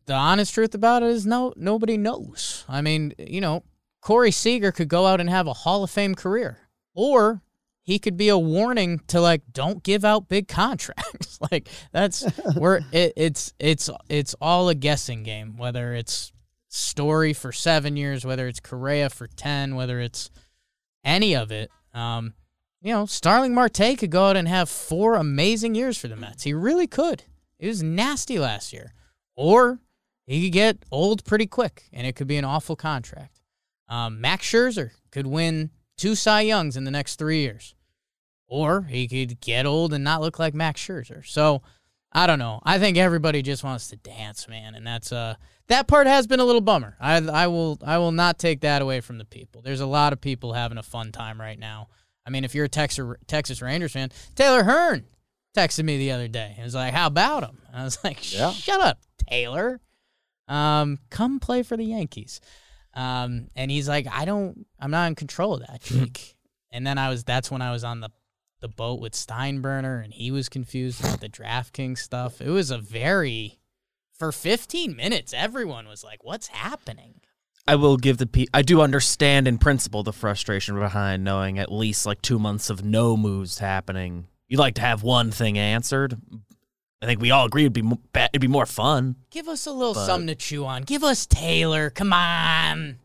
the 0.06 0.14
honest 0.14 0.52
truth 0.52 0.74
about 0.74 1.02
it 1.02 1.10
is 1.10 1.26
no 1.26 1.52
nobody 1.56 1.96
knows. 1.96 2.64
I 2.68 2.80
mean, 2.80 3.14
you 3.18 3.40
know, 3.40 3.62
Corey 4.00 4.32
Seager 4.32 4.72
could 4.72 4.88
go 4.88 5.06
out 5.06 5.20
and 5.20 5.30
have 5.30 5.46
a 5.46 5.52
Hall 5.52 5.84
of 5.84 5.90
Fame 5.90 6.14
career, 6.14 6.58
or 6.94 7.40
he 7.84 7.98
could 7.98 8.16
be 8.16 8.28
a 8.28 8.38
warning 8.38 9.00
to 9.08 9.20
like 9.20 9.42
don't 9.52 9.82
give 9.82 10.04
out 10.04 10.28
big 10.28 10.48
contracts. 10.48 11.38
like 11.52 11.68
that's 11.92 12.22
where 12.56 12.80
it, 12.90 13.12
it's 13.16 13.52
it's 13.58 13.88
it's 14.08 14.34
all 14.40 14.68
a 14.68 14.74
guessing 14.74 15.22
game. 15.22 15.56
Whether 15.56 15.94
it's 15.94 16.32
Story 16.68 17.32
for 17.32 17.52
seven 17.52 17.96
years, 17.96 18.26
whether 18.26 18.48
it's 18.48 18.58
Correa 18.58 19.08
for 19.08 19.28
ten, 19.28 19.76
whether 19.76 20.00
it's 20.00 20.30
any 21.04 21.36
of 21.36 21.52
it. 21.52 21.70
Um, 21.92 22.34
you 22.82 22.92
know, 22.92 23.06
Starling 23.06 23.54
Marte 23.54 23.96
could 23.96 24.10
go 24.10 24.26
out 24.26 24.36
and 24.36 24.48
have 24.48 24.68
four 24.68 25.14
amazing 25.14 25.76
years 25.76 25.96
for 25.96 26.08
the 26.08 26.16
Mets. 26.16 26.42
He 26.42 26.52
really 26.52 26.88
could. 26.88 27.22
He 27.58 27.68
was 27.68 27.82
nasty 27.82 28.38
last 28.38 28.72
year. 28.72 28.92
Or 29.36 29.78
he 30.26 30.42
could 30.42 30.52
get 30.52 30.78
old 30.90 31.24
pretty 31.24 31.46
quick, 31.46 31.84
and 31.92 32.06
it 32.06 32.16
could 32.16 32.26
be 32.26 32.36
an 32.36 32.44
awful 32.44 32.76
contract. 32.76 33.40
Um, 33.88 34.20
Max 34.20 34.46
Scherzer 34.50 34.90
could 35.12 35.26
win 35.26 35.70
two 35.96 36.14
Cy 36.14 36.42
Youngs 36.42 36.76
in 36.76 36.84
the 36.84 36.90
next 36.90 37.16
three 37.16 37.40
years. 37.40 37.74
Or 38.46 38.82
he 38.82 39.08
could 39.08 39.40
get 39.40 39.66
old 39.66 39.92
and 39.94 40.04
not 40.04 40.20
look 40.20 40.38
like 40.38 40.54
Max 40.54 40.80
Scherzer. 40.80 41.26
So 41.26 41.62
I 42.12 42.26
don't 42.26 42.38
know. 42.38 42.60
I 42.62 42.78
think 42.78 42.96
everybody 42.96 43.42
just 43.42 43.64
wants 43.64 43.88
to 43.88 43.96
dance, 43.96 44.46
man, 44.48 44.74
and 44.74 44.86
that's 44.86 45.10
uh 45.12 45.34
that 45.68 45.88
part 45.88 46.06
has 46.06 46.26
been 46.26 46.40
a 46.40 46.44
little 46.44 46.60
bummer. 46.60 46.96
I 47.00 47.16
I 47.16 47.46
will 47.48 47.78
I 47.84 47.98
will 47.98 48.12
not 48.12 48.38
take 48.38 48.60
that 48.60 48.82
away 48.82 49.00
from 49.00 49.18
the 49.18 49.24
people. 49.24 49.62
There's 49.62 49.80
a 49.80 49.86
lot 49.86 50.12
of 50.12 50.20
people 50.20 50.52
having 50.52 50.78
a 50.78 50.82
fun 50.82 51.10
time 51.10 51.40
right 51.40 51.58
now. 51.58 51.88
I 52.26 52.30
mean, 52.30 52.44
if 52.44 52.54
you're 52.54 52.66
a 52.66 52.68
Texas 52.68 53.16
Texas 53.26 53.60
Rangers 53.62 53.92
fan, 53.92 54.10
Taylor 54.36 54.62
Hearn 54.62 55.06
texted 55.56 55.84
me 55.84 55.98
the 55.98 56.12
other 56.12 56.28
day. 56.28 56.52
He 56.56 56.62
was 56.62 56.74
like, 56.74 56.92
"How 56.94 57.06
about 57.08 57.42
him?" 57.44 57.58
I 57.72 57.82
was 57.82 57.98
like, 58.04 58.32
Yeah. 58.32 58.52
"Shut 58.52 58.80
up, 58.80 58.98
Taylor. 59.28 59.80
Um, 60.46 60.98
come 61.10 61.40
play 61.40 61.62
for 61.62 61.76
the 61.76 61.84
Yankees." 61.84 62.40
Um, 62.94 63.48
and 63.56 63.70
he's 63.70 63.88
like, 63.88 64.06
"I 64.10 64.24
don't. 64.24 64.66
I'm 64.78 64.90
not 64.90 65.08
in 65.08 65.14
control 65.14 65.54
of 65.54 65.60
that, 65.60 65.82
Jake." 65.82 66.36
and 66.70 66.86
then 66.86 66.98
I 66.98 67.08
was. 67.08 67.24
That's 67.24 67.50
when 67.50 67.62
I 67.62 67.72
was 67.72 67.84
on 67.84 68.00
the 68.00 68.10
the 68.60 68.68
boat 68.68 69.00
with 69.00 69.12
Steinbrenner, 69.12 70.02
and 70.02 70.12
he 70.12 70.30
was 70.30 70.48
confused 70.48 71.00
about 71.00 71.20
the 71.20 71.28
DraftKings 71.28 71.98
stuff. 71.98 72.40
It 72.40 72.48
was 72.48 72.70
a 72.70 72.78
very 72.78 73.58
for 74.16 74.32
15 74.32 74.94
minutes. 74.96 75.34
Everyone 75.34 75.88
was 75.88 76.04
like, 76.04 76.22
"What's 76.24 76.48
happening?" 76.48 77.20
I 77.66 77.76
will 77.76 77.96
give 77.96 78.18
the 78.18 78.26
pe- 78.26 78.46
I 78.52 78.62
do 78.62 78.80
understand 78.82 79.48
in 79.48 79.58
principle 79.58 80.02
the 80.02 80.12
frustration 80.12 80.78
behind 80.78 81.24
knowing 81.24 81.58
at 81.58 81.72
least 81.72 82.04
like 82.06 82.20
two 82.20 82.38
months 82.38 82.68
of 82.68 82.84
no 82.84 83.16
moves 83.16 83.58
happening. 83.58 84.28
You'd 84.48 84.60
like 84.60 84.74
to 84.74 84.82
have 84.82 85.02
one 85.02 85.30
thing 85.30 85.58
answered. 85.58 86.18
I 87.04 87.06
think 87.06 87.20
we 87.20 87.30
all 87.30 87.44
agree 87.44 87.64
it'd 87.64 87.74
be 87.74 87.82
it'd 88.14 88.40
be 88.40 88.48
more 88.48 88.64
fun. 88.64 89.16
Give 89.30 89.46
us 89.46 89.66
a 89.66 89.72
little 89.72 89.92
But- 89.92 90.06
something 90.06 90.28
to 90.28 90.34
chew 90.34 90.64
on. 90.64 90.84
Give 90.84 91.04
us 91.04 91.26
Taylor. 91.26 91.90
Come 91.90 92.14
on. 92.14 92.98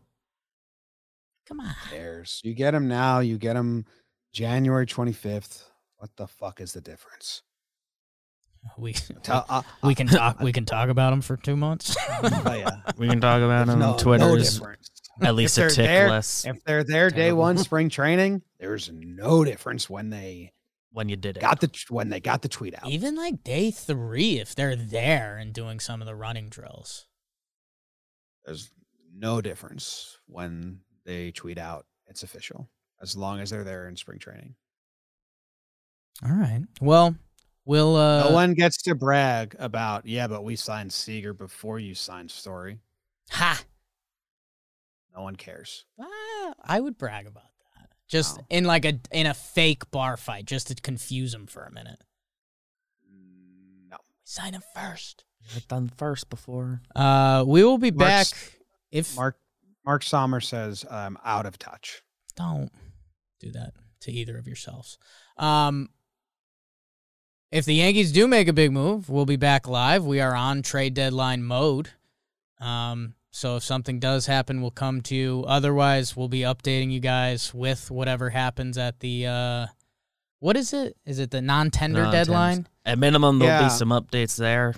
Come 1.46 1.60
on. 1.60 1.74
There's 1.90 2.40
you 2.42 2.54
get 2.54 2.74
him 2.74 2.88
now. 2.88 3.18
You 3.20 3.36
get 3.36 3.56
him 3.56 3.84
January 4.32 4.86
25th. 4.86 5.64
What 5.96 6.16
the 6.16 6.26
fuck 6.26 6.60
is 6.62 6.72
the 6.72 6.80
difference? 6.80 7.42
We 8.78 8.92
Tell, 9.22 9.44
uh, 9.48 9.62
we 9.82 9.94
can 9.94 10.06
talk. 10.06 10.40
We 10.40 10.52
can 10.52 10.64
talk 10.64 10.88
about 10.88 11.12
him 11.12 11.20
for 11.20 11.36
two 11.36 11.56
months. 11.56 11.94
oh, 12.22 12.54
yeah. 12.54 12.70
We 12.96 13.08
can 13.08 13.20
talk 13.20 13.42
about 13.42 13.66
There's 13.66 13.74
him 13.74 13.80
no, 13.80 13.92
on 13.92 13.98
Twitter. 13.98 14.24
no 14.26 14.34
is 14.34 14.54
difference. 14.54 14.90
at 15.22 15.34
least 15.34 15.58
a 15.58 15.68
tick 15.68 15.76
there- 15.86 16.10
less 16.10 16.44
If 16.46 16.62
they're 16.64 16.84
there 16.84 17.10
day 17.10 17.32
one 17.32 17.58
spring 17.58 17.88
training, 17.90 18.42
there's 18.58 18.90
no 18.92 19.44
difference 19.44 19.88
when 19.90 20.08
they 20.10 20.52
when 20.92 21.08
you 21.08 21.16
did 21.16 21.36
it. 21.36 21.40
got 21.40 21.60
the 21.60 21.70
when 21.88 22.08
they 22.08 22.20
got 22.20 22.42
the 22.42 22.48
tweet 22.48 22.74
out. 22.74 22.88
Even 22.88 23.16
like 23.16 23.44
day 23.44 23.70
three, 23.70 24.38
if 24.38 24.54
they're 24.54 24.76
there 24.76 25.36
and 25.36 25.52
doing 25.52 25.80
some 25.80 26.00
of 26.00 26.06
the 26.06 26.14
running 26.14 26.48
drills. 26.48 27.06
There's 28.44 28.70
no 29.14 29.40
difference 29.40 30.18
when 30.26 30.80
they 31.04 31.30
tweet 31.30 31.58
out 31.58 31.86
it's 32.06 32.22
official 32.22 32.68
as 33.00 33.16
long 33.16 33.40
as 33.40 33.50
they're 33.50 33.64
there 33.64 33.88
in 33.88 33.96
spring 33.96 34.18
training. 34.18 34.54
All 36.24 36.32
right. 36.32 36.62
Well, 36.80 37.14
we'll. 37.64 37.96
Uh, 37.96 38.28
no 38.28 38.34
one 38.34 38.54
gets 38.54 38.82
to 38.82 38.94
brag 38.94 39.56
about 39.58 40.06
yeah, 40.06 40.26
but 40.26 40.44
we 40.44 40.56
signed 40.56 40.92
Seager 40.92 41.32
before 41.32 41.78
you 41.78 41.94
signed 41.94 42.30
Story. 42.30 42.78
Ha. 43.30 43.62
No 45.14 45.22
one 45.22 45.36
cares. 45.36 45.84
Ah, 46.00 46.52
I 46.62 46.80
would 46.80 46.98
brag 46.98 47.26
about 47.26 47.44
that. 47.44 47.49
Just 48.10 48.38
No. 48.38 48.44
in 48.50 48.64
like 48.64 48.84
a 48.84 48.98
in 49.12 49.26
a 49.26 49.34
fake 49.34 49.88
bar 49.92 50.16
fight, 50.16 50.44
just 50.44 50.66
to 50.66 50.74
confuse 50.74 51.32
him 51.32 51.46
for 51.46 51.62
a 51.64 51.70
minute. 51.70 52.02
No. 53.88 53.98
Sign 54.24 54.52
him 54.52 54.62
first. 54.74 55.24
I've 55.54 55.66
done 55.68 55.88
first 55.96 56.28
before. 56.28 56.82
Uh, 56.94 57.44
we 57.46 57.62
will 57.64 57.78
be 57.78 57.90
back 57.90 58.26
if 58.90 59.14
Mark 59.16 59.38
Mark 59.86 60.02
Sommer 60.02 60.40
says 60.40 60.84
I'm 60.90 61.16
out 61.24 61.46
of 61.46 61.58
touch. 61.58 62.02
don't 62.36 62.70
do 63.38 63.50
that 63.52 63.72
to 64.00 64.12
either 64.12 64.36
of 64.36 64.46
yourselves. 64.46 64.98
Um, 65.36 65.88
if 67.52 67.64
the 67.64 67.74
Yankees 67.74 68.12
do 68.12 68.26
make 68.28 68.48
a 68.48 68.52
big 68.52 68.70
move, 68.72 69.08
we'll 69.08 69.24
be 69.26 69.36
back 69.36 69.66
live. 69.68 70.04
We 70.04 70.20
are 70.20 70.34
on 70.34 70.62
trade 70.62 70.94
deadline 70.94 71.42
mode. 71.42 71.90
Um, 72.60 73.14
so 73.30 73.56
if 73.56 73.62
something 73.64 73.98
does 74.00 74.26
happen, 74.26 74.60
we'll 74.60 74.70
come 74.70 75.00
to 75.02 75.14
you. 75.14 75.44
Otherwise, 75.46 76.16
we'll 76.16 76.28
be 76.28 76.40
updating 76.40 76.90
you 76.90 77.00
guys 77.00 77.54
with 77.54 77.90
whatever 77.90 78.30
happens 78.30 78.76
at 78.78 79.00
the 79.00 79.26
uh, 79.26 79.66
what 80.40 80.56
is 80.56 80.72
it? 80.72 80.96
Is 81.04 81.18
it 81.18 81.30
the 81.30 81.42
non-tender 81.42 82.02
Non-tenders. 82.02 82.26
deadline? 82.28 82.66
At 82.84 82.98
minimum, 82.98 83.38
there'll 83.38 83.60
Yeah. 83.60 83.68
be 83.68 83.70
some 83.74 83.90
updates 83.90 84.36
there. 84.36 84.74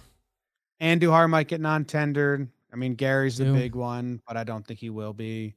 And 0.80 1.00
Duhar 1.00 1.30
might 1.30 1.48
get 1.48 1.60
non-tendered. 1.60 2.48
I 2.72 2.76
mean, 2.76 2.94
Gary's 2.96 3.36
the 3.38 3.44
Do. 3.44 3.54
big 3.54 3.74
one, 3.74 4.20
but 4.26 4.36
I 4.36 4.44
don't 4.44 4.66
think 4.66 4.80
he 4.80 4.90
will 4.90 5.12
be. 5.12 5.54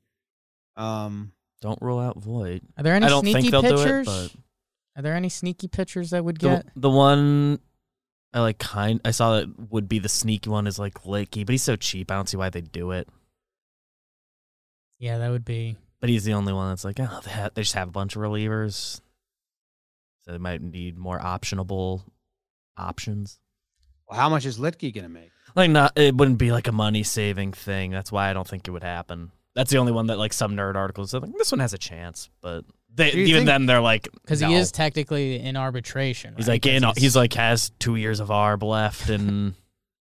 Um, 0.75 1.31
Don't 1.61 1.81
rule 1.81 1.99
out 1.99 2.17
Voit. 2.21 2.61
Are 2.77 2.83
there 2.83 2.93
any 2.93 3.05
I 3.05 3.09
don't 3.09 3.21
sneaky 3.23 3.41
think 3.41 3.51
they'll 3.51 3.61
pitchers? 3.63 4.05
do 4.07 4.11
it, 4.11 4.31
but 4.33 4.99
Are 4.99 5.01
there 5.01 5.15
any 5.15 5.29
sneaky 5.29 5.67
pitchers 5.67 6.09
that 6.11 6.23
would 6.23 6.37
the, 6.39 6.49
get? 6.49 6.65
the 6.75 6.89
one 6.89 7.59
I 8.35 8.41
like 8.41 8.57
kind 8.59 8.99
I 9.05 9.11
saw 9.11 9.37
that 9.37 9.71
would 9.71 9.87
be 9.87 9.97
the 9.97 10.09
sneaky 10.09 10.49
one 10.49 10.67
is 10.67 10.77
like 10.77 11.03
Luetge, 11.05 11.45
but 11.45 11.53
he's 11.53 11.63
so 11.63 11.77
cheap. 11.77 12.11
I 12.11 12.15
don't 12.15 12.27
see 12.27 12.35
why 12.37 12.49
they 12.49 12.61
do 12.61 12.91
it. 12.91 13.07
Yeah, 14.99 15.17
that 15.19 15.31
would 15.31 15.45
be. 15.45 15.77
But 16.01 16.09
he's 16.09 16.25
the 16.25 16.33
only 16.33 16.53
one 16.53 16.69
that's 16.69 16.83
like, 16.83 16.99
oh, 16.99 17.21
they, 17.23 17.31
ha- 17.31 17.49
they 17.53 17.61
just 17.61 17.73
have 17.75 17.87
a 17.87 17.91
bunch 17.91 18.15
of 18.15 18.21
relievers, 18.21 18.99
so 20.21 20.31
they 20.31 20.37
might 20.37 20.61
need 20.61 20.97
more 20.97 21.17
optionable 21.17 22.03
options. 22.77 23.39
well, 24.07 24.19
how 24.19 24.29
much 24.29 24.45
is 24.45 24.59
Luetge 24.59 24.93
gonna 24.93 25.09
make? 25.09 25.31
Like, 25.55 25.69
not 25.71 25.97
it 25.97 26.15
wouldn't 26.15 26.37
be 26.37 26.51
like 26.51 26.67
a 26.67 26.73
money 26.73 27.03
saving 27.03 27.53
thing. 27.53 27.91
That's 27.91 28.11
why 28.11 28.29
I 28.29 28.33
don't 28.33 28.47
think 28.47 28.67
it 28.67 28.71
would 28.71 28.83
happen. 28.83 29.31
That's 29.55 29.71
the 29.71 29.77
only 29.77 29.93
one 29.93 30.07
that 30.07 30.17
like 30.19 30.33
some 30.33 30.57
nerd 30.57 30.75
articles 30.75 31.11
said 31.11 31.21
like 31.21 31.31
this 31.37 31.53
one 31.53 31.59
has 31.59 31.73
a 31.73 31.77
chance, 31.77 32.29
but 32.41 32.65
They, 32.95 33.11
even 33.11 33.25
think- 33.39 33.45
then, 33.47 33.65
they're 33.65 33.81
like 33.81 34.07
Because 34.21 34.41
no. 34.41 34.47
he 34.49 34.55
is 34.55 34.71
technically 34.71 35.39
in 35.39 35.57
arbitration. 35.57 36.33
He's 36.37 36.47
right? 36.47 36.53
like 36.55 36.61
'Cause 36.63 36.95
in, 36.97 37.01
he's, 37.03 37.15
like 37.15 37.33
has 37.33 37.71
two 37.79 37.95
years 37.97 38.19
of 38.21 38.29
arb 38.29 38.63
left, 38.63 39.09
and 39.15 39.53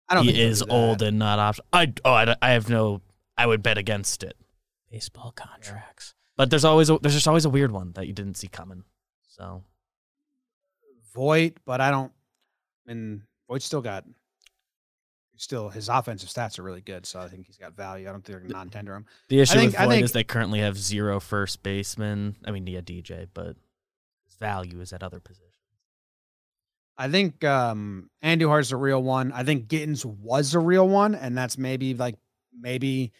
I 0.08 0.14
don't. 0.16 0.24
he 0.24 0.32
he'll 0.32 0.48
is 0.50 0.60
do 0.62 0.66
old 0.70 1.00
and 1.02 1.18
not 1.18 1.38
option. 1.38 1.64
I 1.72 1.92
oh 2.04 2.12
I, 2.12 2.34
I 2.42 2.50
have 2.50 2.68
no. 2.68 3.00
I 3.38 3.46
would 3.46 3.62
bet 3.62 3.78
against 3.78 4.22
it. 4.22 4.36
baseball 4.90 5.32
contracts. 5.32 6.14
But 6.36 6.50
there's 6.50 6.64
always 6.64 6.90
a, 6.90 6.98
there's 6.98 7.14
just 7.14 7.28
always 7.28 7.44
a 7.44 7.50
weird 7.50 7.70
one 7.70 7.92
that 7.92 8.06
you 8.06 8.12
didn't 8.12 8.34
see 8.36 8.48
coming. 8.48 8.84
So 9.28 9.62
Voit, 11.14 11.54
but 11.64 11.80
I 11.80 11.90
don't. 11.90 12.12
And 12.86 13.22
Voit's 13.48 13.64
still 13.64 13.80
got. 13.82 14.04
Still, 15.40 15.70
his 15.70 15.88
offensive 15.88 16.28
stats 16.28 16.58
are 16.58 16.62
really 16.62 16.82
good, 16.82 17.06
so 17.06 17.18
I 17.18 17.26
think 17.28 17.46
he's 17.46 17.56
got 17.56 17.72
value. 17.72 18.06
I 18.06 18.12
don't 18.12 18.20
think 18.22 18.26
they're 18.26 18.40
gonna 18.40 18.52
non-tender 18.52 18.94
him. 18.94 19.06
the 19.28 19.40
issue 19.40 19.54
think- 19.54 19.72
with 19.72 19.80
I 19.80 19.84
Voit 19.86 19.92
think- 19.92 20.04
is 20.04 20.12
they 20.12 20.22
currently 20.22 20.58
have 20.60 20.76
zero 20.76 21.18
first 21.18 21.62
baseman. 21.62 22.36
I 22.44 22.50
mean, 22.50 22.66
yeah, 22.66 22.82
DJ, 22.82 23.26
but 23.32 23.56
his 24.26 24.34
value 24.38 24.82
is 24.82 24.92
at 24.92 25.02
other 25.02 25.18
positions. 25.18 25.46
I 26.98 27.08
think 27.10 27.42
um 27.42 28.10
Andujar's 28.22 28.70
a 28.70 28.76
real 28.76 29.02
one. 29.02 29.32
I 29.32 29.42
think 29.42 29.66
Gittens 29.68 30.04
was 30.04 30.52
a 30.52 30.58
real 30.60 30.86
one, 30.86 31.14
and 31.14 31.38
that's 31.38 31.56
maybe 31.56 31.94
like 31.94 32.16
maybe 32.52 33.12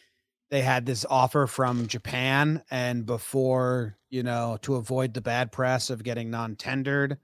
they 0.51 0.61
had 0.61 0.85
this 0.85 1.07
offer 1.09 1.47
from 1.47 1.87
Japan, 1.87 2.63
and 2.71 3.07
before 3.07 3.97
you 4.11 4.23
know 4.23 4.59
to 4.61 4.75
avoid 4.75 5.15
the 5.15 5.23
bad 5.23 5.53
press 5.53 5.89
of 5.89 6.03
getting 6.05 6.29
non-tendered, 6.31 7.17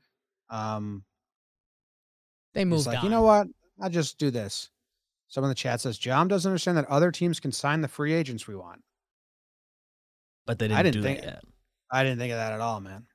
um, 0.48 1.04
They 2.54 2.64
moved 2.64 2.86
like, 2.86 2.96
on. 3.00 3.04
you 3.04 3.10
know 3.10 3.20
what? 3.22 3.46
I'll 3.78 3.90
just 3.90 4.16
do 4.16 4.30
this. 4.30 4.70
Someone 5.28 5.48
in 5.48 5.52
the 5.52 5.54
chat 5.56 5.80
says 5.80 5.98
Jam 5.98 6.28
doesn't 6.28 6.48
understand 6.48 6.76
that 6.78 6.86
other 6.86 7.10
teams 7.10 7.40
can 7.40 7.50
sign 7.52 7.80
the 7.80 7.88
free 7.88 8.12
agents 8.14 8.46
we 8.46 8.54
want. 8.56 8.82
But 10.46 10.58
they 10.58 10.68
didn't, 10.68 10.78
I 10.78 10.82
didn't 10.82 10.94
do 10.94 11.02
think- 11.02 11.20
that 11.20 11.26
yet. 11.26 11.44
I 11.90 12.02
didn't 12.02 12.18
think 12.18 12.32
of 12.32 12.38
that 12.38 12.52
at 12.52 12.60
all, 12.60 12.80
man. 12.80 13.06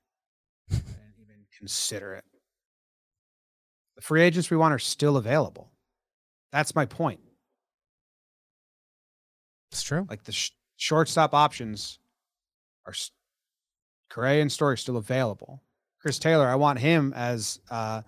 I 0.71 0.75
didn't 0.75 0.85
even 1.21 1.45
consider 1.57 2.13
it. 2.13 2.23
The 3.97 4.01
free 4.01 4.21
agents 4.21 4.49
we 4.49 4.55
want 4.57 4.73
are 4.73 4.79
still 4.79 5.17
available. 5.17 5.71
That's 6.53 6.73
my 6.75 6.85
point. 6.85 7.19
It's 9.71 9.83
true. 9.83 10.05
Like 10.09 10.23
the 10.23 10.31
sh- 10.31 10.51
shortstop 10.77 11.33
options 11.33 11.99
are 12.85 12.91
s- 12.91 13.11
Correa 14.09 14.41
and 14.41 14.51
Story 14.51 14.77
still 14.77 14.97
available. 14.97 15.61
Chris 16.01 16.19
Taylor, 16.19 16.47
I 16.47 16.55
want 16.55 16.79
him 16.79 17.13
as 17.15 17.59
uh, 17.69 18.01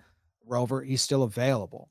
Rover. 0.45 0.81
He's 0.81 1.01
still 1.01 1.23
available. 1.23 1.89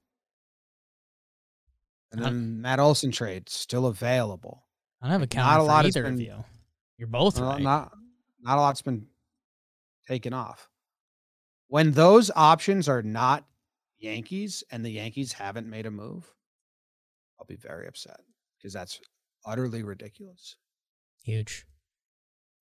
And 2.13 2.23
then 2.23 2.61
Matt 2.61 2.79
Olson 2.79 3.11
trade 3.11 3.49
still 3.49 3.87
available. 3.87 4.65
I 5.01 5.07
don't 5.07 5.13
have 5.13 5.23
a 5.23 5.27
count. 5.27 5.47
not 5.51 5.61
a 5.61 5.65
lot 5.65 5.87
either 5.87 6.05
of 6.05 6.13
been- 6.17 6.21
you. 6.21 6.45
You're 6.99 7.09
both 7.09 7.39
Not- 7.41 7.55
right. 7.55 7.63
Not 7.63 7.93
not 8.41 8.59
a 8.59 8.61
lot's 8.61 8.83
been 8.83 9.07
taken 10.07 10.33
off. 10.33 10.69
When 11.69 11.93
those 11.93 12.31
options 12.35 12.89
are 12.89 13.03
not 13.03 13.45
Yankees 13.99 14.63
and 14.71 14.85
the 14.85 14.91
Yankees 14.91 15.33
haven't 15.33 15.69
made 15.69 15.87
a 15.87 15.91
move, 15.91 16.33
I'll 17.39 17.47
be 17.47 17.57
very 17.57 17.87
upset 17.87 18.21
because 18.59 18.73
that's 18.73 19.01
utterly 19.47 19.83
ridiculous. 19.83 20.57
Huge. 21.25 21.67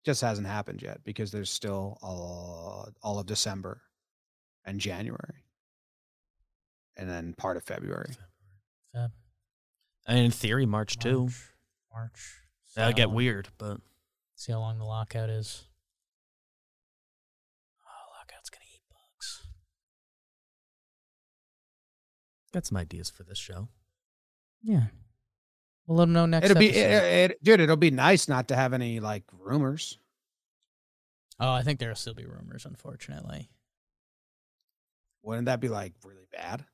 Just 0.05 0.21
hasn't 0.21 0.47
happened 0.47 0.81
yet 0.83 1.03
because 1.03 1.31
there's 1.33 1.51
still 1.51 1.99
all, 2.03 2.89
all 3.03 3.19
of 3.19 3.27
December 3.27 3.83
and 4.65 4.81
January, 4.81 5.45
and 6.97 7.09
then 7.09 7.35
part 7.35 7.57
of 7.57 7.65
February. 7.65 8.17
Feb, 8.95 9.11
I 10.11 10.15
mean, 10.15 10.25
in 10.25 10.31
theory, 10.33 10.67
March 10.67 10.99
too. 10.99 11.21
March. 11.21 11.53
March. 11.95 12.41
See 12.67 12.81
That'll 12.81 12.93
get 12.93 13.13
weird, 13.13 13.49
but 13.59 13.79
See 14.35 14.51
how 14.51 14.59
long 14.59 14.79
the 14.79 14.85
lockout 14.85 15.31
is. 15.31 15.67
Oh, 17.87 18.19
lockout's 18.19 18.51
gonna 18.51 18.65
eat 18.75 18.81
bugs. 18.91 19.47
got 22.53 22.67
some 22.67 22.77
ideas 22.77 23.09
for 23.09 23.23
this 23.23 23.39
show. 23.39 23.69
Yeah. 24.63 24.87
We'll 25.87 25.99
let 25.99 26.05
them 26.07 26.13
know 26.13 26.27
next. 26.27 26.47
It'll 26.47 26.59
be, 26.59 26.71
episode. 26.71 27.07
it, 27.07 27.31
it, 27.31 27.45
dude. 27.45 27.61
It'll 27.61 27.77
be 27.77 27.93
nice 27.93 28.27
not 28.27 28.49
to 28.49 28.57
have 28.57 28.73
any 28.73 28.99
like 28.99 29.23
rumors. 29.33 29.97
oh, 31.39 31.53
I 31.53 31.63
think 31.63 31.79
there'll 31.79 31.95
still 31.95 32.15
be 32.15 32.27
rumors. 32.27 32.67
Unfortunately. 32.67 33.49
Wouldn't 35.23 35.47
that 35.47 35.61
be 35.61 35.69
like 35.69 35.93
really 36.05 36.27
bad? 36.33 36.65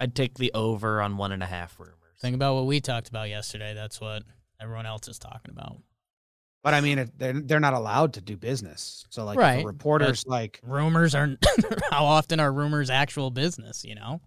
I'd 0.00 0.14
take 0.14 0.38
the 0.38 0.50
over 0.54 1.02
on 1.02 1.18
one 1.18 1.30
and 1.30 1.42
a 1.42 1.46
half 1.46 1.78
rumors. 1.78 1.94
Think 2.20 2.34
about 2.34 2.54
what 2.54 2.66
we 2.66 2.80
talked 2.80 3.08
about 3.08 3.28
yesterday. 3.28 3.74
That's 3.74 4.00
what 4.00 4.22
everyone 4.60 4.86
else 4.86 5.06
is 5.08 5.18
talking 5.18 5.50
about. 5.50 5.76
But 6.62 6.74
I 6.74 6.80
mean, 6.80 6.98
it, 6.98 7.18
they're 7.18 7.32
they're 7.32 7.60
not 7.60 7.74
allowed 7.74 8.14
to 8.14 8.20
do 8.20 8.36
business. 8.36 9.06
So 9.10 9.24
like, 9.24 9.38
Right, 9.38 9.62
a 9.62 9.66
reporter's 9.66 10.24
like, 10.26 10.60
Rumors 10.62 11.14
are. 11.14 11.36
how 11.90 12.04
often 12.04 12.40
are 12.40 12.52
rumors 12.52 12.90
actual 12.90 13.30
business? 13.30 13.84
You 13.84 13.94
know. 13.94 14.20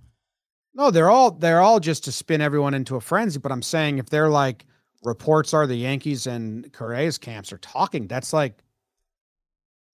no, 0.74 0.90
they're 0.90 1.10
all 1.10 1.32
they're 1.32 1.62
all 1.62 1.80
just 1.80 2.06
to 2.06 2.12
spin 2.12 2.42
everyone 2.42 2.74
into 2.74 2.96
a 2.96 3.02
frenzy. 3.02 3.40
But 3.40 3.52
I'm 3.52 3.62
saying 3.62 4.00
if 4.00 4.10
they're 4.10 4.30
like, 4.30 4.66
reports 5.04 5.54
are 5.54 5.68
the 5.68 5.76
Yankees 5.76 6.26
and 6.26 6.72
Correa's 6.74 7.18
camps 7.20 7.54
are 7.54 7.60
talking. 7.60 8.08
That's 8.08 8.34
like, 8.34 8.64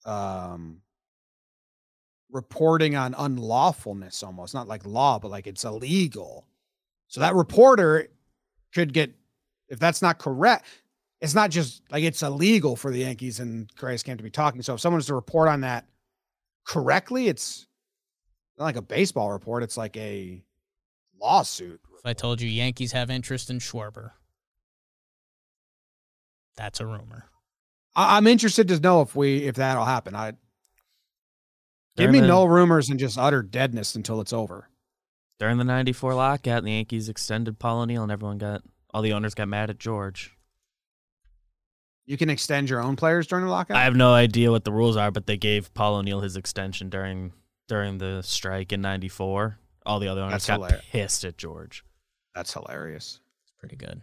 um, 0.05 0.81
reporting 2.31 2.95
on 2.95 3.13
unlawfulness 3.13 4.23
almost 4.23 4.53
not 4.53 4.67
like 4.67 4.85
law, 4.85 5.19
but 5.19 5.31
like 5.31 5.47
it's 5.47 5.63
illegal. 5.63 6.45
So 7.07 7.21
that 7.21 7.35
reporter 7.35 8.07
could 8.73 8.93
get 8.93 9.13
if 9.67 9.79
that's 9.79 10.01
not 10.01 10.19
correct. 10.19 10.65
It's 11.21 11.35
not 11.35 11.49
just 11.49 11.81
like 11.91 12.03
it's 12.03 12.23
illegal 12.23 12.75
for 12.75 12.91
the 12.91 12.99
Yankees 12.99 13.39
and 13.39 13.73
Correa's 13.75 14.03
camp 14.03 14.19
to 14.19 14.23
be 14.23 14.29
talking. 14.29 14.61
So 14.61 14.75
if 14.75 14.79
someone 14.79 14.97
was 14.97 15.07
to 15.07 15.15
report 15.15 15.49
on 15.49 15.61
that 15.61 15.85
correctly, 16.65 17.27
it's 17.27 17.67
not 18.57 18.65
like 18.65 18.77
a 18.77 18.81
baseball 18.81 19.31
report. 19.31 19.63
It's 19.63 19.75
like 19.75 19.97
a 19.97 20.41
lawsuit. 21.19 21.81
If 21.97 22.05
I 22.05 22.13
told 22.13 22.41
you 22.41 22.49
Yankees 22.49 22.93
have 22.93 23.09
interest 23.09 23.49
in 23.49 23.59
Schwarber, 23.59 24.11
that's 26.55 26.79
a 26.79 26.85
rumor. 26.85 27.25
I, 27.95 28.17
I'm 28.17 28.27
interested 28.27 28.67
to 28.69 28.79
know 28.79 29.01
if 29.01 29.15
we 29.15 29.45
if 29.45 29.55
that'll 29.55 29.85
happen. 29.85 30.15
I 30.15 30.33
give 31.97 32.11
me 32.11 32.19
the- 32.19 32.27
no 32.27 32.45
rumors 32.45 32.89
and 32.89 32.99
just 32.99 33.17
utter 33.17 33.41
deadness 33.41 33.95
until 33.95 34.21
it's 34.21 34.33
over. 34.33 34.69
During 35.39 35.57
the 35.57 35.63
'94 35.63 36.13
lockout, 36.15 36.63
the 36.63 36.71
Yankees 36.71 37.07
extended 37.09 37.59
Paul 37.59 37.81
O'Neill, 37.81 38.03
and 38.03 38.11
everyone 38.11 38.37
got 38.37 38.61
all 38.93 39.01
the 39.01 39.13
owners 39.13 39.33
got 39.35 39.47
mad 39.47 39.69
at 39.69 39.79
George. 39.79 40.35
You 42.05 42.17
can 42.17 42.29
extend 42.29 42.69
your 42.69 42.81
own 42.81 42.95
players 42.95 43.27
during 43.27 43.45
the 43.45 43.51
lockout. 43.51 43.77
I 43.77 43.83
have 43.83 43.95
no 43.95 44.13
idea 44.13 44.49
what 44.51 44.63
the 44.63 44.71
rules 44.71 44.97
are, 44.97 45.11
but 45.11 45.27
they 45.27 45.37
gave 45.37 45.73
Paul 45.73 45.95
O'Neill 45.97 46.21
his 46.21 46.35
extension 46.35 46.89
during 46.89 47.33
during 47.67 47.99
the 47.99 48.21
strike 48.23 48.73
in 48.73 48.81
'94. 48.81 49.59
All 49.85 49.99
the 49.99 50.07
other 50.07 50.21
owners 50.21 50.33
That's 50.33 50.47
got 50.47 50.55
hilarious. 50.55 50.85
pissed 50.91 51.23
at 51.25 51.37
George. 51.37 51.83
That's 52.35 52.53
hilarious. 52.53 53.19
It's 53.43 53.53
pretty 53.59 53.75
good. 53.75 54.01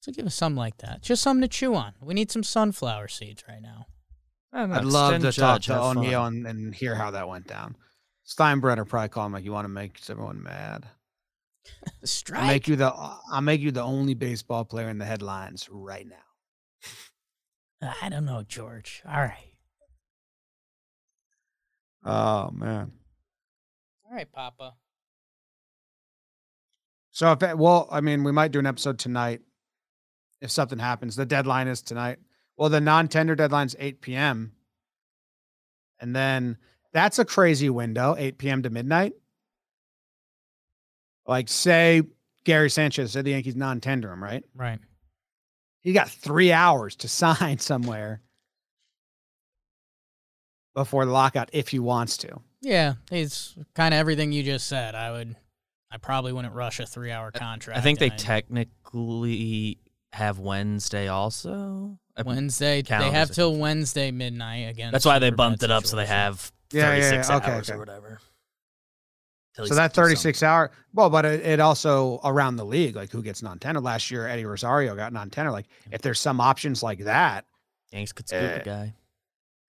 So 0.00 0.12
give 0.12 0.26
us 0.26 0.34
something 0.34 0.56
like 0.56 0.78
that. 0.78 1.02
Just 1.02 1.22
something 1.22 1.42
to 1.42 1.48
chew 1.48 1.74
on. 1.74 1.92
We 2.00 2.14
need 2.14 2.30
some 2.30 2.42
sunflower 2.42 3.08
seeds 3.08 3.44
right 3.48 3.60
now. 3.60 3.86
Eh, 4.52 4.56
I 4.56 4.60
don't 4.60 4.70
know, 4.70 4.76
I'd 4.76 4.84
love 4.84 5.14
extend 5.14 5.34
to 5.34 5.40
talk 5.40 5.60
Judge, 5.60 5.66
to 5.66 5.72
have. 5.74 5.96
O'Neill 5.96 6.24
and, 6.24 6.46
and 6.46 6.74
hear 6.74 6.94
how 6.94 7.10
that 7.12 7.28
went 7.28 7.46
down. 7.46 7.76
Steinbrenner 8.26 8.86
probably 8.86 9.08
call 9.08 9.26
him 9.26 9.32
like, 9.32 9.44
"You 9.44 9.52
want 9.52 9.64
to 9.64 9.70
make 9.70 9.98
everyone 10.08 10.42
mad? 10.42 10.86
Strike. 12.04 12.40
I'll 12.40 12.46
make 12.46 12.68
you 12.68 12.76
the 12.76 12.92
I'll 12.94 13.40
make 13.40 13.60
you 13.60 13.70
the 13.70 13.82
only 13.82 14.14
baseball 14.14 14.64
player 14.64 14.88
in 14.88 14.98
the 14.98 15.04
headlines 15.04 15.68
right 15.70 16.06
now." 16.06 16.16
I 18.02 18.08
don't 18.08 18.24
know, 18.24 18.42
George. 18.46 19.02
All 19.06 19.20
right. 19.20 19.54
Oh 22.04 22.50
man. 22.52 22.92
All 24.08 24.14
right, 24.14 24.30
Papa. 24.30 24.74
So 27.10 27.32
if 27.32 27.42
it, 27.42 27.58
well, 27.58 27.88
I 27.90 28.00
mean, 28.00 28.24
we 28.24 28.32
might 28.32 28.52
do 28.52 28.58
an 28.58 28.66
episode 28.66 28.98
tonight 28.98 29.40
if 30.40 30.50
something 30.50 30.78
happens. 30.78 31.16
The 31.16 31.26
deadline 31.26 31.68
is 31.68 31.82
tonight. 31.82 32.18
Well, 32.60 32.68
the 32.68 32.78
non-tender 32.78 33.36
deadline's 33.36 33.74
8 33.78 34.02
p.m. 34.02 34.52
And 35.98 36.14
then 36.14 36.58
that's 36.92 37.18
a 37.18 37.24
crazy 37.24 37.70
window, 37.70 38.14
8 38.18 38.36
p.m. 38.36 38.62
to 38.64 38.68
midnight. 38.68 39.14
Like, 41.26 41.48
say 41.48 42.02
Gary 42.44 42.68
Sanchez 42.68 43.12
said 43.12 43.24
the 43.24 43.30
Yankees 43.30 43.56
non-tender 43.56 44.12
him, 44.12 44.22
right? 44.22 44.44
Right. 44.54 44.78
He 45.80 45.94
got 45.94 46.10
three 46.10 46.52
hours 46.52 46.96
to 46.96 47.08
sign 47.08 47.58
somewhere 47.60 48.20
before 50.74 51.06
the 51.06 51.12
lockout 51.12 51.48
if 51.54 51.68
he 51.68 51.78
wants 51.78 52.18
to. 52.18 52.42
Yeah, 52.60 52.94
it's 53.10 53.56
kind 53.74 53.94
of 53.94 53.98
everything 54.00 54.32
you 54.32 54.42
just 54.42 54.66
said. 54.66 54.94
I 54.94 55.12
would, 55.12 55.34
I 55.90 55.96
probably 55.96 56.34
wouldn't 56.34 56.52
rush 56.52 56.78
a 56.78 56.84
three-hour 56.84 57.30
contract. 57.30 57.78
I 57.78 57.82
think 57.82 58.00
they 58.00 58.10
I- 58.10 58.16
technically 58.16 59.78
have 60.12 60.38
Wednesday 60.38 61.08
also. 61.08 61.98
I- 62.16 62.22
Wednesday. 62.22 62.82
They 62.82 63.10
have 63.10 63.30
till 63.30 63.56
Wednesday 63.56 64.10
midnight 64.10 64.68
again. 64.70 64.92
That's 64.92 65.04
why 65.04 65.18
they 65.18 65.30
bumped 65.30 65.62
it 65.62 65.70
up 65.70 65.86
so 65.86 65.96
they 65.96 66.06
have 66.06 66.50
Yeah, 66.72 66.94
yeah, 66.94 67.02
36 67.10 67.28
yeah. 67.28 67.36
Okay, 67.36 67.52
hours 67.52 67.70
okay. 67.70 67.76
or 67.76 67.78
whatever. 67.80 68.20
Till 69.54 69.66
So 69.66 69.74
that 69.74 69.92
till 69.94 70.04
36 70.04 70.42
hour, 70.42 70.70
well, 70.94 71.10
but 71.10 71.24
it, 71.24 71.40
it 71.44 71.60
also 71.60 72.20
around 72.24 72.56
the 72.56 72.64
league, 72.64 72.94
like 72.94 73.10
who 73.10 73.22
gets 73.22 73.42
non 73.42 73.58
tender. 73.58 73.80
Last 73.80 74.10
year, 74.10 74.26
Eddie 74.28 74.44
Rosario 74.44 74.94
got 74.94 75.12
non 75.12 75.28
tender. 75.30 75.50
Like 75.50 75.66
if 75.90 76.02
there's 76.02 76.20
some 76.20 76.40
options 76.40 76.82
like 76.82 77.00
that, 77.00 77.46
Yanks 77.92 78.12
could 78.12 78.28
scoop 78.28 78.40
Eh. 78.42 78.54
a 78.60 78.64
guy. 78.64 78.94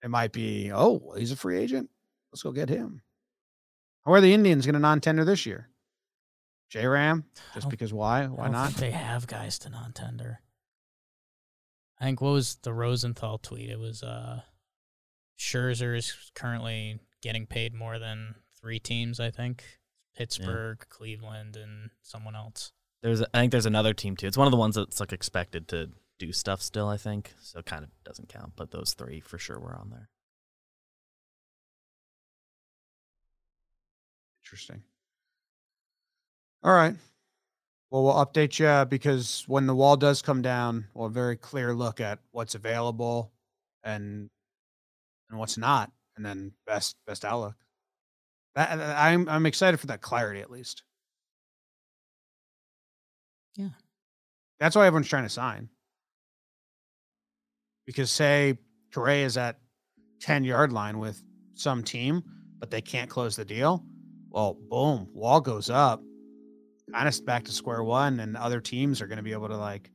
It 0.04 0.10
might 0.10 0.32
be, 0.32 0.72
oh, 0.74 1.14
he's 1.18 1.32
a 1.32 1.36
free 1.36 1.58
agent. 1.60 1.90
Let's 2.32 2.44
go 2.44 2.52
get 2.52 2.70
him. 2.70 3.02
How 4.06 4.14
are 4.14 4.22
the 4.22 4.34
Indians 4.34 4.66
going 4.66 4.74
to 4.74 4.80
non-tender 4.80 5.24
this 5.26 5.46
year? 5.46 5.68
J 6.70 6.88
Ram, 6.88 7.26
just 7.54 7.70
because 7.70 7.92
why? 7.94 8.24
I 8.24 8.28
Why 8.28 8.44
don't 8.46 8.54
not? 8.54 8.68
think 8.70 8.78
they 8.80 8.92
have 8.92 9.28
guys 9.28 9.60
to 9.60 9.70
non-tender. 9.70 10.40
I 12.02 12.06
think 12.06 12.20
what 12.20 12.32
was 12.32 12.56
the 12.64 12.74
Rosenthal 12.74 13.38
tweet? 13.38 13.70
It 13.70 13.80
was 13.80 14.02
uh, 14.02 14.42
Scherzer 15.38 15.96
is 15.96 16.32
currently 16.34 17.00
getting 17.22 17.46
paid 17.46 17.76
more 17.76 18.00
than 18.00 18.34
three 18.60 18.80
teams. 18.80 19.20
I 19.20 19.30
think 19.30 19.64
Pittsburgh, 20.18 20.84
Cleveland, 20.90 21.56
and 21.56 21.92
someone 22.02 22.36
else. 22.36 22.72
There's, 23.04 23.22
a, 23.22 23.28
I 23.36 23.42
think 23.42 23.52
there's 23.52 23.68
another 23.68 23.94
team 23.94 24.16
too. 24.16 24.26
It's 24.26 24.38
one 24.38 24.48
of 24.48 24.52
the 24.52 24.58
ones 24.58 24.76
that's 24.76 25.00
like 25.00 25.14
expected 25.14 25.68
to 25.70 25.92
do 26.18 26.32
stuff 26.32 26.64
still. 26.64 26.88
I 26.88 26.98
think 26.98 27.36
so. 27.40 27.60
It 27.60 27.68
kind 27.68 27.84
of 27.84 27.92
doesn't 28.04 28.30
count, 28.30 28.54
but 28.56 28.72
those 28.72 28.96
three 28.96 29.20
for 29.20 29.38
sure 29.38 29.60
were 29.60 29.76
on 29.76 29.92
there. 29.92 30.10
Interesting. 34.44 34.82
All 36.64 36.74
right. 36.74 36.96
Well, 37.92 38.06
we'll 38.06 38.26
update 38.26 38.58
you 38.58 38.86
because 38.86 39.44
when 39.48 39.68
the 39.68 39.76
wall 39.76 39.98
does 39.98 40.22
come 40.22 40.42
down, 40.42 40.88
we'll 40.94 41.10
have 41.10 41.12
a 41.12 41.14
very 41.14 41.36
clear 41.36 41.74
look 41.74 42.00
at 42.00 42.20
what's 42.32 42.56
available 42.56 43.34
and 43.84 44.30
and 45.30 45.40
what's 45.40 45.58
not, 45.58 45.92
and 46.16 46.26
then 46.26 46.54
best 46.66 46.96
best 47.06 47.26
outlook. 47.26 47.56
That, 48.56 48.80
I'm 48.80 49.28
I'm 49.28 49.46
excited 49.46 49.78
for 49.80 49.88
that 49.88 50.02
clarity 50.02 50.40
at 50.40 50.50
least. 50.50 50.84
Yeah. 53.58 53.70
That's 54.60 54.76
why 54.76 54.88
everyone's 54.88 55.10
trying 55.10 55.24
to 55.24 55.30
sign. 55.30 55.70
Because 57.86 58.12
say 58.12 58.58
Correa 58.94 59.26
is 59.26 59.36
at 59.36 59.60
10 60.22 60.46
yard 60.46 60.72
line 60.72 61.00
with 61.00 61.22
some 61.56 61.84
team, 61.84 62.24
but 62.58 62.72
they 62.72 62.82
can't 62.82 63.10
close 63.10 63.36
the 63.36 63.44
deal. 63.44 63.84
Well, 64.30 64.54
boom, 64.54 65.10
wall 65.14 65.42
goes 65.42 65.70
up. 65.70 66.02
Kind 66.94 67.08
of 67.08 67.26
back 67.26 67.46
to 67.46 67.52
square 67.52 67.84
one, 67.84 68.20
and 68.20 68.36
other 68.36 68.60
teams 68.60 69.02
are 69.02 69.08
going 69.08 69.18
to 69.18 69.24
be 69.24 69.32
able 69.32 69.48
to 69.48 69.58
like 69.58 69.90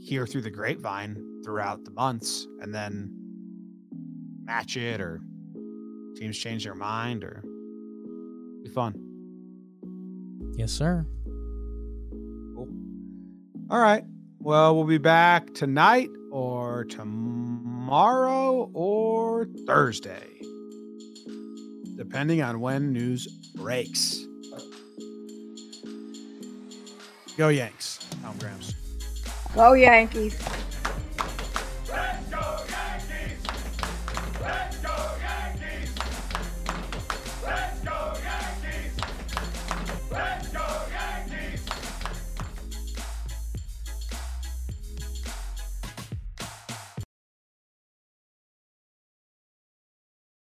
hear 0.00 0.26
through 0.26 0.42
the 0.42 0.50
grapevine 0.50 1.42
throughout 1.44 1.84
the 1.84 1.90
months 1.90 2.46
and 2.60 2.74
then 2.74 3.12
match 4.44 4.76
it 4.76 5.00
or 5.00 5.20
teams 6.16 6.38
change 6.38 6.64
their 6.64 6.74
mind 6.74 7.24
or 7.24 7.42
be 8.62 8.70
fun. 8.70 8.94
Yes, 10.56 10.72
sir. 10.72 11.06
All 13.70 13.80
right. 13.80 14.04
Well, 14.40 14.74
we'll 14.74 14.84
be 14.84 14.98
back 14.98 15.54
tonight 15.54 16.08
or 16.30 16.84
tomorrow 16.84 18.70
or 18.72 19.46
Thursday, 19.66 20.26
depending 21.96 22.42
on 22.42 22.60
when 22.60 22.92
news 22.92 23.26
breaks. 23.54 24.26
Go 27.40 27.48
Yanks. 27.48 28.00
Tom 28.22 28.36
Grams. 28.36 28.74
Go 29.54 29.72
Yankees. 29.72 30.38